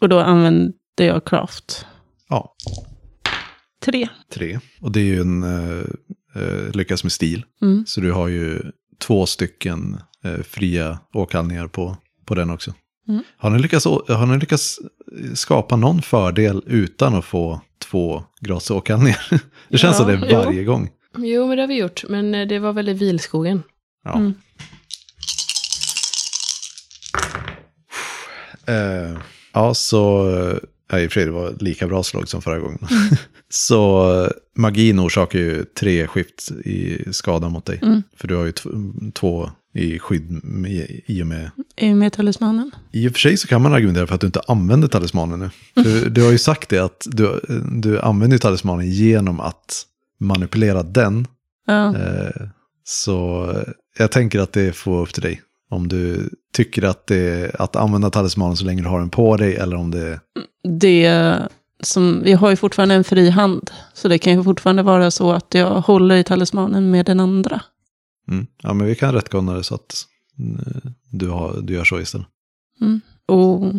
Och 0.00 0.08
då 0.08 0.18
använder 0.20 0.74
jag 0.96 1.24
craft. 1.24 1.86
Ja, 2.28 2.54
Tre. 3.82 4.08
tre. 4.34 4.60
Och 4.80 4.92
det 4.92 5.00
är 5.00 5.04
ju 5.04 5.20
en 5.20 5.42
eh, 6.34 6.42
eh, 6.42 6.70
lyckas 6.72 7.02
med 7.04 7.12
stil. 7.12 7.44
Mm. 7.62 7.86
Så 7.86 8.00
du 8.00 8.12
har 8.12 8.28
ju 8.28 8.62
två 8.98 9.26
stycken 9.26 10.00
eh, 10.24 10.42
fria 10.42 10.98
åkallningar 11.14 11.66
på, 11.68 11.96
på 12.26 12.34
den 12.34 12.50
också. 12.50 12.74
Mm. 13.08 13.22
Har, 13.36 13.50
ni 13.50 13.58
lyckats, 13.58 13.84
har 13.84 14.26
ni 14.26 14.38
lyckats 14.38 14.78
skapa 15.34 15.76
någon 15.76 16.02
fördel 16.02 16.62
utan 16.66 17.14
att 17.14 17.24
få 17.24 17.60
två 17.78 18.22
gratis 18.40 18.70
åkallningar? 18.70 19.26
Det 19.68 19.78
känns 19.78 19.98
Ja, 19.98 20.04
som 20.04 20.06
det 20.20 20.28
jo. 20.30 20.36
varje 20.36 20.64
gång. 20.64 20.90
Jo, 21.18 21.46
men 21.46 21.56
det 21.56 21.62
har 21.62 21.68
vi 21.68 21.78
gjort. 21.78 22.04
Men 22.08 22.34
eh, 22.34 22.46
det 22.46 22.58
var 22.58 22.72
väl 22.72 22.88
i 22.88 22.92
vilskogen. 22.92 23.62
Ja. 24.04 24.14
Mm. 24.16 24.34
Eh, 28.66 29.18
ja, 29.52 29.74
så... 29.74 30.26
eh, 30.90 30.96
Ja, 30.96 31.00
i 31.00 31.06
och 31.06 31.12
för 31.12 31.20
sig, 31.20 31.24
det 31.24 31.30
var 31.30 31.54
lika 31.60 31.86
bra 31.86 32.02
slag 32.02 32.28
som 32.28 32.42
förra 32.42 32.58
gången. 32.58 32.78
så 33.48 34.12
eh, 34.22 34.30
magin 34.56 35.00
orsakar 35.00 35.38
ju 35.38 35.64
tre 35.64 36.06
skift 36.06 36.50
i 36.50 37.04
skada 37.12 37.48
mot 37.48 37.66
dig. 37.66 37.78
Mm. 37.82 38.02
För 38.16 38.28
du 38.28 38.36
har 38.36 38.44
ju 38.44 38.52
två 39.12 39.50
i 39.74 39.98
skydd 39.98 40.44
med, 40.44 41.00
i 41.06 41.22
och 41.22 41.26
med... 41.26 41.50
I 41.76 41.92
och 41.92 41.96
med 41.96 42.12
talismanen. 42.12 42.70
I 42.92 43.08
och 43.08 43.12
för 43.12 43.18
sig 43.18 43.36
så 43.36 43.48
kan 43.48 43.62
man 43.62 43.72
argumentera 43.72 44.06
för 44.06 44.14
att 44.14 44.20
du 44.20 44.26
inte 44.26 44.40
använder 44.48 44.88
talismanen 44.88 45.38
nu. 45.38 45.50
Du, 45.82 46.08
du 46.10 46.22
har 46.22 46.30
ju 46.30 46.38
sagt 46.38 46.68
det 46.68 46.78
att 46.78 47.06
du, 47.10 47.40
du 47.72 48.00
använder 48.00 48.38
talismanen 48.38 48.90
genom 48.90 49.40
att 49.40 49.86
manipulera 50.20 50.82
den. 50.82 51.26
Ja. 51.66 51.96
Eh, 51.96 52.48
så 52.84 53.50
eh, 53.50 53.72
jag 53.98 54.10
tänker 54.10 54.40
att 54.40 54.52
det 54.52 54.76
får 54.76 55.02
upp 55.02 55.14
till 55.14 55.22
dig. 55.22 55.42
Om 55.70 55.88
du 55.88 56.30
tycker 56.52 56.82
att 56.82 57.06
det 57.06 57.54
att 57.54 57.76
använda 57.76 58.10
talismanen 58.10 58.56
så 58.56 58.64
länge 58.64 58.82
du 58.82 58.88
har 58.88 59.00
den 59.00 59.10
på 59.10 59.36
dig 59.36 59.56
eller 59.56 59.76
om 59.76 59.90
det 59.90 60.20
Det 60.62 61.38
som, 61.82 62.22
vi 62.22 62.32
har 62.32 62.50
ju 62.50 62.56
fortfarande 62.56 62.94
en 62.94 63.04
fri 63.04 63.30
hand. 63.30 63.70
Så 63.94 64.08
det 64.08 64.18
kan 64.18 64.32
ju 64.32 64.44
fortfarande 64.44 64.82
vara 64.82 65.10
så 65.10 65.32
att 65.32 65.54
jag 65.54 65.80
håller 65.80 66.16
i 66.16 66.24
talismanen 66.24 66.90
med 66.90 67.06
den 67.06 67.20
andra. 67.20 67.62
Mm. 68.28 68.46
Ja, 68.62 68.74
men 68.74 68.86
vi 68.86 68.94
kan 68.94 69.14
rättgåna 69.14 69.54
det 69.54 69.62
så 69.64 69.74
att 69.74 70.06
eh, 70.38 70.90
du, 71.10 71.28
har, 71.28 71.60
du 71.62 71.74
gör 71.74 71.84
så 71.84 72.00
istället. 72.00 72.26
Mm. 72.80 73.00
Och 73.26 73.74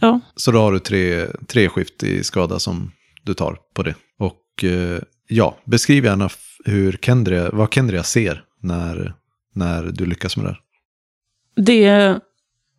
ja, 0.00 0.20
Så 0.36 0.50
då 0.50 0.58
har 0.58 0.72
du 0.72 0.78
tre, 0.78 1.26
tre 1.46 1.68
skift 1.68 2.02
i 2.02 2.24
skada 2.24 2.58
som 2.58 2.92
du 3.22 3.34
tar 3.34 3.58
på 3.74 3.82
det. 3.82 3.94
Och 4.18 4.64
eh, 4.64 5.00
ja, 5.28 5.56
beskriv 5.64 6.04
gärna 6.04 6.28
hur 6.64 6.92
Kendria, 7.02 7.50
vad 7.52 7.74
Kendria 7.74 8.02
ser 8.02 8.44
när, 8.60 9.14
när 9.54 9.82
du 9.82 10.06
lyckas 10.06 10.36
med 10.36 10.46
det 10.46 10.50
här 10.50 10.60
det, 11.56 12.18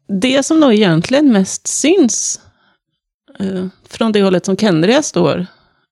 det 0.08 0.44
som 0.44 0.60
då 0.60 0.74
egentligen 0.74 1.32
mest 1.32 1.68
syns 1.68 2.42
eh, 3.40 3.68
från 3.90 4.12
det 4.12 4.24
hållet 4.24 4.46
som 4.46 4.58
Kendria 4.58 5.02
står 5.02 5.46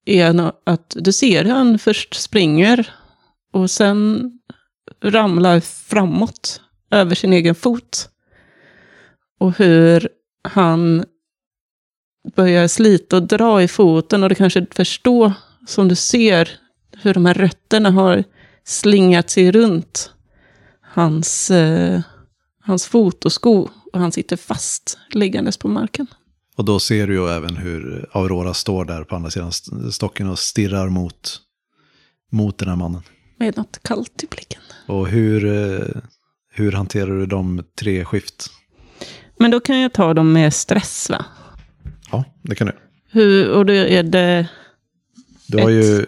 är 0.04 0.52
att 0.64 0.96
du 0.98 1.12
ser 1.12 1.44
hur 1.44 1.52
han 1.52 1.78
först 1.78 2.14
springer 2.14 2.90
och 3.52 3.70
sen 3.70 4.30
ramlar 5.02 5.60
framåt 5.60 6.60
över 6.90 7.14
sin 7.14 7.32
egen 7.32 7.54
fot. 7.54 8.08
Och 9.40 9.58
hur 9.58 10.08
han 10.48 11.04
börjar 12.34 12.68
slita 12.68 13.16
och 13.16 13.22
dra 13.22 13.62
i 13.62 13.68
foten 13.68 14.22
och 14.22 14.28
du 14.28 14.34
kanske 14.34 14.66
förstår, 14.70 15.32
som 15.66 15.88
du 15.88 15.94
ser 15.94 16.50
hur 17.02 17.14
de 17.14 17.26
här 17.26 17.34
rötterna 17.34 17.90
har 17.90 18.24
slingat 18.64 19.30
sig 19.30 19.52
runt 19.52 20.12
hans, 20.80 21.50
eh, 21.50 22.00
hans 22.62 22.86
fot 22.86 23.24
och 23.24 23.32
sko 23.32 23.68
och 23.92 24.00
han 24.00 24.12
sitter 24.12 24.36
fast 24.36 24.98
liggandes 25.10 25.56
på 25.56 25.68
marken. 25.68 26.06
Och 26.56 26.64
då 26.64 26.80
ser 26.80 27.06
du 27.06 27.14
ju 27.14 27.28
även 27.28 27.56
hur 27.56 28.08
Aurora 28.12 28.54
står 28.54 28.84
där 28.84 29.04
på 29.04 29.16
andra 29.16 29.30
sidan 29.30 29.48
st- 29.48 29.92
stocken 29.92 30.28
och 30.28 30.38
stirrar 30.38 30.88
mot, 30.88 31.40
mot 32.30 32.58
den 32.58 32.68
här 32.68 32.76
mannen. 32.76 33.02
med 33.38 33.56
något 33.56 33.78
kallt 33.82 34.22
i 34.22 34.26
blicken. 34.26 34.60
Och 34.86 35.08
hur, 35.08 35.44
eh, 35.44 35.86
hur 36.52 36.72
hanterar 36.72 37.10
du 37.18 37.26
de 37.26 37.62
tre 37.80 38.04
skift? 38.04 38.46
Men 39.38 39.50
då 39.50 39.60
kan 39.60 39.78
jag 39.80 39.92
ta 39.92 40.14
dem 40.14 40.32
med 40.32 40.54
stress, 40.54 41.10
va? 41.10 41.24
Ja, 42.10 42.24
det 42.42 42.54
kan 42.54 42.66
du. 42.66 42.72
Hur, 43.10 43.50
och 43.50 43.66
då 43.66 43.72
är 43.72 44.02
det... 44.02 44.48
Du 45.46 45.58
har 45.62 45.70
Ett. 45.70 45.84
ju 45.84 46.06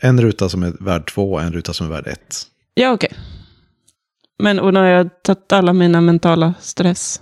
en 0.00 0.20
ruta 0.20 0.48
som 0.48 0.62
är 0.62 0.72
värd 0.80 1.10
två 1.14 1.32
och 1.32 1.42
en 1.42 1.52
ruta 1.52 1.72
som 1.72 1.86
är 1.86 1.90
värd 1.90 2.06
ett. 2.06 2.46
Ja, 2.74 2.92
okej. 2.92 3.12
Men 4.42 4.60
och 4.60 4.74
när 4.74 4.84
jag 4.90 5.22
tagit 5.22 5.52
alla 5.52 5.72
mina 5.72 6.00
mentala 6.00 6.54
stress. 6.60 7.20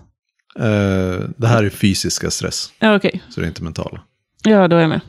Eh, 0.58 1.28
det 1.36 1.46
här 1.46 1.64
är 1.64 1.70
fysiska 1.70 2.30
stress, 2.30 2.72
Ja, 2.78 2.96
okej. 2.96 3.22
så 3.30 3.40
det 3.40 3.46
är 3.46 3.48
inte 3.48 3.62
mentala. 3.62 4.00
Ja, 4.44 4.68
då 4.68 4.76
är 4.76 4.80
jag 4.80 4.88
med. 4.88 5.00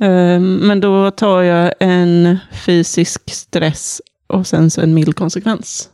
Ehm, 0.00 0.54
men 0.56 0.80
då 0.80 1.10
tar 1.10 1.42
jag 1.42 1.74
en 1.80 2.38
fysisk 2.52 3.30
stress 3.30 4.02
och 4.26 4.46
sen 4.46 4.70
så 4.70 4.80
en 4.80 4.94
mild 4.94 5.16
konsekvens. 5.16 5.88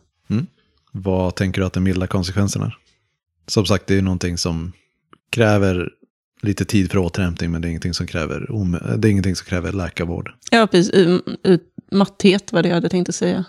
Vad 0.91 1.35
tänker 1.35 1.61
du 1.61 1.67
att 1.67 1.73
den 1.73 1.83
milda 1.83 2.07
konsekvensen 2.07 2.61
är? 2.61 2.77
Som 3.47 3.65
sagt, 3.65 3.87
det 3.87 3.97
är 3.97 4.01
någonting 4.01 4.37
som 4.37 4.71
kräver 5.29 5.89
lite 6.41 6.65
tid 6.65 6.91
för 6.91 6.97
återhämtning, 6.97 7.51
men 7.51 7.61
det 7.61 7.67
är 7.67 7.69
ingenting 7.69 7.93
som 7.93 8.07
kräver, 8.07 8.47
det 8.97 9.07
är 9.07 9.11
ingenting 9.11 9.35
som 9.35 9.45
kräver 9.45 9.71
läkarvård. 9.71 10.31
Ja, 10.51 10.67
precis. 10.67 10.91
Utmatthet 11.43 12.53
var 12.53 12.63
det 12.63 12.69
jag 12.69 12.75
hade 12.75 12.89
tänkt 12.89 13.09
att 13.09 13.15
säga. 13.15 13.45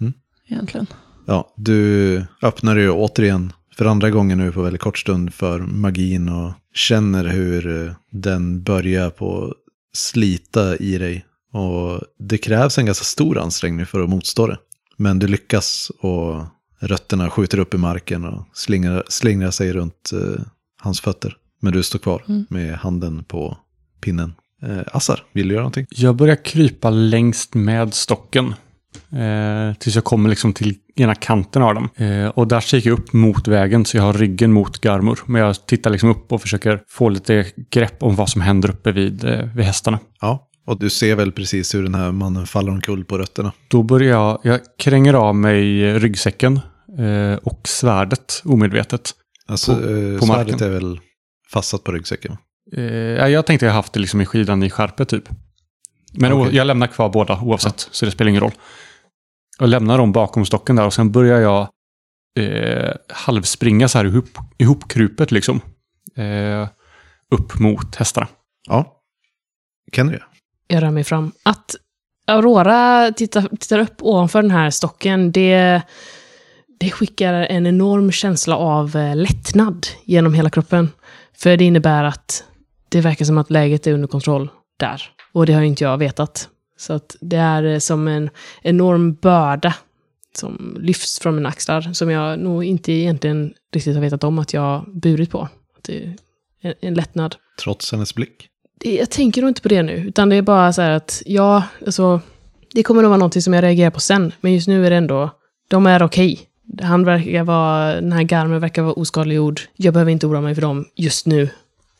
Mm. 0.00 0.12
Egentligen. 0.48 0.86
Ja, 1.30 1.52
du 1.56 2.24
öppnar 2.42 2.76
ju 2.76 2.90
återigen 2.90 3.52
för 3.76 3.84
andra 3.84 4.10
gången 4.10 4.38
nu 4.38 4.52
på 4.52 4.62
väldigt 4.62 4.80
kort 4.82 4.98
stund 4.98 5.34
för 5.34 5.60
magin 5.60 6.28
och 6.28 6.52
känner 6.74 7.24
hur 7.24 7.86
eh, 7.86 7.92
den 8.10 8.62
börjar 8.62 9.10
på 9.10 9.54
slita 9.94 10.76
i 10.76 10.98
dig. 10.98 11.24
Och 11.52 12.00
det 12.18 12.38
krävs 12.38 12.78
en 12.78 12.86
ganska 12.86 13.04
stor 13.04 13.38
ansträngning 13.38 13.86
för 13.86 14.00
att 14.00 14.10
motstå 14.10 14.46
det. 14.46 14.58
Men 14.96 15.18
du 15.18 15.26
lyckas 15.26 15.90
och 16.00 16.44
rötterna 16.80 17.30
skjuter 17.30 17.58
upp 17.58 17.74
i 17.74 17.78
marken 17.78 18.24
och 18.24 18.44
slingrar, 18.52 19.02
slingrar 19.08 19.50
sig 19.50 19.72
runt 19.72 20.10
eh, 20.12 20.42
hans 20.80 21.00
fötter. 21.00 21.36
Men 21.60 21.72
du 21.72 21.82
står 21.82 21.98
kvar 21.98 22.24
Mm. 22.28 22.46
med 22.50 22.74
handen 22.74 23.24
på 23.24 23.56
pinnen. 24.00 24.34
Eh, 24.62 24.78
Assar, 24.92 25.24
vill 25.32 25.48
du 25.48 25.54
göra 25.54 25.62
någonting? 25.62 25.86
Jag 25.90 26.16
börjar 26.16 26.44
krypa 26.44 26.90
längst 26.90 27.54
med 27.54 27.94
stocken. 27.94 28.54
Eh, 29.12 29.74
tills 29.78 29.94
jag 29.94 30.04
kommer 30.04 30.28
liksom 30.30 30.52
till 30.52 30.74
ena 31.04 31.14
kanten 31.14 31.62
av 31.62 31.74
den. 31.74 32.10
Eh, 32.24 32.28
och 32.28 32.48
där 32.48 32.60
kikar 32.60 32.90
jag 32.90 32.98
upp 32.98 33.12
mot 33.12 33.48
vägen 33.48 33.84
så 33.84 33.96
jag 33.96 34.02
har 34.04 34.12
ryggen 34.12 34.52
mot 34.52 34.80
Garmur. 34.80 35.18
Men 35.26 35.42
jag 35.42 35.66
tittar 35.66 35.90
liksom 35.90 36.10
upp 36.10 36.32
och 36.32 36.42
försöker 36.42 36.82
få 36.88 37.08
lite 37.08 37.46
grepp 37.70 38.02
om 38.02 38.16
vad 38.16 38.28
som 38.28 38.40
händer 38.40 38.70
uppe 38.70 38.92
vid, 38.92 39.24
eh, 39.24 39.44
vid 39.54 39.64
hästarna. 39.64 39.98
Ja, 40.20 40.48
och 40.66 40.78
du 40.78 40.90
ser 40.90 41.14
väl 41.16 41.32
precis 41.32 41.74
hur 41.74 41.82
den 41.82 41.94
här 41.94 42.12
mannen 42.12 42.46
faller 42.46 42.72
omkull 42.72 43.04
på 43.04 43.18
rötterna. 43.18 43.52
Då 43.68 43.82
börjar 43.82 44.10
jag, 44.10 44.38
jag 44.42 44.60
kränger 44.78 45.14
av 45.14 45.34
mig 45.34 45.94
ryggsäcken 45.98 46.60
eh, 46.98 47.38
och 47.42 47.60
svärdet 47.68 48.42
omedvetet. 48.44 49.10
Alltså, 49.46 49.74
På- 49.74 49.80
eh, 49.80 50.18
på 50.18 50.26
svärdet 50.26 50.50
marken. 50.52 50.68
är 50.68 50.70
väl 50.70 51.00
fastsatt 51.52 51.84
på 51.84 51.92
ryggsäcken? 51.92 52.36
Eh, 52.76 52.82
ja, 52.84 53.28
jag 53.28 53.46
tänkte 53.46 53.66
jag 53.66 53.72
haft 53.72 53.92
det 53.92 54.00
liksom 54.00 54.20
i 54.20 54.26
skidan 54.26 54.62
i 54.62 54.70
skärpet 54.70 55.08
typ. 55.08 55.24
Men 56.12 56.32
o- 56.32 56.42
Okej. 56.42 56.56
jag 56.56 56.66
lämnar 56.66 56.86
kvar 56.86 57.08
båda 57.08 57.40
oavsett, 57.40 57.88
så 57.90 58.04
det 58.04 58.10
spelar 58.10 58.28
ingen 58.28 58.40
roll. 58.42 58.52
Jag 59.58 59.68
lämnar 59.68 59.98
dem 59.98 60.12
bakom 60.12 60.46
stocken 60.46 60.76
där 60.76 60.86
och 60.86 60.94
sen 60.94 61.12
börjar 61.12 61.40
jag 61.40 61.68
eh, 62.38 62.92
halvspringa 63.08 63.88
så 63.88 63.98
här 63.98 64.04
ihop, 64.04 64.38
ihopkrupet 64.58 65.30
liksom. 65.32 65.60
Eh, 66.16 66.68
upp 67.34 67.58
mot 67.58 67.96
hästarna. 67.96 68.26
Ja. 68.68 69.02
Kenry? 69.92 70.18
Jag 70.66 70.82
rör 70.82 70.90
mig 70.90 71.04
fram. 71.04 71.32
Att 71.42 71.76
Aurora 72.26 73.12
tittar, 73.12 73.42
tittar 73.42 73.78
upp 73.78 74.02
ovanför 74.02 74.42
den 74.42 74.50
här 74.50 74.70
stocken, 74.70 75.32
det, 75.32 75.82
det 76.80 76.90
skickar 76.90 77.34
en 77.34 77.66
enorm 77.66 78.12
känsla 78.12 78.56
av 78.56 78.96
eh, 78.96 79.16
lättnad 79.16 79.86
genom 80.04 80.34
hela 80.34 80.50
kroppen. 80.50 80.90
För 81.36 81.56
det 81.56 81.64
innebär 81.64 82.04
att 82.04 82.44
det 82.88 83.00
verkar 83.00 83.24
som 83.24 83.38
att 83.38 83.50
läget 83.50 83.86
är 83.86 83.92
under 83.92 84.08
kontroll 84.08 84.50
där. 84.78 85.02
Och 85.32 85.46
det 85.46 85.52
har 85.52 85.60
ju 85.60 85.66
inte 85.66 85.84
jag 85.84 85.98
vetat. 85.98 86.48
Så 86.78 86.92
att 86.92 87.16
det 87.20 87.36
är 87.36 87.62
eh, 87.62 87.78
som 87.78 88.08
en 88.08 88.30
enorm 88.62 89.14
börda 89.14 89.74
som 90.34 90.76
lyfts 90.80 91.18
från 91.18 91.34
mina 91.34 91.48
axlar, 91.48 91.92
som 91.92 92.10
jag 92.10 92.38
nog 92.38 92.64
inte 92.64 92.92
egentligen 92.92 93.54
riktigt 93.72 93.94
har 93.94 94.02
vetat 94.02 94.24
om 94.24 94.38
att 94.38 94.52
jag 94.52 95.00
burit 95.00 95.30
på. 95.30 95.40
Att 95.76 95.84
det 95.84 96.02
är 96.02 96.16
en, 96.60 96.74
en 96.80 96.94
lättnad 96.94 97.36
Trots 97.62 97.92
hennes 97.92 98.14
blick? 98.14 98.48
jag 98.84 99.10
tänker 99.10 99.42
nog 99.42 99.50
inte 99.50 99.62
på 99.62 99.68
det 99.68 99.82
nu, 99.82 99.92
utan 99.92 100.28
det 100.28 100.36
är 100.36 100.42
bara 100.42 100.72
så 100.72 100.82
här 100.82 100.90
att, 100.90 101.22
ja, 101.26 101.62
alltså, 101.86 102.20
det 102.74 102.82
kommer 102.82 103.02
nog 103.02 103.08
vara 103.08 103.18
någonting 103.18 103.42
som 103.42 103.52
jag 103.52 103.62
reagerar 103.62 103.90
på 103.90 104.00
sen, 104.00 104.32
men 104.40 104.54
just 104.54 104.68
nu 104.68 104.86
är 104.86 104.90
det 104.90 104.96
ändå, 104.96 105.30
de 105.68 105.86
är 105.86 106.02
okej. 106.02 106.40
Han 106.82 107.04
verkar 107.04 107.44
vara, 107.44 107.94
den 107.94 108.12
här 108.12 108.22
garmen 108.22 108.60
verkar 108.60 108.82
vara 108.82 108.92
oskadliggjord. 108.92 109.60
Jag 109.76 109.94
behöver 109.94 110.12
inte 110.12 110.26
oroa 110.26 110.40
mig 110.40 110.54
för 110.54 110.62
dem 110.62 110.84
just 110.96 111.26
nu, 111.26 111.48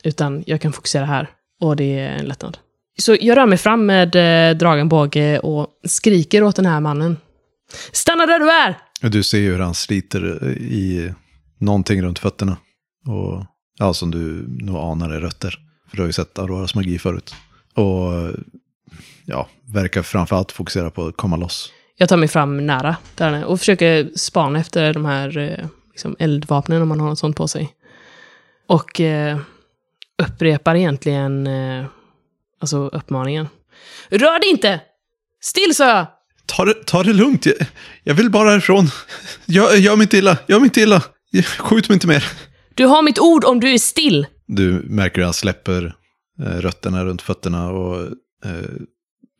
utan 0.05 0.45
jag 0.47 0.61
kan 0.61 0.73
fokusera 0.73 1.05
här. 1.05 1.31
Och 1.61 1.77
det 1.77 1.99
är 1.99 2.09
en 2.09 2.27
lättnad. 2.27 2.59
Så 2.99 3.17
jag 3.21 3.37
rör 3.37 3.47
mig 3.47 3.59
fram 3.59 3.87
med 3.87 4.17
eh, 4.17 4.57
dragen 4.57 4.89
båge 4.89 5.39
och 5.39 5.67
skriker 5.85 6.43
åt 6.43 6.57
den 6.57 6.67
här 6.67 6.81
mannen. 6.81 7.17
Stanna 7.93 8.27
där 8.27 8.39
du 8.39 8.51
är! 8.51 8.79
Du 9.09 9.23
ser 9.23 9.39
ju 9.39 9.53
hur 9.53 9.59
han 9.61 9.75
sliter 9.75 10.49
i 10.59 11.13
någonting 11.59 12.03
runt 12.03 12.19
fötterna. 12.19 12.57
Och 13.07 13.45
ja, 13.79 13.95
som 13.95 14.11
du 14.11 14.45
nog 14.49 14.77
anar 14.77 15.11
är 15.11 15.21
rötter. 15.21 15.59
För 15.91 15.97
du 15.97 16.03
har 16.03 16.07
ju 16.07 16.13
sett 16.13 16.39
Auroras 16.39 16.75
magi 16.75 16.99
förut. 16.99 17.35
Och 17.75 18.35
ja, 19.27 19.49
verkar 19.75 20.03
framförallt 20.03 20.53
fokusera 20.53 20.91
på 20.91 21.07
att 21.07 21.17
komma 21.17 21.37
loss. 21.37 21.73
Jag 21.97 22.09
tar 22.09 22.17
mig 22.17 22.29
fram 22.29 22.67
nära 22.67 22.97
där 23.15 23.45
och 23.45 23.59
försöker 23.59 24.11
spana 24.15 24.61
efter 24.61 24.95
de 24.95 25.05
här 25.05 25.39
eh, 25.39 25.67
liksom 25.91 26.17
eldvapnen 26.19 26.83
om 26.83 26.89
man 26.89 27.01
har 27.01 27.09
något 27.09 27.19
sånt 27.19 27.37
på 27.37 27.49
sig. 27.49 27.75
Och 28.67 29.01
eh, 29.01 29.39
upprepar 30.23 30.75
egentligen 30.75 31.47
eh, 31.47 31.85
alltså 32.61 32.89
uppmaningen. 32.89 33.49
Rör 34.09 34.41
dig 34.41 34.51
inte! 34.51 34.81
Still 35.41 35.75
sa 35.75 35.89
jag! 35.89 36.07
Ta 36.47 36.65
det, 36.65 36.75
ta 36.87 37.03
det 37.03 37.13
lugnt, 37.13 37.47
jag, 37.47 37.55
jag 38.03 38.15
vill 38.15 38.31
bara 38.31 38.51
härifrån. 38.51 38.87
Jag, 39.47 39.79
gör 39.79 39.97
mig 39.97 40.05
inte 40.05 40.19
illa, 40.19 40.39
gör 40.47 40.59
mig 40.59 40.67
inte 40.67 40.81
illa. 40.81 41.03
Skjut 41.59 41.89
mig 41.89 41.95
inte 41.95 42.07
mer. 42.07 42.25
Du 42.75 42.87
har 42.87 43.03
mitt 43.03 43.19
ord 43.19 43.45
om 43.45 43.61
du 43.61 43.71
är 43.71 43.79
still! 43.79 44.27
Du 44.47 44.73
märker 44.73 45.17
hur 45.17 45.25
han 45.25 45.35
släpper 45.35 45.95
eh, 46.41 46.45
rötterna 46.45 47.05
runt 47.05 47.23
fötterna 47.23 47.71
och 47.71 48.01
eh, 48.45 48.71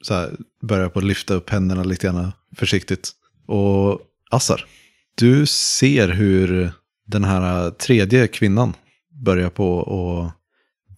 så 0.03 0.15
här, 0.15 0.37
börjar 0.63 0.89
på 0.89 0.99
att 0.99 1.05
lyfta 1.05 1.35
upp 1.35 1.51
händerna 1.51 1.85
lite 1.85 2.07
grann 2.07 2.33
försiktigt. 2.57 3.11
Och 3.47 4.01
Assar, 4.31 4.65
du 5.15 5.47
ser 5.47 6.09
hur 6.09 6.71
den 7.07 7.25
här 7.25 7.71
tredje 7.71 8.29
kvinnan 8.29 8.75
börjar 9.25 9.51
på 9.51 9.79
och 9.79 10.31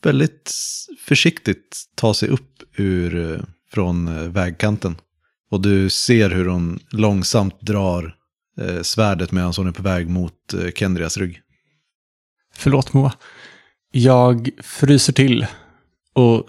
väldigt 0.07 0.53
försiktigt 0.99 1.85
ta 1.95 2.15
sig 2.15 2.29
upp 2.29 2.63
ur, 2.77 3.33
eh, 3.33 3.41
från 3.73 4.09
eh, 4.09 4.29
vägkanten. 4.29 4.97
Och 5.51 5.61
du 5.61 5.91
ser 5.91 6.31
hur 6.31 6.47
hon 6.47 6.79
långsamt 6.91 7.61
drar 7.61 8.17
eh, 8.61 8.83
svärdet 8.83 9.33
medan 9.33 9.53
hon 9.57 9.69
är 9.69 9.73
på 9.73 9.83
väg 9.83 10.09
mot 10.09 10.55
eh, 10.55 10.71
Kendrias 10.71 11.19
rygg. 11.19 11.41
Förlåt 12.55 12.93
Moa. 12.93 13.13
Jag 13.93 14.51
fryser 14.63 15.13
till 15.13 15.47
och 16.13 16.49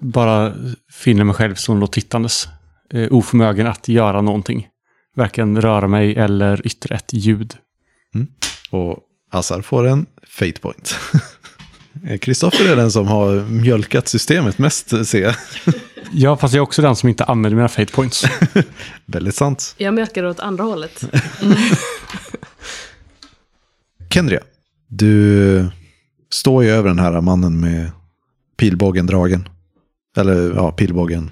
bara 0.00 0.54
finner 0.92 1.24
mig 1.24 1.34
själv 1.34 1.54
stående 1.54 1.84
och 1.84 1.92
tittandes. 1.92 2.48
Eh, 2.90 3.12
oförmögen 3.12 3.66
att 3.66 3.88
göra 3.88 4.20
någonting. 4.20 4.68
Varken 5.16 5.60
röra 5.60 5.88
mig 5.88 6.16
eller 6.16 6.66
yttra 6.66 6.96
ett 6.96 7.12
ljud. 7.12 7.54
Och 8.70 8.98
Assar 9.30 9.62
får 9.62 9.86
en 9.86 10.06
fate 10.26 10.60
point. 10.60 10.96
Eh, 12.04 12.18
Kristoffer 12.18 12.72
är 12.72 12.76
den 12.76 12.92
som 12.92 13.06
har 13.06 13.44
mjölkat 13.50 14.08
systemet 14.08 14.58
mest, 14.58 15.06
ser 15.06 15.22
jag. 15.22 15.34
Ja, 16.12 16.36
fast 16.36 16.54
jag 16.54 16.60
är 16.60 16.62
också 16.62 16.82
den 16.82 16.96
som 16.96 17.08
inte 17.08 17.24
använder 17.24 17.56
mina 17.56 17.68
fate 17.68 17.92
points. 17.92 18.24
Väldigt 19.06 19.34
sant. 19.34 19.74
Jag 19.78 19.94
mjölkar 19.94 20.24
åt 20.24 20.40
andra 20.40 20.64
hållet. 20.64 21.04
Kendria, 24.10 24.40
du 24.86 25.70
står 26.30 26.64
ju 26.64 26.70
över 26.70 26.88
den 26.88 26.98
här 26.98 27.20
mannen 27.20 27.60
med 27.60 27.90
pilbågen 28.56 29.06
dragen. 29.06 29.48
Eller 30.16 30.54
ja, 30.54 30.72
pilbågen 30.72 31.30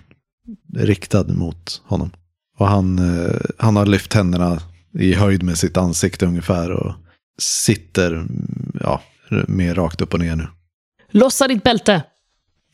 riktad 0.75 1.25
mot 1.29 1.83
honom. 1.85 2.11
Och 2.59 2.69
han, 2.69 2.99
eh, 2.99 3.37
han 3.59 3.77
har 3.77 3.87
lyft 3.87 4.15
händerna 4.15 4.61
i 4.99 5.15
höjd 5.15 5.43
med 5.43 5.59
sitt 5.59 5.77
ansikte 5.77 6.27
ungefär 6.27 6.71
och 6.71 6.95
sitter 7.39 8.13
mm, 8.13 8.73
ja, 8.81 9.03
mer 9.47 9.75
rakt 9.75 10.01
upp 10.01 10.15
och 10.15 10.21
ner 10.21 10.37
nu. 10.37 10.47
Lossa 11.11 11.49
ditt 11.49 11.63
bälte! 11.63 12.03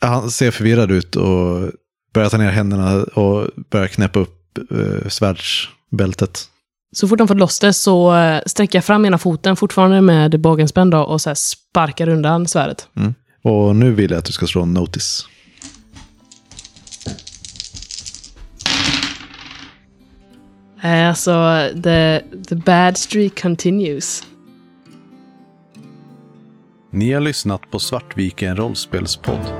Han 0.01 0.31
ser 0.31 0.51
förvirrad 0.51 0.91
ut 0.91 1.17
och 1.17 1.71
börjar 2.15 2.29
ta 2.29 2.37
ner 2.37 2.51
händerna 2.51 3.03
och 3.03 3.49
börjar 3.71 3.87
knäppa 3.87 4.21
upp 4.21 4.59
eh, 4.71 5.09
svärdsbältet. 5.09 6.49
Så 6.93 7.09
fort 7.09 7.19
han 7.19 7.29
fått 7.29 7.39
loss 7.39 7.61
det 7.61 7.73
så 7.73 8.15
eh, 8.15 8.41
sträcker 8.47 8.79
jag 8.79 8.85
fram 8.85 9.05
ena 9.05 9.19
foten, 9.19 9.57
fortfarande 9.57 10.01
med 10.01 10.41
bågen 10.41 10.69
spänd 10.69 10.95
och 10.95 11.21
så 11.21 11.35
sparkar 11.35 12.09
undan 12.09 12.49
svärdet. 12.49 12.89
Och 13.43 13.77
nu 13.77 13.93
vill 13.93 14.11
jag 14.11 14.19
att 14.19 14.25
du 14.25 14.33
ska 14.33 14.47
slå 14.47 14.63
en 14.63 14.75
notice. 14.75 15.27
Alltså 20.83 21.69
the, 21.83 22.21
the 22.49 22.55
bad 22.55 22.99
streak 22.99 23.43
continues. 23.43 24.25
Ni 26.95 27.13
har 27.13 27.21
lyssnat 27.21 27.71
på 27.71 27.79
Svartviken 27.79 28.57
rollspelspodd. 28.57 29.53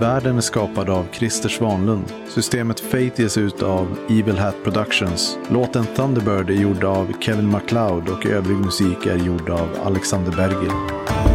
Världen 0.00 0.36
är 0.36 0.40
skapad 0.40 0.90
av 0.90 1.06
Christer 1.12 1.48
Svanlund. 1.48 2.04
Systemet 2.28 2.80
Fate 2.80 3.22
ges 3.22 3.38
ut 3.38 3.62
av 3.62 3.98
Evil 4.10 4.38
Hat 4.38 4.54
Productions. 4.64 5.38
Låten 5.50 5.86
Thunderbird 5.96 6.50
är 6.50 6.62
gjord 6.62 6.84
av 6.84 7.12
Kevin 7.20 7.50
MacLeod 7.50 8.08
och 8.08 8.26
övrig 8.26 8.56
musik 8.56 9.06
är 9.06 9.16
gjord 9.16 9.50
av 9.50 9.68
Alexander 9.84 10.32
Bergil. 10.32 11.33